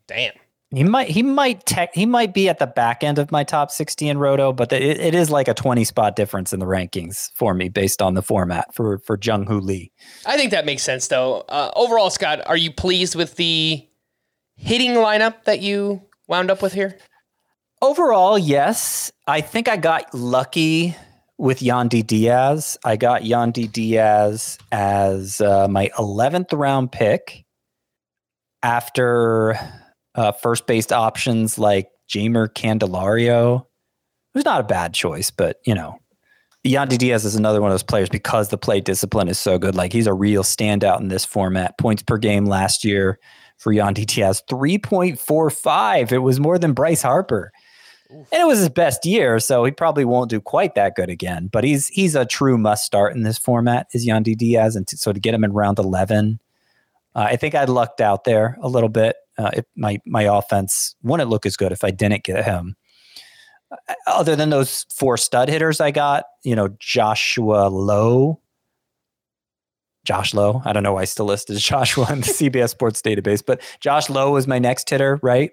Damn. 0.07 0.33
He 0.73 0.85
might 0.85 1.09
he 1.09 1.25
might 1.25 1.67
tech 1.67 1.91
he 1.95 2.07
might 2.07 2.33
be 2.33 2.49
at 2.49 2.61
the 2.61 2.67
back 2.67 3.03
end 3.03 3.19
of 3.19 3.33
my 3.33 3.43
top 3.43 3.73
60 3.73 4.09
in 4.09 4.19
roto, 4.19 4.53
but 4.53 4.73
it, 4.73 5.01
it 5.01 5.17
is 5.17 5.29
like 5.29 5.49
a 5.49 5.55
20 5.55 5.83
spot 5.83 6.15
difference 6.15 6.53
in 6.53 6.61
the 6.61 6.67
rankings 6.67 7.33
for 7.35 7.55
me 7.55 7.69
based 7.69 8.01
on 8.01 8.15
the 8.15 8.23
format 8.23 8.73
for 8.73 8.99
for 8.99 9.19
Jung 9.21 9.47
Hoo 9.47 9.59
Lee. 9.59 9.91
I 10.27 10.37
think 10.37 10.53
that 10.53 10.67
makes 10.67 10.85
sense, 10.85 11.09
though. 11.09 11.41
Uh, 11.49 11.73
overall, 11.75 12.09
Scott, 12.09 12.43
are 12.47 12.57
you 12.57 12.71
pleased 12.71 13.17
with 13.17 13.35
the 13.35 13.85
hitting 14.55 14.93
lineup 14.93 15.43
that 15.45 15.61
you 15.61 16.03
wound 16.31 16.51
up 16.51 16.63
with 16.63 16.73
here? 16.73 16.97
Overall, 17.83 18.39
yes. 18.39 19.13
I 19.27 19.41
think 19.41 19.69
I 19.69 19.77
got 19.77 20.15
lucky 20.15 20.97
with 21.37 21.61
Yandy 21.61 22.07
Diaz. 22.07 22.79
I 22.85 22.97
got 22.97 23.23
Yandy 23.23 23.71
Diaz 23.71 24.59
as 24.71 25.41
uh, 25.41 25.67
my 25.69 25.91
11th 25.99 26.57
round 26.57 26.93
pick 26.93 27.45
after 28.63 29.57
uh, 30.15 30.33
first 30.33 30.67
based 30.67 30.93
options 30.93 31.59
like 31.59 31.89
Jeimer 32.09 32.49
Candelario. 32.49 33.67
Who's 34.35 34.45
not 34.45 34.61
a 34.61 34.65
bad 34.65 34.95
choice, 34.95 35.31
but 35.31 35.57
you 35.67 35.75
know, 35.75 35.99
Yandy 36.65 36.99
Diaz 36.99 37.25
is 37.25 37.35
another 37.35 37.61
one 37.61 37.71
of 37.71 37.75
those 37.75 37.83
players 37.83 38.11
because 38.11 38.51
the 38.51 38.59
play 38.59 38.81
discipline 38.81 39.29
is 39.29 39.39
so 39.39 39.59
good. 39.59 39.75
Like 39.75 39.93
he's 39.93 40.07
a 40.07 40.15
real 40.15 40.45
standout 40.45 41.01
in 41.01 41.09
this 41.09 41.25
format. 41.25 41.79
Points 41.79 42.03
per 42.03 42.19
game 42.19 42.45
last 42.45 42.85
year 42.85 43.19
for 43.61 43.73
Yandy 43.73 44.07
Diaz, 44.07 44.43
3.45. 44.49 46.13
It 46.13 46.19
was 46.19 46.41
more 46.41 46.59
than 46.59 46.73
Bryce 46.73 47.03
Harper. 47.03 47.53
And 48.11 48.27
it 48.33 48.47
was 48.47 48.59
his 48.59 48.71
best 48.71 49.07
year, 49.07 49.39
so 49.39 49.65
he 49.65 49.71
probably 49.71 50.05
won't 50.05 50.31
do 50.31 50.41
quite 50.41 50.75
that 50.75 50.97
good 50.97 51.11
again. 51.11 51.49
But 51.53 51.63
he's 51.63 51.87
he's 51.89 52.17
a 52.17 52.25
true 52.25 52.59
must 52.59 52.85
start 52.85 53.15
in 53.15 53.23
this 53.23 53.39
format. 53.39 53.87
Is 53.93 54.05
Yandy 54.05 54.37
Diaz, 54.37 54.75
and 54.75 54.85
to, 54.89 54.97
so 54.97 55.13
to 55.13 55.21
get 55.21 55.33
him 55.33 55.45
in 55.45 55.53
round 55.53 55.79
eleven, 55.79 56.41
uh, 57.15 57.29
I 57.31 57.37
think 57.37 57.55
I 57.55 57.65
lucked 57.65 58.01
out 58.01 58.25
there 58.25 58.59
a 58.63 58.69
little 58.69 58.89
bit. 58.89 59.15
Uh, 59.39 59.51
it, 59.53 59.69
my 59.77 60.01
my 60.07 60.23
offense 60.23 60.97
wouldn't 61.05 61.31
look 61.31 61.47
as 61.47 61.57
good 61.57 61.71
if 61.71 61.85
I 61.85 61.93
didn't 61.93 62.25
get 62.25 62.45
him. 62.45 62.75
Uh, 63.71 63.95
Other 64.09 64.35
than 64.35 64.51
those 64.51 64.87
four 64.93 65.17
stud 65.17 65.49
hitters 65.49 65.81
I 65.81 65.93
got, 65.93 66.25
you 66.43 66.57
know, 66.57 66.71
Joshua 66.81 67.69
Lowe, 67.69 68.41
Josh 70.05 70.35
Lowe. 70.35 70.63
I 70.65 70.73
don't 70.73 70.83
know 70.83 70.95
why 70.95 71.03
I 71.03 71.05
still 71.05 71.27
listed 71.27 71.57
Joshua 71.59 72.07
in 72.11 72.21
the 72.21 72.27
CBS 72.27 72.71
Sports 72.71 73.03
database, 73.03 73.43
but 73.45 73.61
Josh 73.81 74.11
Lowe 74.11 74.33
was 74.33 74.47
my 74.47 74.59
next 74.59 74.89
hitter, 74.89 75.19
right? 75.23 75.51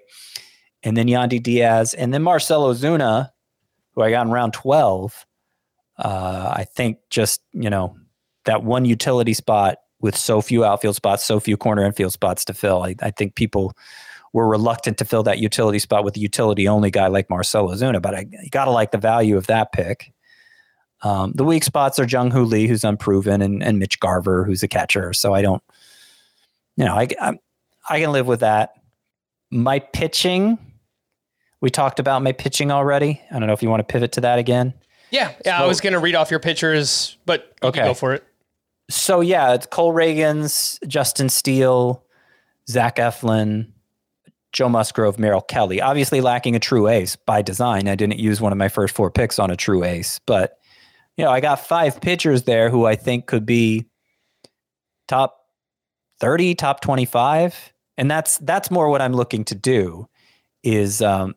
And 0.82 0.96
then 0.96 1.06
Yandy 1.06 1.42
Diaz, 1.42 1.94
and 1.94 2.14
then 2.14 2.22
Marcell 2.22 2.72
Ozuna, 2.72 3.30
who 3.94 4.02
I 4.02 4.10
got 4.10 4.26
in 4.26 4.32
round 4.32 4.52
12. 4.52 5.26
Uh, 5.98 6.52
I 6.56 6.64
think 6.64 6.98
just, 7.10 7.40
you 7.52 7.68
know, 7.68 7.96
that 8.44 8.62
one 8.62 8.84
utility 8.84 9.34
spot 9.34 9.78
with 10.00 10.16
so 10.16 10.40
few 10.40 10.64
outfield 10.64 10.94
spots, 10.94 11.24
so 11.24 11.40
few 11.40 11.56
corner 11.56 11.84
infield 11.84 12.12
spots 12.12 12.44
to 12.44 12.54
fill. 12.54 12.84
I, 12.84 12.94
I 13.02 13.10
think 13.10 13.34
people 13.34 13.76
were 14.32 14.48
reluctant 14.48 14.98
to 14.98 15.04
fill 15.04 15.22
that 15.24 15.38
utility 15.38 15.78
spot 15.78 16.04
with 16.04 16.16
a 16.16 16.20
utility 16.20 16.68
only 16.68 16.90
guy 16.90 17.08
like 17.08 17.28
Marcell 17.28 17.68
Ozuna, 17.68 18.00
but 18.00 18.14
I 18.14 18.24
got 18.50 18.66
to 18.66 18.70
like 18.70 18.92
the 18.92 18.98
value 18.98 19.36
of 19.36 19.46
that 19.48 19.72
pick. 19.72 20.12
Um, 21.02 21.32
the 21.34 21.44
weak 21.44 21.64
spots 21.64 21.98
are 21.98 22.04
Jung 22.06 22.30
Hoo 22.30 22.44
Lee, 22.44 22.66
who's 22.66 22.84
unproven, 22.84 23.40
and, 23.42 23.62
and 23.62 23.78
Mitch 23.78 24.00
Garver, 24.00 24.44
who's 24.44 24.62
a 24.62 24.68
catcher. 24.68 25.12
So 25.12 25.32
I 25.34 25.42
don't, 25.42 25.62
you 26.76 26.84
know, 26.84 26.94
I, 26.94 27.08
I, 27.20 27.38
I 27.88 28.00
can 28.00 28.10
live 28.12 28.26
with 28.26 28.40
that. 28.40 28.72
My 29.50 29.78
pitching, 29.78 30.58
we 31.60 31.70
talked 31.70 32.00
about 32.00 32.22
my 32.22 32.32
pitching 32.32 32.70
already. 32.70 33.20
I 33.30 33.38
don't 33.38 33.46
know 33.46 33.52
if 33.52 33.62
you 33.62 33.70
want 33.70 33.80
to 33.80 33.90
pivot 33.92 34.12
to 34.12 34.20
that 34.22 34.38
again. 34.38 34.74
Yeah, 35.10 35.32
yeah. 35.46 35.62
I 35.62 35.66
was 35.66 35.80
going 35.80 35.94
to 35.94 35.98
read 35.98 36.14
off 36.14 36.30
your 36.30 36.40
pitchers, 36.40 37.16
but 37.24 37.54
Okay. 37.62 37.82
go 37.82 37.94
for 37.94 38.12
it. 38.12 38.24
So 38.90 39.20
yeah, 39.20 39.54
it's 39.54 39.66
Cole 39.66 39.92
Ragans, 39.92 40.78
Justin 40.86 41.28
Steele, 41.28 42.04
Zach 42.68 42.96
Eflin, 42.96 43.68
Joe 44.52 44.68
Musgrove, 44.68 45.18
Merrill 45.18 45.40
Kelly. 45.42 45.80
Obviously 45.80 46.20
lacking 46.20 46.56
a 46.56 46.58
true 46.58 46.88
ace 46.88 47.16
by 47.16 47.40
design. 47.42 47.88
I 47.88 47.94
didn't 47.94 48.18
use 48.18 48.40
one 48.40 48.52
of 48.52 48.58
my 48.58 48.68
first 48.68 48.94
four 48.94 49.10
picks 49.10 49.38
on 49.38 49.50
a 49.50 49.56
true 49.56 49.84
ace, 49.84 50.20
but 50.26 50.57
you 51.18 51.24
know, 51.24 51.30
I 51.30 51.40
got 51.40 51.60
five 51.60 52.00
pitchers 52.00 52.44
there 52.44 52.70
who 52.70 52.86
I 52.86 52.96
think 52.96 53.26
could 53.26 53.44
be 53.44 53.84
top 55.06 55.38
30, 56.20 56.54
top 56.54 56.80
25. 56.80 57.72
And 57.98 58.10
that's 58.10 58.38
that's 58.38 58.70
more 58.70 58.88
what 58.88 59.02
I'm 59.02 59.12
looking 59.12 59.44
to 59.46 59.54
do 59.54 60.08
is 60.62 61.02
um, 61.02 61.34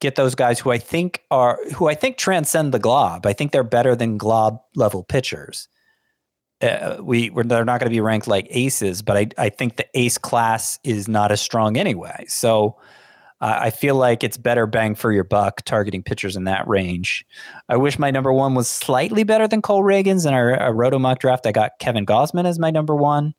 get 0.00 0.14
those 0.14 0.34
guys 0.34 0.60
who 0.60 0.70
I 0.70 0.78
think 0.78 1.22
are 1.30 1.58
who 1.74 1.88
I 1.88 1.94
think 1.94 2.16
transcend 2.16 2.72
the 2.72 2.78
glob. 2.78 3.26
I 3.26 3.34
think 3.34 3.52
they're 3.52 3.64
better 3.64 3.94
than 3.94 4.16
glob 4.16 4.60
level 4.74 5.02
pitchers 5.02 5.68
uh, 6.62 6.98
we 7.02 7.30
we're, 7.30 7.42
they're 7.42 7.64
not 7.64 7.80
going 7.80 7.90
to 7.90 7.94
be 7.94 8.00
ranked 8.00 8.28
like 8.28 8.46
aces, 8.50 9.02
but 9.02 9.16
I 9.16 9.26
I 9.36 9.48
think 9.48 9.76
the 9.76 9.86
ace 9.94 10.18
class 10.18 10.78
is 10.84 11.08
not 11.08 11.32
as 11.32 11.40
strong 11.40 11.76
anyway. 11.76 12.24
So 12.28 12.76
I 13.42 13.70
feel 13.70 13.96
like 13.96 14.22
it's 14.22 14.36
better 14.36 14.66
bang 14.68 14.94
for 14.94 15.10
your 15.10 15.24
buck 15.24 15.62
targeting 15.62 16.04
pitchers 16.04 16.36
in 16.36 16.44
that 16.44 16.66
range. 16.68 17.26
I 17.68 17.76
wish 17.76 17.98
my 17.98 18.12
number 18.12 18.32
one 18.32 18.54
was 18.54 18.68
slightly 18.68 19.24
better 19.24 19.48
than 19.48 19.62
Cole 19.62 19.82
Ragans 19.82 20.26
in 20.26 20.32
our, 20.32 20.54
our 20.54 20.72
Roto 20.72 21.00
mock 21.00 21.18
draft. 21.18 21.44
I 21.44 21.50
got 21.50 21.72
Kevin 21.80 22.06
Gausman 22.06 22.44
as 22.44 22.60
my 22.60 22.70
number 22.70 22.94
one, 22.94 23.34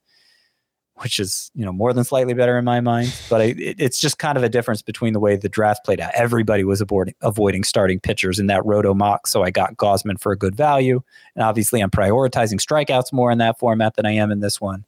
which 0.96 1.20
is 1.20 1.52
you 1.56 1.64
know 1.64 1.72
more 1.72 1.94
than 1.94 2.04
slightly 2.04 2.34
better 2.34 2.58
in 2.58 2.66
my 2.66 2.82
mind. 2.82 3.16
But 3.30 3.40
I, 3.40 3.44
it, 3.46 3.78
it's 3.80 3.98
just 3.98 4.20
kind 4.20 4.38
of 4.38 4.44
a 4.44 4.50
difference 4.50 4.82
between 4.82 5.14
the 5.14 5.22
way 5.22 5.38
the 5.38 5.48
draft 5.48 5.86
played 5.86 6.02
out. 6.02 6.12
Everybody 6.16 6.66
was 6.66 6.82
avoiding, 6.82 7.16
avoiding 7.22 7.64
starting 7.64 8.02
pitchers 8.02 8.40
in 8.40 8.48
that 8.48 8.66
Roto 8.66 8.94
mock, 8.94 9.26
so 9.26 9.44
I 9.44 9.52
got 9.52 9.78
Gosman 9.78 10.20
for 10.20 10.34
a 10.34 10.38
good 10.38 10.54
value. 10.54 11.02
And 11.34 11.46
obviously, 11.46 11.80
I'm 11.80 11.92
prioritizing 11.92 12.60
strikeouts 12.60 13.14
more 13.14 13.32
in 13.32 13.38
that 13.38 13.58
format 13.58 13.96
than 13.96 14.06
I 14.06 14.12
am 14.12 14.32
in 14.32 14.42
this 14.42 14.60
one. 14.60 14.84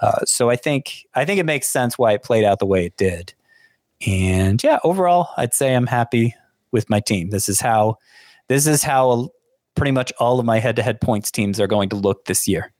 Uh, 0.00 0.24
so 0.24 0.50
I 0.50 0.56
think 0.56 1.06
I 1.14 1.24
think 1.24 1.38
it 1.38 1.46
makes 1.46 1.68
sense 1.68 1.96
why 1.96 2.10
it 2.10 2.24
played 2.24 2.42
out 2.42 2.58
the 2.58 2.66
way 2.66 2.84
it 2.84 2.96
did. 2.96 3.34
And 4.06 4.62
yeah, 4.62 4.78
overall, 4.84 5.28
I'd 5.36 5.54
say 5.54 5.74
I'm 5.74 5.86
happy 5.86 6.34
with 6.72 6.90
my 6.90 7.00
team. 7.00 7.30
This 7.30 7.48
is 7.48 7.60
how 7.60 7.98
this 8.48 8.66
is 8.66 8.82
how 8.82 9.30
pretty 9.74 9.92
much 9.92 10.12
all 10.18 10.38
of 10.38 10.44
my 10.44 10.58
head-to-head 10.58 11.00
points 11.00 11.30
teams 11.30 11.60
are 11.60 11.66
going 11.66 11.88
to 11.90 11.96
look 11.96 12.24
this 12.24 12.46
year. 12.48 12.72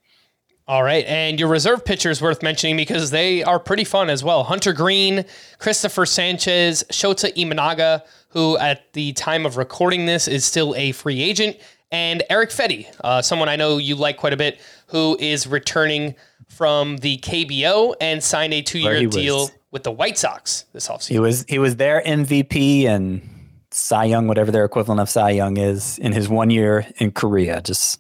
All 0.69 0.83
right, 0.83 1.05
and 1.07 1.41
your 1.41 1.49
reserve 1.49 1.85
pitchers 1.85 2.23
worth 2.23 2.43
mentioning 2.43 2.77
because 2.77 3.11
they 3.11 3.43
are 3.43 3.59
pretty 3.59 3.85
fun 3.85 4.09
as 4.09 4.23
well. 4.23 4.45
Hunter 4.45 4.73
Greene, 4.73 5.25
Christopher 5.59 6.07
Sanchez, 6.07 6.85
Shota 6.91 7.35
Imanaga, 7.35 8.03
who 8.29 8.57
at 8.59 8.93
the 8.93 9.13
time 9.15 9.45
of 9.45 9.57
recording 9.57 10.07
this 10.07 10.29
is 10.29 10.45
still 10.45 10.75
a 10.77 10.93
free 10.93 11.21
agent, 11.21 11.57
and 11.91 12.23
Erick 12.31 12.51
Fedde, 12.51 12.87
uh, 13.03 13.21
someone 13.23 13.49
I 13.49 13.57
know 13.57 13.77
you 13.77 13.97
like 13.97 14.17
quite 14.17 14.33
a 14.33 14.37
bit, 14.37 14.61
who 14.87 15.17
is 15.19 15.47
returning 15.47 16.15
from 16.53 16.99
the 16.99 17.19
KBO 17.19 17.95
and 18.01 18.23
signed 18.23 18.53
a 18.55 18.63
two-year 18.63 19.07
deal. 19.07 19.39
Was 19.39 19.53
with 19.73 19.83
the 19.85 19.91
White 19.91 20.19
Sox 20.19 20.67
this 20.73 20.87
offseason. 20.87 21.09
He 21.09 21.19
was 21.19 21.45
he 21.49 21.59
was 21.59 21.77
their 21.77 22.03
MVP 22.03 22.85
and 22.85 23.29
Cy 23.71 24.05
Young, 24.05 24.29
whatever 24.29 24.51
their 24.51 24.65
equivalent 24.65 25.01
of 25.01 25.09
Cy 25.09 25.31
Young 25.31 25.57
is, 25.57 25.99
in 25.99 26.13
his 26.13 26.29
one 26.29 26.51
year 26.51 26.87
in 26.99 27.11
Korea. 27.11 27.61
Just 27.63 27.99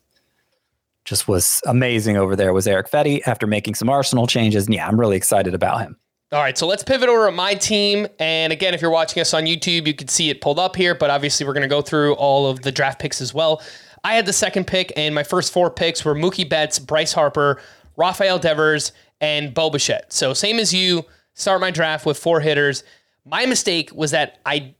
just 1.05 1.26
was 1.26 1.61
amazing 1.66 2.16
over 2.16 2.36
there. 2.36 2.53
Was 2.53 2.68
Erick 2.68 2.88
Fedde 2.88 3.22
after 3.26 3.46
making 3.46 3.74
some 3.74 3.88
Arsenal 3.88 4.26
changes? 4.26 4.66
And 4.66 4.74
yeah, 4.74 4.86
I'm 4.86 5.00
really 5.00 5.16
excited 5.16 5.55
about 5.55 5.80
him. 5.80 5.96
All 6.30 6.40
right, 6.40 6.57
so 6.57 6.66
let's 6.66 6.82
pivot 6.82 7.11
over 7.11 7.26
to 7.26 7.32
my 7.32 7.55
team. 7.55 8.07
And 8.18 8.55
again, 8.55 8.72
if 8.72 8.80
you're 8.80 8.90
watching 8.90 9.20
us 9.20 9.34
on 9.34 9.44
YouTube, 9.44 9.86
you 9.86 9.92
can 9.92 10.09
see 10.09 10.30
it 10.30 10.40
pulled 10.40 10.59
up 10.59 10.76
here, 10.76 10.94
but 10.94 11.11
obviously 11.11 11.44
we're 11.44 11.53
going 11.53 11.62
to 11.62 11.68
go 11.68 11.82
through 11.82 12.14
all 12.14 12.48
of 12.48 12.62
the 12.62 12.72
draft 12.72 13.00
picks 13.00 13.20
as 13.20 13.34
well. 13.34 13.61
I 14.03 14.14
had 14.14 14.24
the 14.24 14.32
second 14.32 14.66
pick, 14.66 14.92
and 14.96 15.14
my 15.14 15.24
first 15.24 15.53
four 15.53 15.70
picks 15.70 16.07
were 16.07 16.14
Mookie 16.14 16.48
Betts, 16.48 16.78
Bryce 16.78 17.12
Harper, 17.12 17.61
Rafael 17.97 18.38
Devers, 18.38 18.93
and 19.20 19.55
Bo 19.55 19.70
Bichette. 19.70 20.12
So 20.12 20.34
same 20.34 20.59
as 20.59 20.74
you, 20.74 21.05
start 21.34 21.61
my 21.61 21.70
draft 21.70 22.05
with 22.05 22.18
four 22.18 22.40
hitters. 22.40 22.84
My 23.24 23.47
mistake 23.47 23.90
was 23.95 24.11
that 24.11 24.40
I 24.45 24.74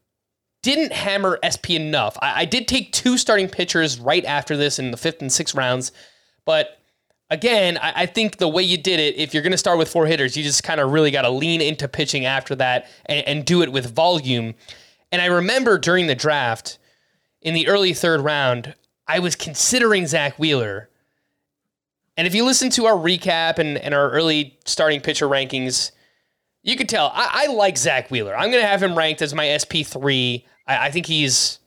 didn't 0.62 0.92
hammer 0.92 1.38
SP 1.42 1.70
enough. 1.70 2.16
I, 2.20 2.42
I, 2.42 2.44
did 2.44 2.68
take 2.68 2.92
two 2.92 3.18
starting 3.18 3.48
pitchers 3.48 3.98
right 3.98 4.24
after 4.24 4.56
this 4.56 4.78
in 4.78 4.90
the 4.90 4.96
fifth 4.96 5.20
and 5.20 5.32
sixth 5.32 5.54
rounds, 5.54 5.90
but 6.44 6.78
again, 7.30 7.78
I, 7.78 8.02
I 8.02 8.06
think 8.06 8.36
the 8.36 8.48
way 8.48 8.62
you 8.62 8.76
did 8.76 9.00
it, 9.00 9.16
if 9.16 9.34
you're 9.34 9.42
going 9.42 9.52
to 9.52 9.58
start 9.58 9.78
with 9.78 9.88
four 9.88 10.06
hitters, 10.06 10.36
you 10.36 10.44
just 10.44 10.62
kind 10.62 10.80
of 10.80 10.92
really 10.92 11.10
got 11.10 11.22
to 11.22 11.30
lean 11.30 11.60
into 11.60 11.88
pitching 11.88 12.26
after 12.26 12.54
that 12.56 12.88
and, 13.06 13.26
and 13.26 13.44
do 13.44 13.62
it 13.62 13.72
with 13.72 13.92
volume. 13.92 14.54
And 15.10 15.20
I 15.20 15.26
remember 15.26 15.78
during 15.78 16.06
the 16.06 16.14
draft 16.14 16.78
in 17.40 17.54
the 17.54 17.66
early 17.66 17.94
third 17.94 18.20
round, 18.20 18.74
I 19.08 19.18
was 19.18 19.34
considering 19.34 20.06
Zack 20.06 20.38
Wheeler. 20.38 20.88
And 22.16 22.26
if 22.26 22.34
you 22.34 22.44
listen 22.44 22.70
to 22.70 22.86
our 22.86 22.94
recap 22.94 23.58
and, 23.58 23.78
and 23.78 23.94
our 23.94 24.10
early 24.10 24.58
starting 24.64 25.00
pitcher 25.00 25.26
rankings, 25.26 25.92
you 26.62 26.76
could 26.76 26.88
tell 26.88 27.10
I, 27.14 27.46
I 27.46 27.46
like 27.52 27.76
Zack 27.76 28.10
Wheeler. 28.10 28.36
I'm 28.36 28.50
going 28.50 28.62
to 28.62 28.68
have 28.68 28.82
him 28.82 28.96
ranked 28.96 29.22
as 29.22 29.34
my 29.34 29.46
SP3. 29.46 30.44
I, 30.66 30.86
I, 30.86 30.90
think 30.90 31.06
he's 31.06 31.58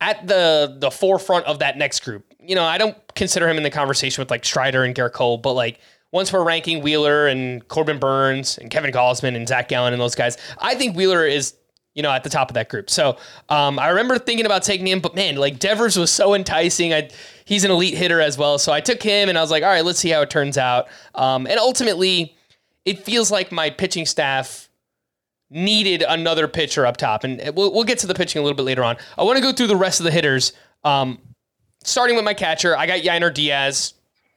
at 0.00 0.26
the 0.26 0.76
the 0.78 0.90
forefront 0.90 1.46
of 1.46 1.58
that 1.60 1.76
next 1.76 2.00
group. 2.00 2.24
You 2.38 2.54
know, 2.54 2.64
I 2.64 2.78
don't 2.78 2.96
consider 3.14 3.48
him 3.48 3.56
in 3.56 3.62
the 3.62 3.70
conversation 3.70 4.20
with 4.20 4.30
like 4.30 4.44
Strider 4.44 4.84
and 4.84 4.94
Gerrit 4.94 5.12
Cole, 5.12 5.38
but 5.38 5.54
like 5.54 5.80
once 6.12 6.32
we're 6.32 6.44
ranking 6.44 6.82
Wheeler 6.82 7.26
and 7.26 7.66
Corbin 7.68 7.98
Burnes 7.98 8.58
and 8.58 8.70
Kevin 8.70 8.92
Gausman 8.92 9.34
and 9.34 9.48
Zac 9.48 9.68
Gallen 9.68 9.92
and 9.92 10.02
those 10.02 10.14
guys, 10.14 10.36
I 10.58 10.74
think 10.74 10.96
Wheeler 10.96 11.26
is 11.26 11.54
you 11.94 12.02
know 12.02 12.10
at 12.10 12.24
the 12.24 12.30
top 12.30 12.50
of 12.50 12.54
that 12.54 12.68
group. 12.68 12.90
So 12.90 13.16
um, 13.48 13.78
I 13.78 13.88
remember 13.88 14.18
thinking 14.18 14.46
about 14.46 14.62
taking 14.62 14.86
him, 14.86 15.00
but 15.00 15.14
man, 15.14 15.36
like 15.36 15.58
Devers 15.58 15.96
was 15.96 16.10
so 16.10 16.34
enticing. 16.34 16.92
I 16.92 17.10
he's 17.44 17.64
an 17.64 17.70
elite 17.70 17.94
hitter 17.94 18.20
as 18.20 18.38
well, 18.38 18.58
so 18.58 18.72
I 18.72 18.80
took 18.80 19.02
him 19.02 19.28
and 19.28 19.38
I 19.38 19.40
was 19.40 19.50
like, 19.50 19.62
all 19.62 19.70
right, 19.70 19.84
let's 19.84 19.98
see 19.98 20.10
how 20.10 20.22
it 20.22 20.30
turns 20.30 20.58
out. 20.58 20.88
Um, 21.14 21.46
and 21.46 21.58
ultimately 21.58 22.34
it 22.84 23.04
feels 23.04 23.30
like 23.30 23.52
my 23.52 23.70
pitching 23.70 24.06
staff 24.06 24.68
needed 25.50 26.02
another 26.08 26.48
pitcher 26.48 26.86
up 26.86 26.96
top. 26.96 27.24
And 27.24 27.54
we'll, 27.54 27.72
we'll 27.72 27.84
get 27.84 27.98
to 27.98 28.06
the 28.06 28.14
pitching 28.14 28.40
a 28.40 28.42
little 28.42 28.56
bit 28.56 28.64
later 28.64 28.82
on. 28.82 28.96
I 29.18 29.22
want 29.22 29.36
to 29.36 29.42
go 29.42 29.52
through 29.52 29.66
the 29.68 29.76
rest 29.76 30.00
of 30.00 30.04
the 30.04 30.10
hitters. 30.10 30.52
Um, 30.84 31.18
starting 31.84 32.16
with 32.16 32.24
my 32.24 32.34
catcher, 32.34 32.76
I 32.76 32.86
got 32.86 33.00
Yainer 33.00 33.32
Diaz, 33.32 33.94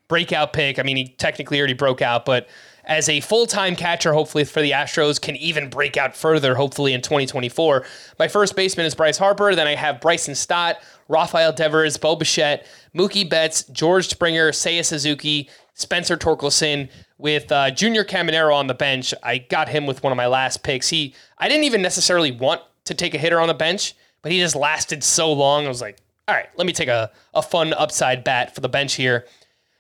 breakout 0.08 0.54
pick. 0.54 0.78
I 0.78 0.84
mean, 0.84 0.98
he 0.98 1.08
technically 1.08 1.58
already 1.58 1.74
broke 1.74 2.02
out, 2.02 2.26
but 2.26 2.48
as 2.88 3.10
a 3.10 3.20
full 3.22 3.46
time 3.46 3.76
catcher, 3.76 4.14
hopefully 4.14 4.44
for 4.44 4.62
the 4.62 4.72
Astros, 4.72 5.20
can 5.20 5.36
even 5.38 5.70
break 5.70 5.98
out 5.98 6.16
further, 6.16 6.56
hopefully 6.56 6.94
in 6.94 7.02
2024. 7.02 7.86
My 8.20 8.28
first 8.28 8.56
baseman 8.56 8.86
is 8.86 8.96
Bryce 8.96 9.18
Harper. 9.18 9.56
Then 9.56 9.68
I 9.68 9.76
have 9.76 10.02
Bryson 10.02 10.36
Stott, 10.36 10.78
Rafael 11.08 11.52
Devers, 11.54 11.98
Bo 11.98 12.16
Bichette, 12.16 12.68
Mookie 12.96 13.30
Betts, 13.30 13.64
George 13.66 14.08
Springer, 14.08 14.52
Seiya 14.52 14.86
Suzuki, 14.86 15.50
Spencer 15.74 16.18
Torkelson 16.18 16.90
with 17.18 17.52
uh, 17.52 17.72
Junior 17.72 18.04
Caminero 18.04 18.54
on 18.54 18.68
the 18.68 18.74
bench. 18.74 19.14
I 19.24 19.40
got 19.40 19.70
him 19.70 19.86
with 19.86 20.04
one 20.04 20.12
of 20.12 20.18
my 20.18 20.28
last 20.28 20.64
picks. 20.64 20.90
He, 20.90 21.14
I 21.38 21.48
didn't 21.48 21.66
even 21.66 21.82
necessarily 21.82 22.32
want 22.32 22.62
to 22.86 22.94
take 22.94 23.14
a 23.14 23.18
hitter 23.18 23.40
on 23.40 23.48
the 23.48 23.54
bench, 23.54 23.96
but 24.22 24.32
he 24.32 24.40
just 24.40 24.56
lasted 24.56 25.04
so 25.04 25.32
long. 25.32 25.66
I 25.66 25.70
was 25.70 25.82
like, 25.82 25.98
all 26.28 26.36
right, 26.36 26.48
let 26.58 26.66
me 26.66 26.74
take 26.74 26.88
a, 26.88 27.12
a 27.34 27.42
fun 27.42 27.74
upside 27.74 28.24
bat 28.24 28.56
for 28.56 28.62
the 28.62 28.70
bench 28.70 28.94
here. 28.94 29.26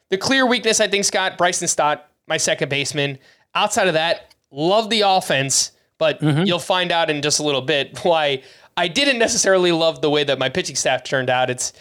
The 0.09 0.17
clear 0.17 0.45
weakness, 0.45 0.79
I 0.79 0.87
think, 0.87 1.05
Scott, 1.05 1.37
Bryson 1.37 1.67
Stott, 1.67 2.09
my 2.27 2.37
second 2.37 2.69
baseman. 2.69 3.17
Outside 3.53 3.87
of 3.87 3.93
that, 3.93 4.33
love 4.51 4.89
the 4.89 5.01
offense, 5.01 5.71
but 5.97 6.21
mm-hmm. 6.21 6.43
you'll 6.43 6.59
find 6.59 6.91
out 6.91 7.09
in 7.09 7.21
just 7.21 7.39
a 7.39 7.43
little 7.43 7.61
bit 7.61 7.97
why 8.03 8.43
I 8.77 8.87
didn't 8.87 9.19
necessarily 9.19 9.71
love 9.71 10.01
the 10.01 10.09
way 10.09 10.23
that 10.23 10.39
my 10.39 10.49
pitching 10.49 10.75
staff 10.75 11.03
turned 11.03 11.29
out. 11.29 11.49
It's 11.49 11.73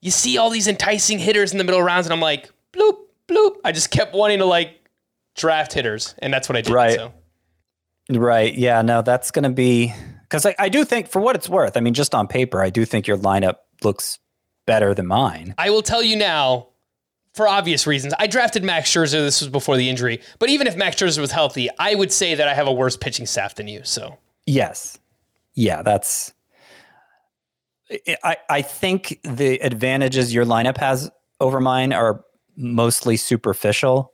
you 0.00 0.10
see 0.10 0.38
all 0.38 0.50
these 0.50 0.68
enticing 0.68 1.18
hitters 1.18 1.52
in 1.52 1.58
the 1.58 1.64
middle 1.64 1.82
rounds, 1.82 2.06
and 2.06 2.12
I'm 2.12 2.20
like, 2.20 2.50
bloop, 2.72 2.96
bloop. 3.26 3.56
I 3.64 3.72
just 3.72 3.90
kept 3.90 4.14
wanting 4.14 4.38
to 4.38 4.44
like 4.44 4.88
draft 5.36 5.72
hitters, 5.72 6.14
and 6.18 6.32
that's 6.32 6.48
what 6.48 6.56
I 6.56 6.60
did. 6.60 6.72
Right. 6.72 6.94
So. 6.94 7.12
Right. 8.10 8.54
Yeah. 8.54 8.82
No, 8.82 9.02
that's 9.02 9.30
going 9.30 9.42
to 9.42 9.50
be 9.50 9.92
because 10.22 10.44
I, 10.44 10.54
I 10.58 10.68
do 10.68 10.84
think, 10.84 11.08
for 11.08 11.20
what 11.20 11.36
it's 11.36 11.48
worth, 11.48 11.76
I 11.76 11.80
mean, 11.80 11.94
just 11.94 12.14
on 12.14 12.26
paper, 12.26 12.62
I 12.62 12.70
do 12.70 12.84
think 12.84 13.06
your 13.06 13.16
lineup 13.16 13.56
looks 13.82 14.18
better 14.66 14.94
than 14.94 15.06
mine. 15.06 15.54
I 15.56 15.70
will 15.70 15.82
tell 15.82 16.02
you 16.02 16.16
now, 16.16 16.68
for 17.38 17.46
obvious 17.46 17.86
reasons. 17.86 18.12
I 18.18 18.26
drafted 18.26 18.64
Max 18.64 18.90
Scherzer. 18.90 19.12
This 19.12 19.40
was 19.40 19.48
before 19.48 19.76
the 19.76 19.88
injury, 19.88 20.20
but 20.40 20.50
even 20.50 20.66
if 20.66 20.76
Max 20.76 20.96
Scherzer 20.96 21.20
was 21.20 21.30
healthy, 21.30 21.70
I 21.78 21.94
would 21.94 22.10
say 22.10 22.34
that 22.34 22.48
I 22.48 22.52
have 22.52 22.66
a 22.66 22.72
worse 22.72 22.96
pitching 22.96 23.26
staff 23.26 23.54
than 23.54 23.68
you. 23.68 23.82
So 23.84 24.18
yes, 24.44 24.98
yeah, 25.54 25.82
that's. 25.82 26.34
I 28.24 28.36
I 28.50 28.62
think 28.62 29.20
the 29.22 29.58
advantages 29.62 30.34
your 30.34 30.44
lineup 30.44 30.78
has 30.78 31.10
over 31.40 31.60
mine 31.60 31.92
are 31.92 32.24
mostly 32.56 33.16
superficial. 33.16 34.12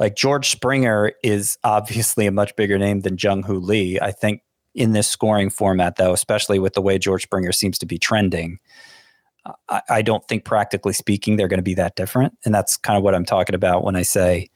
Like 0.00 0.16
George 0.16 0.50
Springer 0.50 1.12
is 1.22 1.56
obviously 1.62 2.26
a 2.26 2.32
much 2.32 2.56
bigger 2.56 2.76
name 2.76 3.02
than 3.02 3.16
Jung 3.16 3.44
Hoo 3.44 3.60
Lee. 3.60 4.00
I 4.00 4.10
think 4.10 4.42
in 4.74 4.94
this 4.94 5.06
scoring 5.06 5.48
format, 5.48 5.94
though, 5.94 6.12
especially 6.12 6.58
with 6.58 6.74
the 6.74 6.82
way 6.82 6.98
George 6.98 7.22
Springer 7.22 7.52
seems 7.52 7.78
to 7.78 7.86
be 7.86 7.98
trending, 7.98 8.58
I, 9.68 9.82
I 9.88 10.02
don't 10.02 10.26
think 10.26 10.44
practically 10.44 10.92
speaking 10.92 11.36
they're 11.36 11.48
going 11.48 11.58
to 11.58 11.62
be 11.62 11.74
that 11.74 11.96
different. 11.96 12.36
And 12.44 12.54
that's 12.54 12.76
kind 12.76 12.96
of 12.96 13.02
what 13.02 13.14
I'm 13.14 13.24
talking 13.24 13.54
about 13.54 13.84
when 13.84 13.96
I 13.96 14.02
say, 14.02 14.50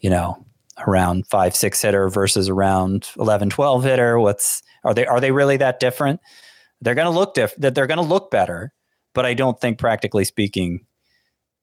you 0.00 0.10
know, 0.10 0.44
around 0.86 1.26
five, 1.26 1.54
six 1.54 1.82
hitter 1.82 2.08
versus 2.08 2.48
around 2.48 3.10
11, 3.18 3.50
12 3.50 3.84
hitter. 3.84 4.18
What's 4.18 4.62
are 4.84 4.94
they? 4.94 5.06
Are 5.06 5.20
they 5.20 5.32
really 5.32 5.56
that 5.58 5.80
different? 5.80 6.20
They're 6.80 6.94
going 6.94 7.12
to 7.12 7.18
look 7.18 7.34
different. 7.34 7.62
That 7.62 7.74
they're 7.74 7.86
going 7.86 7.98
to 7.98 8.04
look 8.04 8.30
better, 8.30 8.72
but 9.14 9.26
I 9.26 9.34
don't 9.34 9.60
think 9.60 9.78
practically 9.78 10.24
speaking 10.24 10.86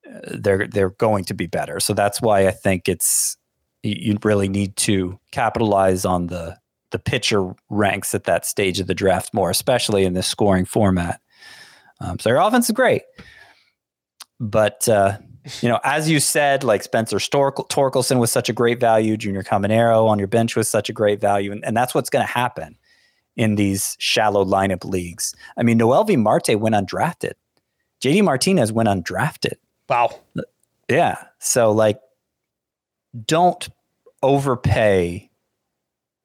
uh, 0.06 0.20
they're 0.40 0.68
they're 0.68 0.92
going 0.92 1.24
to 1.26 1.34
be 1.34 1.48
better. 1.48 1.80
So 1.80 1.94
that's 1.94 2.22
why 2.22 2.48
I 2.48 2.52
think 2.52 2.88
it's 2.88 3.38
you 3.84 4.18
really 4.24 4.50
need 4.50 4.76
to 4.78 5.20
capitalize 5.32 6.06
on 6.06 6.28
the 6.28 6.58
the 6.92 7.00
pitcher 7.00 7.54
ranks 7.70 8.14
at 8.16 8.26
that 8.26 8.46
stage 8.46 8.80
of 8.80 8.88
the 8.88 8.96
draft 8.96 9.34
more, 9.34 9.50
especially 9.50 10.06
in 10.06 10.14
this 10.14 10.28
scoring 10.28 10.66
format. 10.66 11.20
Um, 12.00 12.20
so 12.20 12.30
your 12.30 12.40
offense 12.40 12.70
is 12.70 12.76
great, 12.76 13.04
but 14.40 14.88
uh, 14.88 15.18
you 15.62 15.70
know, 15.70 15.80
as 15.84 16.10
you 16.10 16.20
said, 16.20 16.64
like 16.64 16.84
Spencer 16.84 17.18
Torkelson 17.18 18.20
was 18.20 18.32
such 18.32 18.50
a 18.50 18.54
great 18.54 18.80
value, 18.80 19.18
Junior 19.18 19.44
Caminero 19.44 20.08
on 20.08 20.20
your 20.20 20.28
bench 20.28 20.56
was 20.56 20.70
such 20.70 20.90
a 20.90 20.94
great 20.94 21.20
value, 21.20 21.52
and, 21.52 21.64
and 21.66 21.76
that's 21.76 21.96
what's 21.96 22.10
going 22.10 22.26
to 22.26 22.32
happen 22.32 22.78
in 23.36 23.56
these 23.56 23.96
shallow 24.00 24.44
lineup 24.44 24.84
leagues. 24.84 25.34
I 25.58 25.64
mean, 25.64 25.80
Noelvi 25.80 26.18
Marte 26.18 26.60
went 26.60 26.76
undrafted. 26.76 27.34
JD 28.04 28.24
Martinez 28.24 28.72
went 28.72 28.90
undrafted. 28.90 29.56
Wow. 29.90 30.20
Yeah. 30.90 31.24
So 31.40 31.72
like 31.72 32.00
don't 33.26 33.68
overpay 34.24 35.30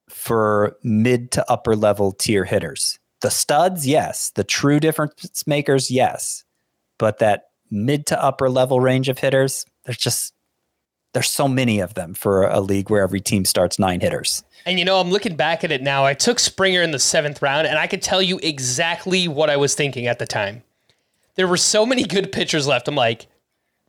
for 0.09 0.77
mid 0.83 1.31
to 1.33 1.51
upper 1.51 1.77
level 1.77 2.12
tier 2.12 2.45
hitters. 2.45 2.99
The 3.23 3.31
studs, 3.31 3.87
yes. 3.87 4.31
The 4.31 4.45
true 4.45 4.81
difference 4.81 5.47
makers, 5.47 5.91
yes. 5.91 6.45
But 6.99 7.18
that 7.18 7.51
mid 7.70 8.07
to 8.07 8.23
upper 8.23 8.51
level 8.51 8.81
range 8.81 9.09
of 9.09 9.18
hitters, 9.18 9.64
there's 9.85 9.97
just 9.97 10.35
there's 11.12 11.31
so 11.31 11.47
many 11.47 11.79
of 11.79 11.95
them 11.95 12.14
for 12.14 12.47
a 12.47 12.61
league 12.61 12.89
where 12.89 13.03
every 13.03 13.20
team 13.20 13.45
starts 13.45 13.79
nine 13.79 14.01
hitters. 14.01 14.43
And 14.64 14.79
you 14.79 14.85
know, 14.85 14.99
I'm 14.99 15.11
looking 15.11 15.37
back 15.37 15.62
at 15.62 15.70
it 15.70 15.83
now. 15.83 16.05
I 16.05 16.14
took 16.14 16.39
Springer 16.39 16.83
in 16.83 16.91
the 16.91 16.99
seventh 16.99 17.43
round, 17.43 17.66
and 17.66 17.79
I 17.79 17.87
could 17.87 18.03
tell 18.03 18.23
you 18.23 18.39
exactly 18.43 19.29
what 19.29 19.51
I 19.51 19.57
was 19.57 19.75
thinking 19.75 20.07
at 20.07 20.18
the 20.18 20.27
time. 20.27 20.62
There 21.35 21.49
were 21.49 21.57
so 21.57 21.85
many 21.85 22.05
good 22.05 22.33
pitchers 22.33 22.66
left. 22.66 22.89
I'm 22.89 22.95
like, 22.95 23.27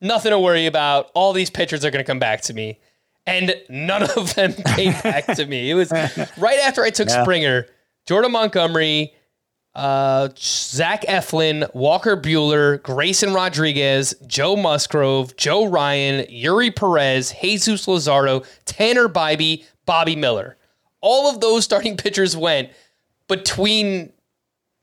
nothing 0.02 0.32
to 0.32 0.40
worry 0.40 0.66
about. 0.66 1.12
All 1.14 1.34
these 1.34 1.50
pitchers 1.50 1.84
are 1.84 1.92
going 1.92 2.04
to 2.04 2.08
come 2.08 2.20
back 2.20 2.42
to 2.42 2.54
me. 2.54 2.80
And 3.26 3.56
none 3.70 4.04
of 4.04 4.36
them 4.36 4.54
came 4.76 4.94
back 5.02 5.26
to 5.28 5.46
me. 5.46 5.72
It 5.72 5.76
was 5.76 5.92
right 6.38 6.60
after 6.60 6.84
I 6.84 6.90
took 6.90 7.10
yeah. 7.10 7.24
Springer, 7.24 7.68
Jordan 8.06 8.34
Montgomery, 8.34 9.14
uh, 9.76 10.30
Zach 10.38 11.04
Eflin, 11.04 11.74
Walker 11.74 12.16
Buehler, 12.16 12.82
Grayson 12.84 13.34
Rodriguez, 13.34 14.14
Joe 14.28 14.56
Musgrove, 14.56 15.36
Joe 15.36 15.66
Ryan, 15.66 16.26
Eury 16.28 16.76
Perez, 16.76 17.34
Jesus 17.42 17.86
Luzardo, 17.88 18.46
Tanner 18.66 19.10
Bibee, 19.10 19.66
Bobby 19.86 20.16
Miller. 20.16 20.58
All 21.02 21.30
of 21.30 21.42
those 21.42 21.64
starting 21.64 21.98
pitchers 21.98 22.38
went 22.38 22.70
between 23.28 24.12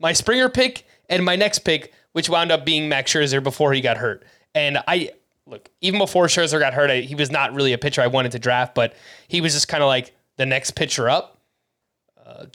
my 0.00 0.12
Springer 0.12 0.48
pick 0.48 0.84
and 1.08 1.24
my 1.24 1.36
next 1.36 1.60
pick, 1.60 1.92
which 2.12 2.28
wound 2.28 2.50
up 2.50 2.64
being 2.64 2.88
Max 2.88 3.12
Scherzer 3.12 3.42
before 3.42 3.72
he 3.72 3.80
got 3.80 3.96
hurt. 3.96 4.24
And 4.54 4.78
I 4.88 5.10
look, 5.46 5.68
even 5.80 5.98
before 5.98 6.26
Scherzer 6.26 6.58
got 6.58 6.74
hurt, 6.74 6.90
I, 6.90 7.00
he 7.00 7.14
was 7.14 7.30
not 7.30 7.54
really 7.54 7.72
a 7.72 7.78
pitcher 7.78 8.02
I 8.02 8.06
wanted 8.08 8.32
to 8.32 8.38
draft, 8.38 8.74
but 8.74 8.94
he 9.28 9.40
was 9.40 9.52
just 9.52 9.68
kind 9.68 9.82
of 9.82 9.88
like 9.88 10.14
the 10.36 10.46
next 10.46 10.72
pitcher 10.72 11.08
up 11.08 11.39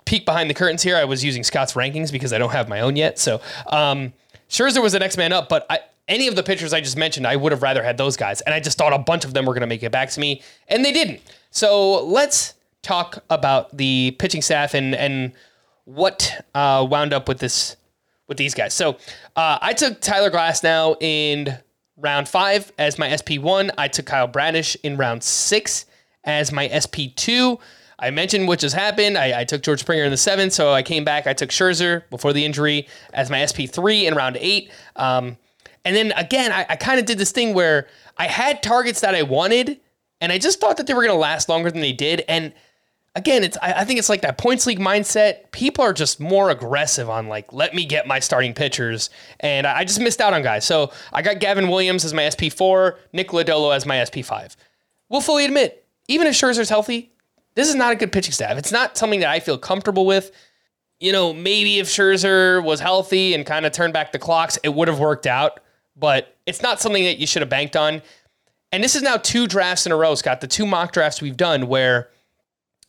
peek 0.06 0.26
behind 0.26 0.50
the 0.50 0.54
curtains 0.54 0.84
here. 0.84 0.96
I 0.96 1.06
was 1.06 1.24
using 1.24 1.44
Scott's 1.44 1.74
rankings 1.74 2.12
because 2.12 2.34
I 2.34 2.38
don't 2.38 2.52
have 2.52 2.70
my 2.70 2.82
own 2.82 2.96
yet. 2.96 3.20
So 3.20 3.42
um, 3.68 4.14
Scherzer 4.50 4.82
was 4.82 4.94
the 4.94 5.00
next 5.00 5.18
man 5.18 5.34
up, 5.34 5.50
but 5.50 5.66
I, 5.70 5.80
any 6.08 6.28
of 6.28 6.36
the 6.36 6.44
pitchers 6.44 6.74
I 6.74 6.82
just 6.82 6.98
mentioned, 6.98 7.26
I 7.26 7.36
would 7.36 7.52
have 7.52 7.64
rather 7.64 7.84
had 7.84 7.98
those 7.98 8.16
guys. 8.16 8.42
And 8.42 8.54
I 8.54 8.60
just 8.60 8.78
thought 8.78 8.94
a 8.94 9.00
bunch 9.00 9.26
of 9.26 9.34
them 9.34 9.46
were 9.46 9.54
going 9.54 9.62
to 9.62 9.68
make 9.68 9.84
it 9.84 9.92
back 9.92 10.10
to 10.12 10.20
me, 10.20 10.42
and 10.68 10.86
they 10.86 10.92
didn't. 10.92 11.22
So 11.52 12.04
let's 12.04 12.54
talk 12.82 13.24
about 13.30 13.76
the 13.76 14.16
pitching 14.20 14.42
staff 14.42 14.74
and 14.74 14.94
and 14.94 15.32
what 15.86 16.46
uh, 16.54 16.86
wound 16.90 17.14
up 17.14 17.28
with 17.28 17.40
this 17.40 17.76
with 18.28 18.38
these 18.38 18.54
guys. 18.54 18.74
So 18.74 18.98
uh, 19.36 19.60
I 19.62 19.74
took 19.74 20.02
Tyler 20.02 20.32
Glasnow 20.32 21.02
in 21.02 21.58
round 21.98 22.28
five 22.28 22.72
as 22.78 23.00
my 23.00 23.16
SP 23.16 23.38
one. 23.40 23.72
I 23.78 23.88
took 23.88 24.06
Kyle 24.06 24.28
Bradish 24.28 24.76
in 24.84 24.98
round 24.98 25.24
six 25.24 25.86
as 26.24 26.52
my 26.52 26.68
SP 26.70 27.14
two. 27.16 27.60
I 28.00 28.12
mentioned 28.12 28.48
what 28.48 28.60
just 28.60 28.76
happened. 28.76 29.18
I, 29.18 29.42
I, 29.42 29.44
took 29.46 29.62
George 29.62 29.80
Springer 29.80 30.04
in 30.04 30.12
the 30.12 30.18
seventh, 30.18 30.54
so 30.54 30.72
I 30.72 30.84
came 30.84 31.06
back. 31.06 31.28
I 31.28 31.34
took 31.34 31.50
Scherzer 31.50 32.04
before 32.10 32.34
the 32.34 32.44
injury 32.44 32.88
as 33.14 33.30
my 33.30 33.38
SP3 33.38 34.04
in 34.04 34.16
round 34.16 34.38
eight. 34.40 34.72
Um, 34.96 35.38
and 35.86 35.96
then 35.96 36.12
again, 36.14 36.52
I, 36.52 36.66
I 36.70 36.76
kind 36.76 37.00
of 37.00 37.06
did 37.06 37.18
this 37.18 37.32
thing 37.32 37.54
where 37.54 37.88
I 38.18 38.28
had 38.28 38.62
targets 38.64 39.02
that 39.02 39.16
I 39.16 39.24
wanted, 39.24 39.80
and 40.20 40.32
I 40.32 40.40
just 40.40 40.60
thought 40.60 40.78
that 40.78 40.88
they 40.88 40.94
were 40.94 41.02
going 41.02 41.16
to 41.16 41.20
last 41.20 41.48
longer 41.48 41.72
than 41.72 41.82
they 41.82 41.94
did. 41.94 42.24
And 42.28 42.54
again, 43.16 43.44
it's 43.44 43.58
I, 43.62 43.74
I 43.74 43.86
think 43.86 44.00
it's 44.00 44.10
like 44.10 44.22
that 44.22 44.38
points 44.38 44.66
league 44.66 44.80
mindset. 44.80 45.52
People 45.52 45.84
are 45.84 45.94
just 45.94 46.20
more 46.20 46.50
aggressive 46.50 47.10
on 47.10 47.28
like, 47.28 47.54
let 47.54 47.74
me 47.74 47.86
get 47.86 48.08
my 48.08 48.20
starting 48.20 48.54
pitchers, 48.54 49.10
and 49.40 49.66
I, 49.66 49.80
I 49.80 49.84
just 49.86 50.02
missed 50.02 50.20
out 50.20 50.34
on 50.34 50.44
guys. 50.44 50.66
So 50.66 50.92
I 51.14 51.22
got 51.22 51.40
Gavin 51.40 51.70
Williams 51.70 52.04
as 52.04 52.14
my 52.14 52.24
SP4, 52.24 52.98
Nick 53.14 53.30
Lodolo 53.30 53.76
as 53.76 53.86
my 53.86 53.98
SP5. 53.98 54.56
We'll 55.08 55.22
fully 55.22 55.46
admit, 55.46 55.86
even 56.08 56.28
if 56.28 56.34
Scherzer's 56.34 56.70
healthy, 56.70 57.12
this 57.56 57.70
is 57.70 57.76
not 57.76 57.92
a 57.92 57.96
good 57.96 58.12
pitching 58.12 58.34
staff. 58.34 58.58
It's 58.58 58.72
not 58.72 58.98
something 58.98 59.22
that 59.22 59.30
I 59.30 59.40
feel 59.40 59.58
comfortable 59.58 60.06
with. 60.06 60.32
You 61.00 61.12
know, 61.12 61.34
maybe 61.34 61.80
if 61.80 61.88
Scherzer 61.88 62.64
was 62.64 62.80
healthy 62.80 63.34
and 63.34 63.46
kind 63.46 63.66
of 63.66 63.72
turned 63.72 63.94
back 63.94 64.12
the 64.12 64.20
clocks, 64.20 64.58
it 64.64 64.74
would 64.74 64.88
have 64.88 65.00
worked 65.00 65.28
out, 65.28 65.60
but 65.96 66.36
it's 66.46 66.62
not 66.62 66.80
something 66.80 67.04
that 67.04 67.18
you 67.18 67.28
should 67.28 67.42
have 67.42 67.50
banked 67.50 67.76
on. 67.76 68.02
And 68.72 68.84
this 68.84 68.96
is 68.96 69.02
now 69.02 69.18
two 69.18 69.48
drafts 69.48 69.86
in 69.86 69.92
a 69.92 69.96
row, 69.96 70.16
Scott, 70.16 70.42
the 70.42 70.48
two 70.48 70.66
mock 70.66 70.92
drafts 70.92 71.22
we've 71.22 71.38
done 71.38 71.68
where 71.68 72.10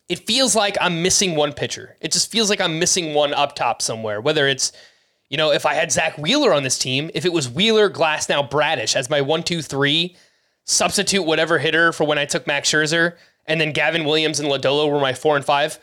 it 0.09 0.19
feels 0.19 0.55
like 0.55 0.77
I'm 0.79 1.01
missing 1.01 1.35
one 1.35 1.53
pitcher. 1.53 1.95
It 2.01 2.11
just 2.11 2.31
feels 2.31 2.49
like 2.49 2.61
I'm 2.61 2.79
missing 2.79 3.13
one 3.13 3.33
up 3.33 3.55
top 3.55 3.81
somewhere, 3.81 4.21
whether 4.21 4.47
it's 4.47 4.71
you 5.29 5.37
know, 5.37 5.51
if 5.51 5.65
I 5.65 5.73
had 5.73 5.91
Zack 5.91 6.17
Wheeler 6.17 6.53
on 6.53 6.63
this 6.63 6.79
team, 6.79 7.11
if 7.13 7.25
it 7.25 7.33
was 7.33 7.49
Wheeler, 7.49 7.89
Glass, 7.89 8.29
now 8.29 8.41
Bradish 8.41 8.95
as 8.95 9.09
my 9.09 9.21
one, 9.21 9.43
two, 9.43 9.61
three, 9.61 10.15
substitute 10.63 11.23
whatever 11.23 11.59
hitter 11.59 11.91
for 11.91 12.05
when 12.05 12.17
I 12.17 12.25
took 12.25 12.47
Max 12.47 12.71
Scherzer, 12.71 13.17
and 13.47 13.59
then 13.59 13.71
Gavin 13.71 14.05
Williams 14.05 14.39
and 14.39 14.49
Lodolo 14.49 14.91
were 14.91 14.99
my 14.99 15.13
four 15.13 15.35
and 15.35 15.45
five, 15.45 15.79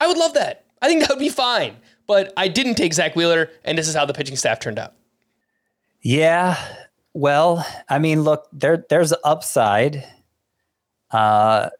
I 0.00 0.06
would 0.06 0.18
love 0.18 0.34
that. 0.34 0.64
I 0.82 0.88
think 0.88 1.00
that 1.00 1.10
would 1.10 1.18
be 1.18 1.28
fine. 1.28 1.76
But 2.06 2.32
I 2.36 2.48
didn't 2.48 2.74
take 2.74 2.92
Zack 2.92 3.16
Wheeler, 3.16 3.50
and 3.64 3.78
this 3.78 3.88
is 3.88 3.94
how 3.94 4.04
the 4.04 4.12
pitching 4.12 4.36
staff 4.36 4.60
turned 4.60 4.78
out. 4.78 4.92
Yeah. 6.02 6.58
Well, 7.14 7.66
I 7.88 7.98
mean, 7.98 8.22
look, 8.22 8.46
there 8.52 8.84
there's 8.90 9.14
upside. 9.24 10.04
Uh, 11.10 11.70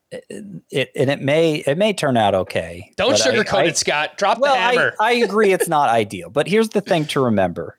it 0.71 0.93
and 0.95 1.11
it 1.11 1.21
may 1.21 1.57
it 1.57 1.77
may 1.77 1.93
turn 1.93 2.17
out 2.17 2.35
okay. 2.35 2.91
Don't 2.97 3.17
sugarcoat 3.17 3.55
I, 3.55 3.65
it, 3.65 3.77
Scott. 3.77 4.17
Drop 4.17 4.39
well, 4.39 4.55
the 4.55 4.61
hammer. 4.61 4.95
I, 5.01 5.11
I 5.11 5.13
agree, 5.25 5.53
it's 5.53 5.69
not 5.69 5.91
ideal, 5.91 6.31
but 6.31 6.47
here's 6.47 6.69
the 6.71 6.81
thing 6.81 7.05
to 7.07 7.21
remember, 7.21 7.79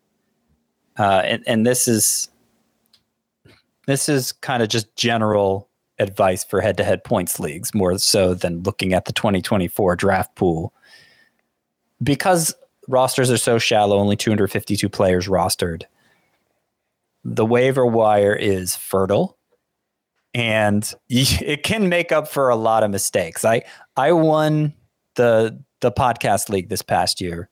uh, 1.00 1.22
and 1.24 1.44
and 1.48 1.66
this 1.66 1.88
is 1.88 2.30
this 3.88 4.10
is 4.10 4.34
kind 4.34 4.62
of 4.62 4.70
just 4.70 4.94
general 4.96 5.70
advice 6.00 6.44
for 6.44 6.62
head 6.62 6.78
to 6.78 6.84
head 6.84 7.04
points 7.04 7.40
leagues 7.40 7.74
more 7.74 7.98
so 7.98 8.34
than 8.34 8.64
looking 8.64 8.94
at 8.94 9.06
the 9.06 9.14
2024 9.14 9.96
draft 9.96 10.36
pool. 10.36 10.74
Because 12.04 12.54
rosters 12.88 13.32
are 13.32 13.38
so 13.38 13.58
shallow, 13.58 13.98
only 13.98 14.16
252 14.16 14.90
players 14.90 15.28
rostered, 15.28 15.84
the 17.24 17.46
waiver 17.46 17.86
wire 17.86 18.36
is 18.36 18.76
fertile 18.76 19.38
and 20.36 20.94
it 21.10 21.64
can 21.64 21.90
make 21.90 22.12
up 22.12 22.28
for 22.28 22.50
a 22.50 22.56
lot 22.56 22.84
of 22.84 22.92
mistakes. 22.92 23.44
I 23.44 23.64
I 23.98 24.12
won 24.12 24.74
the 25.16 25.60
the 25.80 25.92
podcast 25.92 26.50
league 26.50 26.70
this 26.70 26.82
past 26.82 27.20
year. 27.22 27.50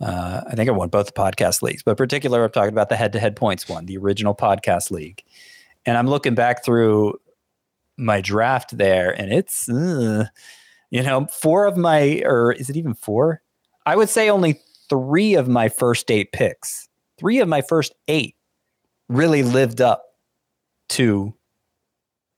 Uh, 0.00 0.42
I 0.46 0.54
think 0.54 0.68
I 0.68 0.72
won 0.72 0.90
both 0.90 1.06
the 1.06 1.12
podcast 1.12 1.60
leagues, 1.60 1.82
but 1.82 1.96
particularly 1.96 2.44
I'm 2.44 2.50
talking 2.52 2.72
about 2.72 2.88
the 2.88 2.94
head 2.94 3.12
to 3.14 3.18
head 3.18 3.34
points 3.34 3.68
one, 3.68 3.86
the 3.86 3.96
original 3.96 4.34
podcast 4.34 4.92
league. 4.92 5.24
And 5.86 5.98
I'm 5.98 6.06
looking 6.06 6.36
back 6.36 6.64
through 6.64 7.18
my 7.98 8.20
draft 8.20 8.78
there, 8.78 9.10
and 9.10 9.32
it's 9.32 9.68
uh, 9.68 10.26
you 10.90 11.02
know 11.02 11.26
four 11.26 11.66
of 11.66 11.76
my 11.76 12.22
or 12.24 12.52
is 12.52 12.70
it 12.70 12.76
even 12.76 12.94
four? 12.94 13.42
I 13.84 13.96
would 13.96 14.08
say 14.08 14.30
only 14.30 14.60
three 14.88 15.34
of 15.34 15.48
my 15.48 15.68
first 15.68 16.10
eight 16.10 16.32
picks, 16.32 16.88
three 17.18 17.40
of 17.40 17.48
my 17.48 17.60
first 17.60 17.94
eight, 18.06 18.36
really 19.08 19.42
lived 19.42 19.80
up 19.80 20.04
to 20.90 21.34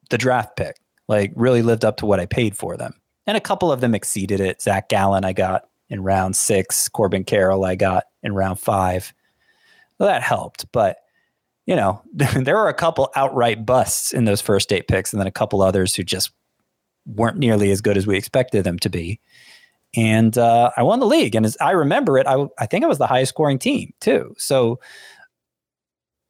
the 0.08 0.18
draft 0.18 0.56
pick. 0.56 0.76
Like 1.06 1.32
really 1.34 1.62
lived 1.62 1.84
up 1.84 1.96
to 1.98 2.06
what 2.06 2.20
I 2.20 2.26
paid 2.26 2.56
for 2.56 2.76
them, 2.76 2.94
and 3.26 3.36
a 3.36 3.40
couple 3.40 3.70
of 3.70 3.80
them 3.80 3.94
exceeded 3.94 4.40
it. 4.40 4.62
Zac 4.62 4.88
Gallen 4.88 5.24
I 5.24 5.32
got 5.32 5.68
in 5.88 6.02
round 6.02 6.36
six, 6.36 6.88
Corbin 6.88 7.24
Carroll 7.24 7.64
I 7.64 7.74
got 7.74 8.04
in 8.22 8.34
round 8.34 8.60
five. 8.60 9.12
Well, 9.98 10.08
that 10.08 10.22
helped, 10.22 10.70
but 10.72 10.98
you 11.66 11.76
know, 11.76 12.02
there 12.12 12.56
were 12.56 12.68
a 12.68 12.74
couple 12.74 13.10
outright 13.16 13.64
busts 13.64 14.12
in 14.12 14.24
those 14.24 14.40
first 14.40 14.72
eight 14.72 14.88
picks, 14.88 15.12
and 15.12 15.20
then 15.20 15.26
a 15.26 15.32
couple 15.32 15.62
others 15.62 15.94
who 15.94 16.02
just 16.02 16.32
weren't 17.06 17.38
nearly 17.38 17.70
as 17.70 17.80
good 17.80 17.96
as 17.96 18.06
we 18.06 18.16
expected 18.16 18.64
them 18.64 18.78
to 18.78 18.90
be. 18.90 19.20
And 19.96 20.36
uh, 20.38 20.70
I 20.76 20.82
won 20.82 21.00
the 21.00 21.06
league, 21.06 21.34
and 21.34 21.44
as 21.44 21.56
I 21.60 21.72
remember 21.72 22.18
it, 22.18 22.26
I, 22.26 22.46
I 22.58 22.66
think 22.66 22.84
I 22.84 22.88
was 22.88 22.98
the 22.98 23.06
highest 23.06 23.30
scoring 23.30 23.58
team 23.58 23.92
too. 24.00 24.34
So 24.38 24.78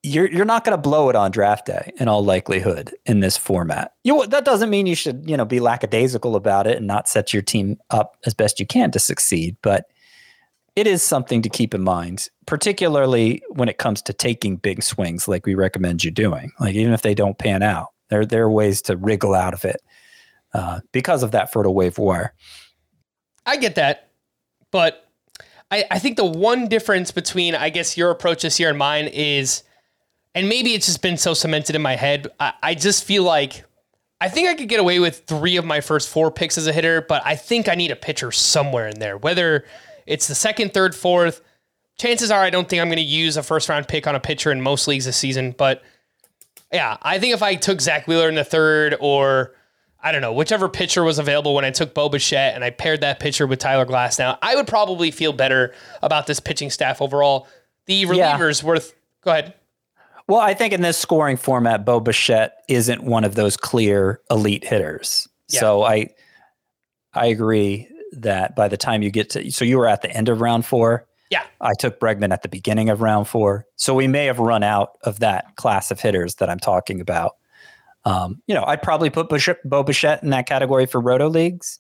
you're 0.03 0.31
you're 0.31 0.47
not 0.47 0.65
going 0.65 0.77
to 0.77 0.81
blow 0.81 1.11
it 1.11 1.17
on 1.17 1.31
draft 1.31 1.67
day 1.67 1.93
in 1.99 2.09
all 2.09 2.25
likelihood 2.25 2.95
in 3.05 3.21
this 3.21 3.37
format. 3.37 3.93
You 4.03 4.27
that 4.29 4.45
doesn't 4.45 4.71
mean 4.71 4.87
you 4.87 4.95
should 4.95 5.29
you 5.29 5.37
know 5.37 5.45
be 5.45 5.61
lackadaisical 5.61 6.37
about 6.37 6.67
it 6.67 6.79
and 6.79 6.87
not 6.87 7.09
set 7.09 7.35
your 7.35 7.43
team 7.43 7.79
up 7.91 8.17
as 8.25 8.33
best 8.33 8.59
you 8.59 8.67
can 8.67 8.91
to 8.93 8.99
succeed, 8.99 9.57
but 9.63 9.87
it 10.81 10.87
is 10.87 11.03
something 11.03 11.43
to 11.43 11.51
keep 11.51 11.75
in 11.75 11.83
mind, 11.83 12.31
particularly 12.47 13.43
when 13.51 13.69
it 13.69 13.77
comes 13.77 14.01
to 14.01 14.15
taking 14.15 14.57
big 14.57 14.83
swings 14.83 15.29
like 15.29 15.45
we 15.45 15.55
recommend 15.55 16.03
you 16.03 16.11
doing. 16.11 16.53
Like 16.59 16.75
even 16.75 16.95
if 16.95 17.03
they 17.03 17.15
don't 17.15 17.37
pan 17.37 17.63
out, 17.63 17.89
there 18.09 18.25
there 18.25 18.45
are 18.45 18.51
ways 18.51 18.81
to 18.83 18.97
wriggle 18.97 19.35
out 19.35 19.53
of 19.53 19.67
it 19.67 19.83
uh, 20.55 20.81
because 20.91 21.23
of 21.23 21.33
that 21.33 21.53
fertile 21.53 21.75
wave 21.75 21.99
wire. 21.99 22.33
I 23.45 23.59
get 23.59 23.75
that, 23.75 24.09
but 24.71 25.07
I, 25.71 25.85
I 25.91 25.99
think 25.99 26.17
the 26.17 26.25
one 26.25 26.67
difference 26.67 27.11
between 27.11 27.55
I 27.55 27.69
guess 27.69 27.99
your 27.99 28.11
approach 28.11 28.41
this 28.41 28.59
year 28.59 28.71
and 28.71 28.79
mine 28.79 29.09
is, 29.09 29.63
and 30.35 30.49
maybe 30.49 30.73
it's 30.73 30.87
just 30.87 31.03
been 31.03 31.19
so 31.19 31.35
cemented 31.35 31.77
in 31.77 31.83
my 31.83 31.97
head. 31.97 32.27
I, 32.41 32.55
I 32.63 32.75
just 32.75 33.05
feel 33.05 33.23
like 33.23 33.67
I 34.19 34.31
think 34.31 34.49
I 34.49 34.55
could 34.55 34.71
get 34.71 34.81
away 34.81 34.99
with 34.99 35.27
three 35.27 35.59
of 35.59 35.67
my 35.67 35.83
first 35.83 36.09
four 36.09 36.31
picks 36.31 36.57
as 36.57 36.67
a 36.67 36.73
hitter, 36.73 37.03
but 37.03 37.21
I 37.27 37.37
think 37.37 37.69
I 37.69 37.75
need 37.75 37.91
a 37.91 37.97
pitcher 37.97 38.33
somewhere 38.33 38.89
in 38.89 38.99
there, 38.99 39.19
whether 39.19 39.67
it's 40.11 40.27
the 40.27 40.35
second, 40.35 40.75
third, 40.75 40.95
fourth. 40.95 41.41
Chances 41.97 42.31
are 42.31 42.43
I 42.43 42.51
don't 42.51 42.69
think 42.69 42.83
I'm 42.83 42.89
going 42.89 42.97
to 42.97 43.03
use 43.03 43.37
a 43.37 43.43
first 43.43 43.69
round 43.69 43.87
pick 43.87 44.07
on 44.07 44.15
a 44.15 44.21
pitcher 44.21 44.51
in 44.51 44.61
most 44.61 44.89
leagues 44.89 45.05
this 45.05 45.17
season. 45.17 45.53
But 45.53 45.83
yeah, 46.73 46.97
I 47.03 47.19
think 47.19 47.33
if 47.33 47.43
I 47.43 47.55
took 47.55 47.81
Zack 47.81 48.09
Wheeler 48.09 48.29
in 48.29 48.35
the 48.35 48.45
third 48.45 48.97
or 49.01 49.55
I 50.03 50.11
don't 50.11 50.21
know, 50.21 50.33
whichever 50.33 50.69
pitcher 50.69 51.05
was 51.05 51.19
available 51.19 51.55
when 51.55 51.65
I 51.65 51.71
took 51.71 51.95
Bo 51.95 52.09
Bichette 52.09 52.55
and 52.55 52.65
I 52.65 52.71
paired 52.71 53.03
that 53.03 53.21
pitcher 53.21 53.47
with 53.47 53.61
Tyler 53.61 53.87
Glasnow, 53.87 54.37
I 54.43 54.57
would 54.57 54.67
probably 54.67 55.11
feel 55.11 55.33
better 55.33 55.75
about 56.03 56.27
this 56.27 56.41
pitching 56.41 56.71
staff 56.71 57.01
overall. 57.01 57.47
The 57.87 58.05
relievers 58.07 58.63
worth 58.63 58.95
go 59.23 59.31
ahead. 59.31 59.55
Well, 60.27 60.41
I 60.41 60.55
think 60.55 60.73
in 60.73 60.81
this 60.81 60.97
scoring 60.97 61.37
format, 61.37 61.85
Bo 61.85 62.01
Bichette 62.01 62.65
isn't 62.69 63.03
one 63.03 63.25
of 63.25 63.35
those 63.35 63.57
clear 63.57 64.21
elite 64.31 64.65
hitters. 64.65 65.29
Yeah. 65.49 65.61
So 65.61 65.83
I 65.83 66.09
I 67.13 67.27
agree 67.27 67.89
that 68.13 68.57
by 68.57 68.69
the 68.69 68.77
time 68.77 69.03
you 69.03 69.11
get 69.11 69.31
to 69.31 69.51
so 69.51 69.65
you 69.65 69.79
were 69.79 69.89
at 69.89 70.03
the 70.03 70.11
end 70.11 70.29
of 70.29 70.41
round 70.41 70.67
four. 70.67 71.07
Yeah. 71.31 71.45
I 71.61 71.75
took 71.79 72.01
Bregman 72.01 72.33
at 72.33 72.43
the 72.43 72.49
beginning 72.49 72.91
of 72.91 73.01
round 73.01 73.29
four. 73.29 73.65
So 73.77 73.95
we 73.95 74.09
may 74.09 74.27
have 74.27 74.41
run 74.41 74.65
out 74.65 74.99
of 75.05 75.21
that 75.21 75.57
class 75.57 75.91
of 75.93 76.01
hitters 76.01 76.37
that 76.37 76.51
I'm 76.51 76.59
talking 76.59 77.01
about. 77.01 77.37
Um, 78.05 78.43
you 78.47 78.55
know, 78.55 78.65
I'd 78.67 78.83
probably 78.83 79.11
put 79.11 79.29
Bichette, 79.29 79.59
Bo 79.65 79.83
Bichette 79.83 80.23
in 80.23 80.31
that 80.31 80.47
category 80.47 80.87
for 80.87 81.01
roto 81.01 81.29
leagues. 81.29 81.79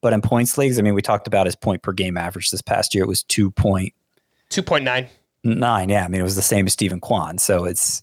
But 0.00 0.12
in 0.12 0.20
points 0.20 0.58
leagues, 0.58 0.78
I 0.78 0.82
mean, 0.82 0.94
we 0.94 1.02
talked 1.02 1.28
about 1.28 1.46
his 1.46 1.54
point 1.54 1.82
per 1.82 1.92
game 1.92 2.16
average 2.16 2.50
this 2.50 2.62
past 2.62 2.94
year. 2.94 3.04
It 3.04 3.08
was 3.08 3.22
2.9. 3.24 3.92
2.9. 4.50 5.88
Yeah. 5.88 6.04
I 6.04 6.08
mean, 6.08 6.20
it 6.20 6.24
was 6.24 6.34
the 6.34 6.42
same 6.42 6.66
as 6.66 6.72
Steven 6.72 7.00
Kwan. 7.00 7.38
So 7.38 7.64
it's, 7.64 8.02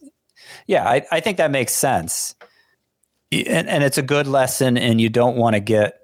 yeah, 0.66 0.88
I, 0.88 1.06
I 1.12 1.20
think 1.20 1.38
that 1.38 1.52
makes 1.52 1.74
sense. 1.74 2.36
And, 3.32 3.68
and 3.68 3.84
it's 3.84 3.98
a 3.98 4.02
good 4.02 4.28
lesson. 4.28 4.78
And 4.78 5.02
you 5.02 5.10
don't 5.10 5.36
want 5.36 5.56
to 5.56 5.60
get 5.60 5.99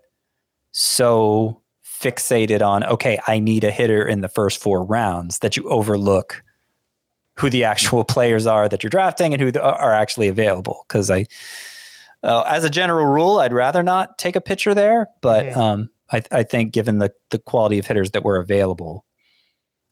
so 0.77 1.61
fixated 1.83 2.61
on, 2.61 2.83
okay, 2.83 3.17
I 3.27 3.39
need 3.39 3.63
a 3.63 3.71
hitter 3.71 4.05
in 4.05 4.19
the 4.19 4.27
first 4.27 4.61
four 4.61 4.83
rounds 4.83 5.39
that 5.39 5.55
you 5.55 5.67
overlook 5.69 6.43
who 7.37 7.49
the 7.49 7.63
actual 7.63 8.03
players 8.15 8.45
are 8.45 8.67
that 8.67 8.83
you're 8.83 8.89
drafting 8.89 9.33
and 9.33 9.41
who 9.41 9.51
the, 9.51 9.63
are 9.63 9.93
actually 9.93 10.27
available. 10.27 10.85
Because 10.87 11.09
I, 11.09 11.27
uh, 12.23 12.41
as 12.41 12.65
a 12.65 12.69
general 12.69 13.05
rule, 13.05 13.39
I'd 13.39 13.53
rather 13.53 13.83
not 13.83 14.17
take 14.17 14.35
a 14.35 14.41
pitcher 14.41 14.73
there, 14.73 15.07
but 15.21 15.45
Mhm. 15.45 15.57
um, 15.57 15.89
I, 16.11 16.21
I 16.31 16.43
think 16.43 16.73
given 16.73 16.99
the 16.99 17.11
the 17.29 17.39
quality 17.39 17.79
of 17.79 17.87
hitters 17.87 18.11
that 18.11 18.23
were 18.25 18.37
available, 18.37 19.05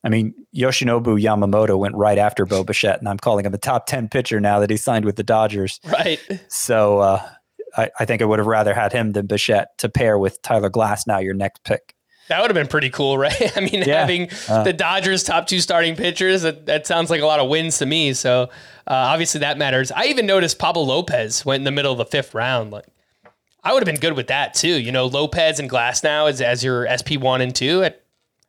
I 0.03 0.09
mean 0.09 0.33
Yoshinobu 0.53 1.19
Yamamoto 1.21 1.79
went 1.79 1.95
right 1.95 2.17
after 2.17 2.45
Bo 2.45 2.63
Bichette, 2.65 2.99
and 2.99 3.07
I'm 3.07 3.17
calling 3.17 3.45
him 3.45 3.53
a 3.53 3.57
top 3.57 3.85
ten 3.87 4.09
pitcher 4.09 4.39
now 4.41 4.59
that 4.59 4.69
he 4.69 4.75
signed 4.77 5.05
with 5.05 5.15
the 5.15 5.23
Dodgers. 5.23 5.79
Right. 5.85 6.19
So 6.49 6.99
uh, 6.99 7.29
I, 7.77 7.89
I 7.99 8.05
think 8.05 8.21
I 8.21 8.25
would 8.25 8.39
have 8.39 8.47
rather 8.47 8.73
had 8.73 8.93
him 8.93 9.11
than 9.13 9.25
Bichette 9.27 9.77
to 9.79 9.89
pair 9.89 10.17
with 10.17 10.41
Tyler 10.41 10.69
Glasnow 10.69 11.23
your 11.23 11.33
next 11.33 11.63
pick. 11.63 11.95
That 12.29 12.39
would 12.41 12.49
have 12.49 12.55
been 12.55 12.67
pretty 12.67 12.89
cool, 12.89 13.17
right? 13.19 13.57
I 13.57 13.59
mean, 13.59 13.83
Yeah. 13.85 13.99
having 14.01 14.29
Uh. 14.47 14.63
the 14.63 14.73
Dodgers' 14.73 15.23
top 15.23 15.47
two 15.47 15.59
starting 15.59 15.95
pitchers, 15.95 16.43
that, 16.43 16.65
that 16.67 16.87
sounds 16.87 17.09
like 17.09 17.21
a 17.21 17.25
lot 17.25 17.39
of 17.39 17.49
wins 17.49 17.79
to 17.79 17.85
me. 17.85 18.13
So 18.13 18.43
uh, 18.43 18.93
obviously 18.93 19.39
that 19.39 19.57
matters. 19.57 19.91
I 19.91 20.05
even 20.05 20.25
noticed 20.25 20.57
Pablo 20.59 20.83
Lopez 20.83 21.45
went 21.45 21.61
in 21.61 21.65
the 21.65 21.71
middle 21.71 21.91
of 21.91 21.97
the 21.97 22.05
fifth 22.05 22.33
round. 22.33 22.71
Like, 22.71 22.85
I 23.63 23.73
would 23.73 23.81
have 23.81 23.85
been 23.93 23.99
good 24.01 24.13
with 24.17 24.27
that 24.27 24.53
too. 24.53 24.79
You 24.79 24.91
know, 24.91 25.05
Lopez 25.05 25.59
and 25.59 25.69
Glasnow 25.69 26.29
as, 26.29 26.41
as 26.41 26.63
your 26.63 26.87
SP 26.87 27.15
one 27.19 27.41
and 27.41 27.53
two. 27.55 27.83
I 27.83 27.93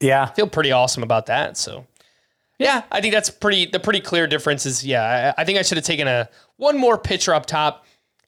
Yeah, 0.00 0.26
feel 0.26 0.48
pretty 0.48 0.72
awesome 0.72 1.02
about 1.02 1.26
that. 1.26 1.56
So 1.56 1.86
yeah, 2.58 2.82
I 2.92 3.00
think 3.00 3.12
that's 3.14 3.30
pretty 3.30 3.66
the 3.66 3.80
pretty 3.80 4.00
clear 4.00 4.26
difference 4.26 4.66
is 4.66 4.84
yeah, 4.84 5.32
I, 5.36 5.42
I 5.42 5.44
think 5.44 5.58
I 5.58 5.62
should 5.62 5.76
have 5.78 5.84
taken 5.84 6.06
a 6.08 6.28
one 6.56 6.78
more 6.78 6.96
pitcher 6.98 7.34
up 7.34 7.46
top. 7.46 7.84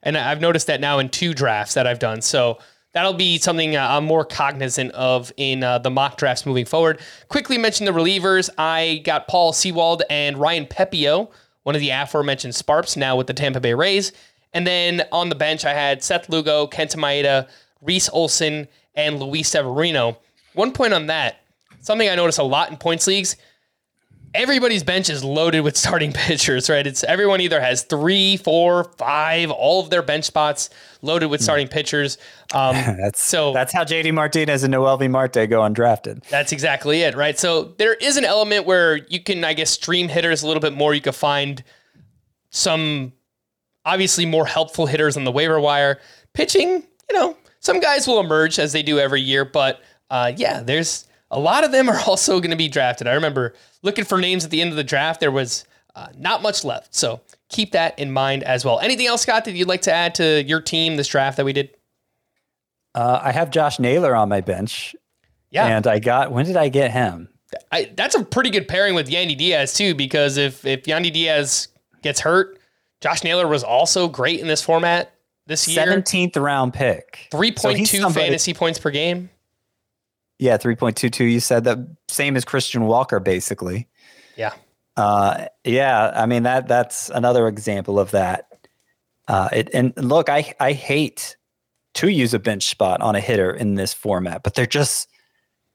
And 0.07 0.17
I've 0.17 0.39
noticed 0.39 0.67
that 0.67 0.79
now 0.79 0.99
in 0.99 1.09
two 1.09 1.33
drafts 1.33 1.73
that 1.73 1.85
I've 1.85 1.99
done. 1.99 2.21
So 2.21 2.59
that'll 2.93 3.11
be 3.11 3.37
something 3.39 3.75
uh, 3.75 3.85
I'm 3.89 4.05
more 4.05 4.23
cognizant 4.23 4.93
of 4.93 5.33
in 5.35 5.63
uh, 5.63 5.79
the 5.79 5.89
mock 5.89 6.15
drafts 6.15 6.45
moving 6.45 6.63
forward. 6.63 7.01
Quickly 7.27 7.57
mention 7.57 7.85
the 7.85 7.91
relievers. 7.91 8.49
I 8.57 9.01
got 9.03 9.27
Paul 9.27 9.51
Sewald 9.51 10.03
and 10.09 10.37
Ryan 10.37 10.65
Pepiot, 10.65 11.29
one 11.63 11.75
of 11.75 11.81
the 11.81 11.89
aforementioned 11.89 12.53
SPARPs, 12.53 12.95
now 12.95 13.17
with 13.17 13.27
the 13.27 13.33
Tampa 13.33 13.59
Bay 13.59 13.73
Rays. 13.73 14.13
And 14.53 14.65
then 14.65 15.03
on 15.11 15.27
the 15.27 15.35
bench, 15.35 15.65
I 15.65 15.73
had 15.73 16.01
Seth 16.01 16.29
Lugo, 16.29 16.67
Kenta 16.67 16.95
Maeda, 16.95 17.49
Reese 17.81 18.07
Olson, 18.07 18.69
and 18.95 19.19
Luis 19.19 19.49
Severino. 19.49 20.19
One 20.53 20.71
point 20.71 20.93
on 20.93 21.07
that, 21.07 21.41
something 21.81 22.07
I 22.07 22.15
notice 22.15 22.37
a 22.37 22.43
lot 22.43 22.71
in 22.71 22.77
points 22.77 23.07
leagues 23.07 23.35
everybody's 24.33 24.83
bench 24.83 25.09
is 25.09 25.23
loaded 25.23 25.61
with 25.61 25.75
starting 25.85 26.13
pitchers, 26.13 26.69
right? 26.69 26.85
It's 26.85 27.03
everyone 27.03 27.41
either 27.41 27.59
has 27.61 27.83
three, 27.83 28.37
four, 28.37 28.85
five, 28.97 29.49
all 29.51 29.81
of 29.81 29.89
their 29.89 30.01
bench 30.01 30.25
spots 30.25 30.69
loaded 31.01 31.27
with 31.27 31.41
starting 31.41 31.67
pitchers. 31.67 32.17
Um, 32.53 32.75
that's 32.99 33.21
So- 33.23 33.53
That's 33.53 33.73
how 33.73 33.83
JD 33.83 34.13
Martinez 34.13 34.63
and 34.63 34.73
Noelvi 34.73 35.09
Marte 35.09 35.49
go 35.49 35.61
undrafted. 35.61 36.23
that's 36.29 36.51
exactly 36.51 37.01
it, 37.01 37.15
right? 37.15 37.37
So 37.37 37.73
there 37.77 37.93
is 37.95 38.17
an 38.17 38.25
element 38.25 38.65
where 38.65 38.97
you 38.97 39.21
can, 39.21 39.43
I 39.43 39.53
guess, 39.53 39.71
stream 39.71 40.07
hitters 40.09 40.43
a 40.43 40.47
little 40.47 40.61
bit 40.61 40.73
more. 40.73 40.93
You 40.93 41.01
can 41.01 41.13
find 41.13 41.63
some 42.49 43.13
obviously 43.85 44.25
more 44.25 44.45
helpful 44.45 44.85
hitters 44.85 45.17
on 45.17 45.23
the 45.23 45.31
waiver 45.31 45.59
wire. 45.59 45.99
Pitching, 46.33 46.67
you 47.09 47.13
know, 47.17 47.35
some 47.59 47.79
guys 47.79 48.07
will 48.07 48.19
emerge 48.19 48.59
as 48.59 48.71
they 48.73 48.83
do 48.83 48.99
every 48.99 49.21
year, 49.21 49.43
but 49.45 49.81
uh, 50.09 50.31
yeah, 50.35 50.61
there's 50.61 51.05
a 51.31 51.39
lot 51.39 51.63
of 51.63 51.71
them 51.71 51.89
are 51.89 51.99
also 52.07 52.39
going 52.39 52.51
to 52.51 52.57
be 52.57 52.67
drafted. 52.69 53.07
I 53.07 53.13
remember 53.13 53.53
looking 53.83 54.05
for 54.05 54.17
names 54.19 54.45
at 54.45 54.51
the 54.51 54.61
end 54.61 54.71
of 54.71 54.75
the 54.75 54.83
draft. 54.83 55.19
There 55.19 55.31
was 55.31 55.65
uh, 55.95 56.07
not 56.17 56.41
much 56.41 56.63
left, 56.63 56.93
so 56.95 57.21
keep 57.49 57.71
that 57.71 57.97
in 57.99 58.11
mind 58.11 58.43
as 58.43 58.63
well. 58.65 58.79
Anything 58.79 59.07
else, 59.07 59.21
Scott, 59.23 59.45
that 59.45 59.53
you'd 59.53 59.67
like 59.67 59.81
to 59.83 59.93
add 59.93 60.15
to 60.15 60.43
your 60.43 60.61
team 60.61 60.95
this 60.97 61.07
draft 61.07 61.37
that 61.37 61.45
we 61.45 61.53
did? 61.53 61.71
Uh, 62.95 63.19
I 63.21 63.31
have 63.31 63.51
Josh 63.51 63.79
Naylor 63.79 64.15
on 64.15 64.29
my 64.29 64.41
bench, 64.41 64.95
Yeah, 65.51 65.67
and 65.67 65.85
I 65.85 65.99
got 65.99 66.31
when 66.31 66.45
did 66.45 66.57
I 66.57 66.69
get 66.69 66.91
him? 66.91 67.29
I, 67.71 67.91
that's 67.95 68.15
a 68.15 68.23
pretty 68.25 68.49
good 68.49 68.67
pairing 68.67 68.93
with 68.95 69.07
Yandy 69.09 69.37
Diaz 69.37 69.73
too, 69.73 69.95
because 69.95 70.37
if 70.37 70.65
if 70.65 70.83
Yandy 70.83 71.13
Diaz 71.13 71.67
gets 72.01 72.19
hurt, 72.19 72.59
Josh 73.01 73.23
Naylor 73.23 73.47
was 73.47 73.63
also 73.63 74.07
great 74.07 74.39
in 74.39 74.47
this 74.47 74.61
format 74.61 75.13
this 75.45 75.67
year. 75.67 75.85
Seventeenth 75.85 76.35
round 76.35 76.73
pick. 76.73 77.27
3.2 77.31 77.59
So 77.59 77.67
point 77.69 77.77
he's 77.79 77.91
two 77.91 77.97
somebody- 77.99 78.25
fantasy 78.25 78.53
points 78.53 78.79
per 78.79 78.89
game. 78.91 79.29
Yeah, 80.39 80.57
three 80.57 80.75
point 80.75 80.97
two 80.97 81.09
two. 81.09 81.25
You 81.25 81.39
said 81.39 81.63
that 81.63 81.79
same 82.07 82.35
as 82.35 82.45
Christian 82.45 82.85
Walker, 82.85 83.19
basically. 83.19 83.87
Yeah, 84.35 84.53
Uh, 84.95 85.45
yeah, 85.63 86.11
I 86.15 86.25
mean 86.25 86.43
that 86.43 86.67
that's 86.67 87.09
another 87.09 87.47
example 87.47 87.99
of 87.99 88.11
that. 88.11 88.45
Uh, 89.27 89.49
it, 89.51 89.69
and 89.73 89.93
look, 89.97 90.29
I 90.29 90.53
I 90.59 90.73
hate 90.73 91.37
to 91.95 92.09
use 92.09 92.33
a 92.33 92.39
bench 92.39 92.67
spot 92.67 93.01
on 93.01 93.15
a 93.15 93.19
hitter 93.19 93.51
in 93.51 93.75
this 93.75 93.93
format, 93.93 94.43
but 94.43 94.53
they're 94.53 94.67
just 94.67 95.09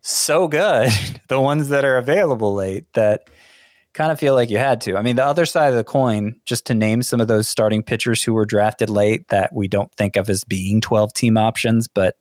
so 0.03 0.47
good. 0.47 0.91
the 1.29 1.41
ones 1.41 1.69
that 1.69 1.85
are 1.85 1.97
available 1.97 2.55
late 2.55 2.85
that 2.95 3.29
kind 3.95 4.13
of 4.13 4.19
feel 4.19 4.35
like 4.35 4.51
you 4.51 4.59
had 4.59 4.81
to. 4.83 4.97
I 4.97 5.03
mean, 5.03 5.17
the 5.17 5.25
other 5.25 5.47
side 5.47 5.69
of 5.69 5.75
the 5.75 5.85
coin, 5.85 6.37
just 6.47 6.67
to 6.67 6.75
name 6.75 7.03
some 7.03 7.21
of 7.21 7.29
those 7.29 7.49
starting 7.49 7.83
pitchers 7.83 8.23
who 8.23 8.33
were 8.33 8.47
drafted 8.47 8.89
late 8.89 9.29
that 9.29 9.53
we 9.53 9.69
don't 9.69 9.93
think 9.95 10.17
of 10.17 10.31
as 10.31 10.45
being 10.45 10.81
12 10.81 11.13
team 11.13 11.37
options, 11.37 11.89
but 11.89 12.17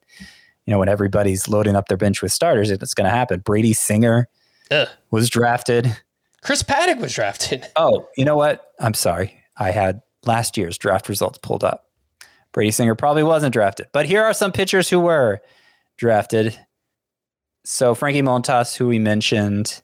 you 0.65 0.71
know, 0.71 0.79
when 0.79 0.89
everybody's 0.89 1.47
loading 1.47 1.75
up 1.75 1.87
their 1.87 1.97
bench 1.97 2.21
with 2.21 2.31
starters, 2.31 2.69
it's 2.69 2.93
going 2.93 3.05
to 3.05 3.15
happen. 3.15 3.39
Brady 3.39 3.73
Singer 3.73 4.27
Ugh. 4.69 4.87
was 5.09 5.29
drafted. 5.29 5.95
Chris 6.43 6.63
Paddack 6.63 6.99
was 6.99 7.13
drafted. 7.13 7.67
Oh, 7.75 8.07
you 8.17 8.25
know 8.25 8.35
what? 8.35 8.71
I'm 8.79 8.93
sorry. 8.93 9.35
I 9.57 9.71
had 9.71 10.01
last 10.25 10.57
year's 10.57 10.77
draft 10.77 11.09
results 11.09 11.39
pulled 11.39 11.63
up. 11.63 11.85
Brady 12.51 12.71
Singer 12.71 12.95
probably 12.95 13.23
wasn't 13.23 13.53
drafted, 13.53 13.87
but 13.93 14.05
here 14.05 14.23
are 14.23 14.33
some 14.33 14.51
pitchers 14.51 14.89
who 14.89 14.99
were 14.99 15.41
drafted. 15.97 16.57
So 17.63 17.95
Frankie 17.95 18.21
Montas, 18.21 18.75
who 18.75 18.87
we 18.87 18.99
mentioned, 18.99 19.81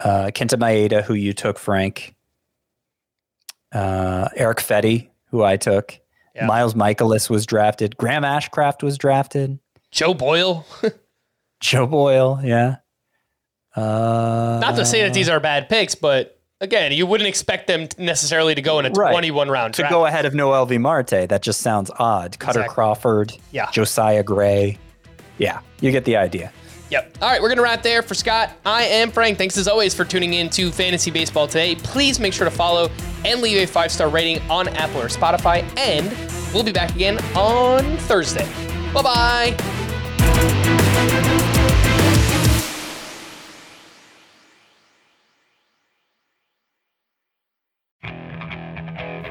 uh, 0.00 0.26
Kenta 0.34 0.58
Maeda, 0.58 1.02
who 1.02 1.14
you 1.14 1.32
took, 1.32 1.58
Frank, 1.58 2.14
uh, 3.72 4.28
Erick 4.36 4.58
Fedde, 4.58 5.08
who 5.30 5.42
I 5.42 5.56
took, 5.56 5.98
Yeah. 6.34 6.46
Miles 6.46 6.74
Mikolas 6.74 7.30
was 7.30 7.46
drafted, 7.46 7.96
Graham 7.96 8.22
Ashcraft 8.24 8.82
was 8.82 8.98
drafted, 8.98 9.58
Joe 9.92 10.14
Boyle. 10.14 10.66
Joe 11.60 11.86
Boyle, 11.86 12.40
yeah. 12.42 12.76
Uh, 13.76 14.58
Not 14.60 14.76
to 14.76 14.84
say 14.86 15.02
that 15.02 15.14
these 15.14 15.28
are 15.28 15.40
bad 15.40 15.68
picks, 15.68 15.94
but 15.94 16.40
again, 16.60 16.92
you 16.92 17.06
wouldn't 17.06 17.28
expect 17.28 17.66
them 17.66 17.88
necessarily 17.98 18.54
to 18.54 18.62
go 18.62 18.78
in 18.78 18.86
a 18.86 18.90
Right. 18.90 19.12
21 19.12 19.48
round 19.48 19.74
to 19.74 19.82
draft. 19.82 19.92
go 19.92 20.06
ahead 20.06 20.26
of 20.26 20.32
Noelvi 20.32 20.78
Marte. 20.80 21.28
That 21.28 21.42
just 21.42 21.60
sounds 21.60 21.90
odd. 21.98 22.32
Kutter 22.38 22.48
Exactly. 22.60 22.74
Crawford, 22.74 23.32
Yeah. 23.52 23.70
Josiah 23.70 24.22
Gray. 24.22 24.78
Yeah, 25.38 25.60
you 25.80 25.90
get 25.90 26.04
the 26.04 26.16
idea. 26.16 26.52
Yep. 26.90 27.18
All 27.22 27.30
right, 27.30 27.40
we're 27.40 27.48
going 27.48 27.56
to 27.56 27.62
wrap 27.62 27.82
there 27.82 28.02
for 28.02 28.14
Scott. 28.14 28.50
I 28.64 28.84
am 28.84 29.10
Frank. 29.10 29.38
Thanks 29.38 29.56
as 29.56 29.66
always 29.68 29.94
for 29.94 30.04
tuning 30.04 30.34
in 30.34 30.50
to 30.50 30.70
Fantasy 30.70 31.10
Baseball 31.10 31.46
today. 31.46 31.74
Please 31.76 32.20
make 32.20 32.32
sure 32.32 32.44
to 32.44 32.54
follow 32.54 32.90
and 33.24 33.40
leave 33.40 33.56
a 33.58 33.66
five 33.66 33.90
star 33.90 34.08
rating 34.08 34.40
on 34.50 34.68
Apple 34.68 35.00
or 35.00 35.06
Spotify. 35.06 35.64
And 35.78 36.10
we'll 36.52 36.62
be 36.62 36.72
back 36.72 36.94
again 36.94 37.18
on 37.34 37.96
Thursday. 37.98 38.48
Bye 38.92 39.02
bye. 39.02 39.56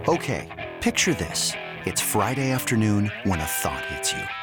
Okay, 0.06 0.72
picture 0.82 1.14
this. 1.14 1.54
It's 1.86 2.01
Friday 2.01 2.51
afternoon 2.51 3.10
when 3.24 3.39
a 3.39 3.45
thought 3.45 3.86
hits 3.86 4.12
you. 4.12 4.42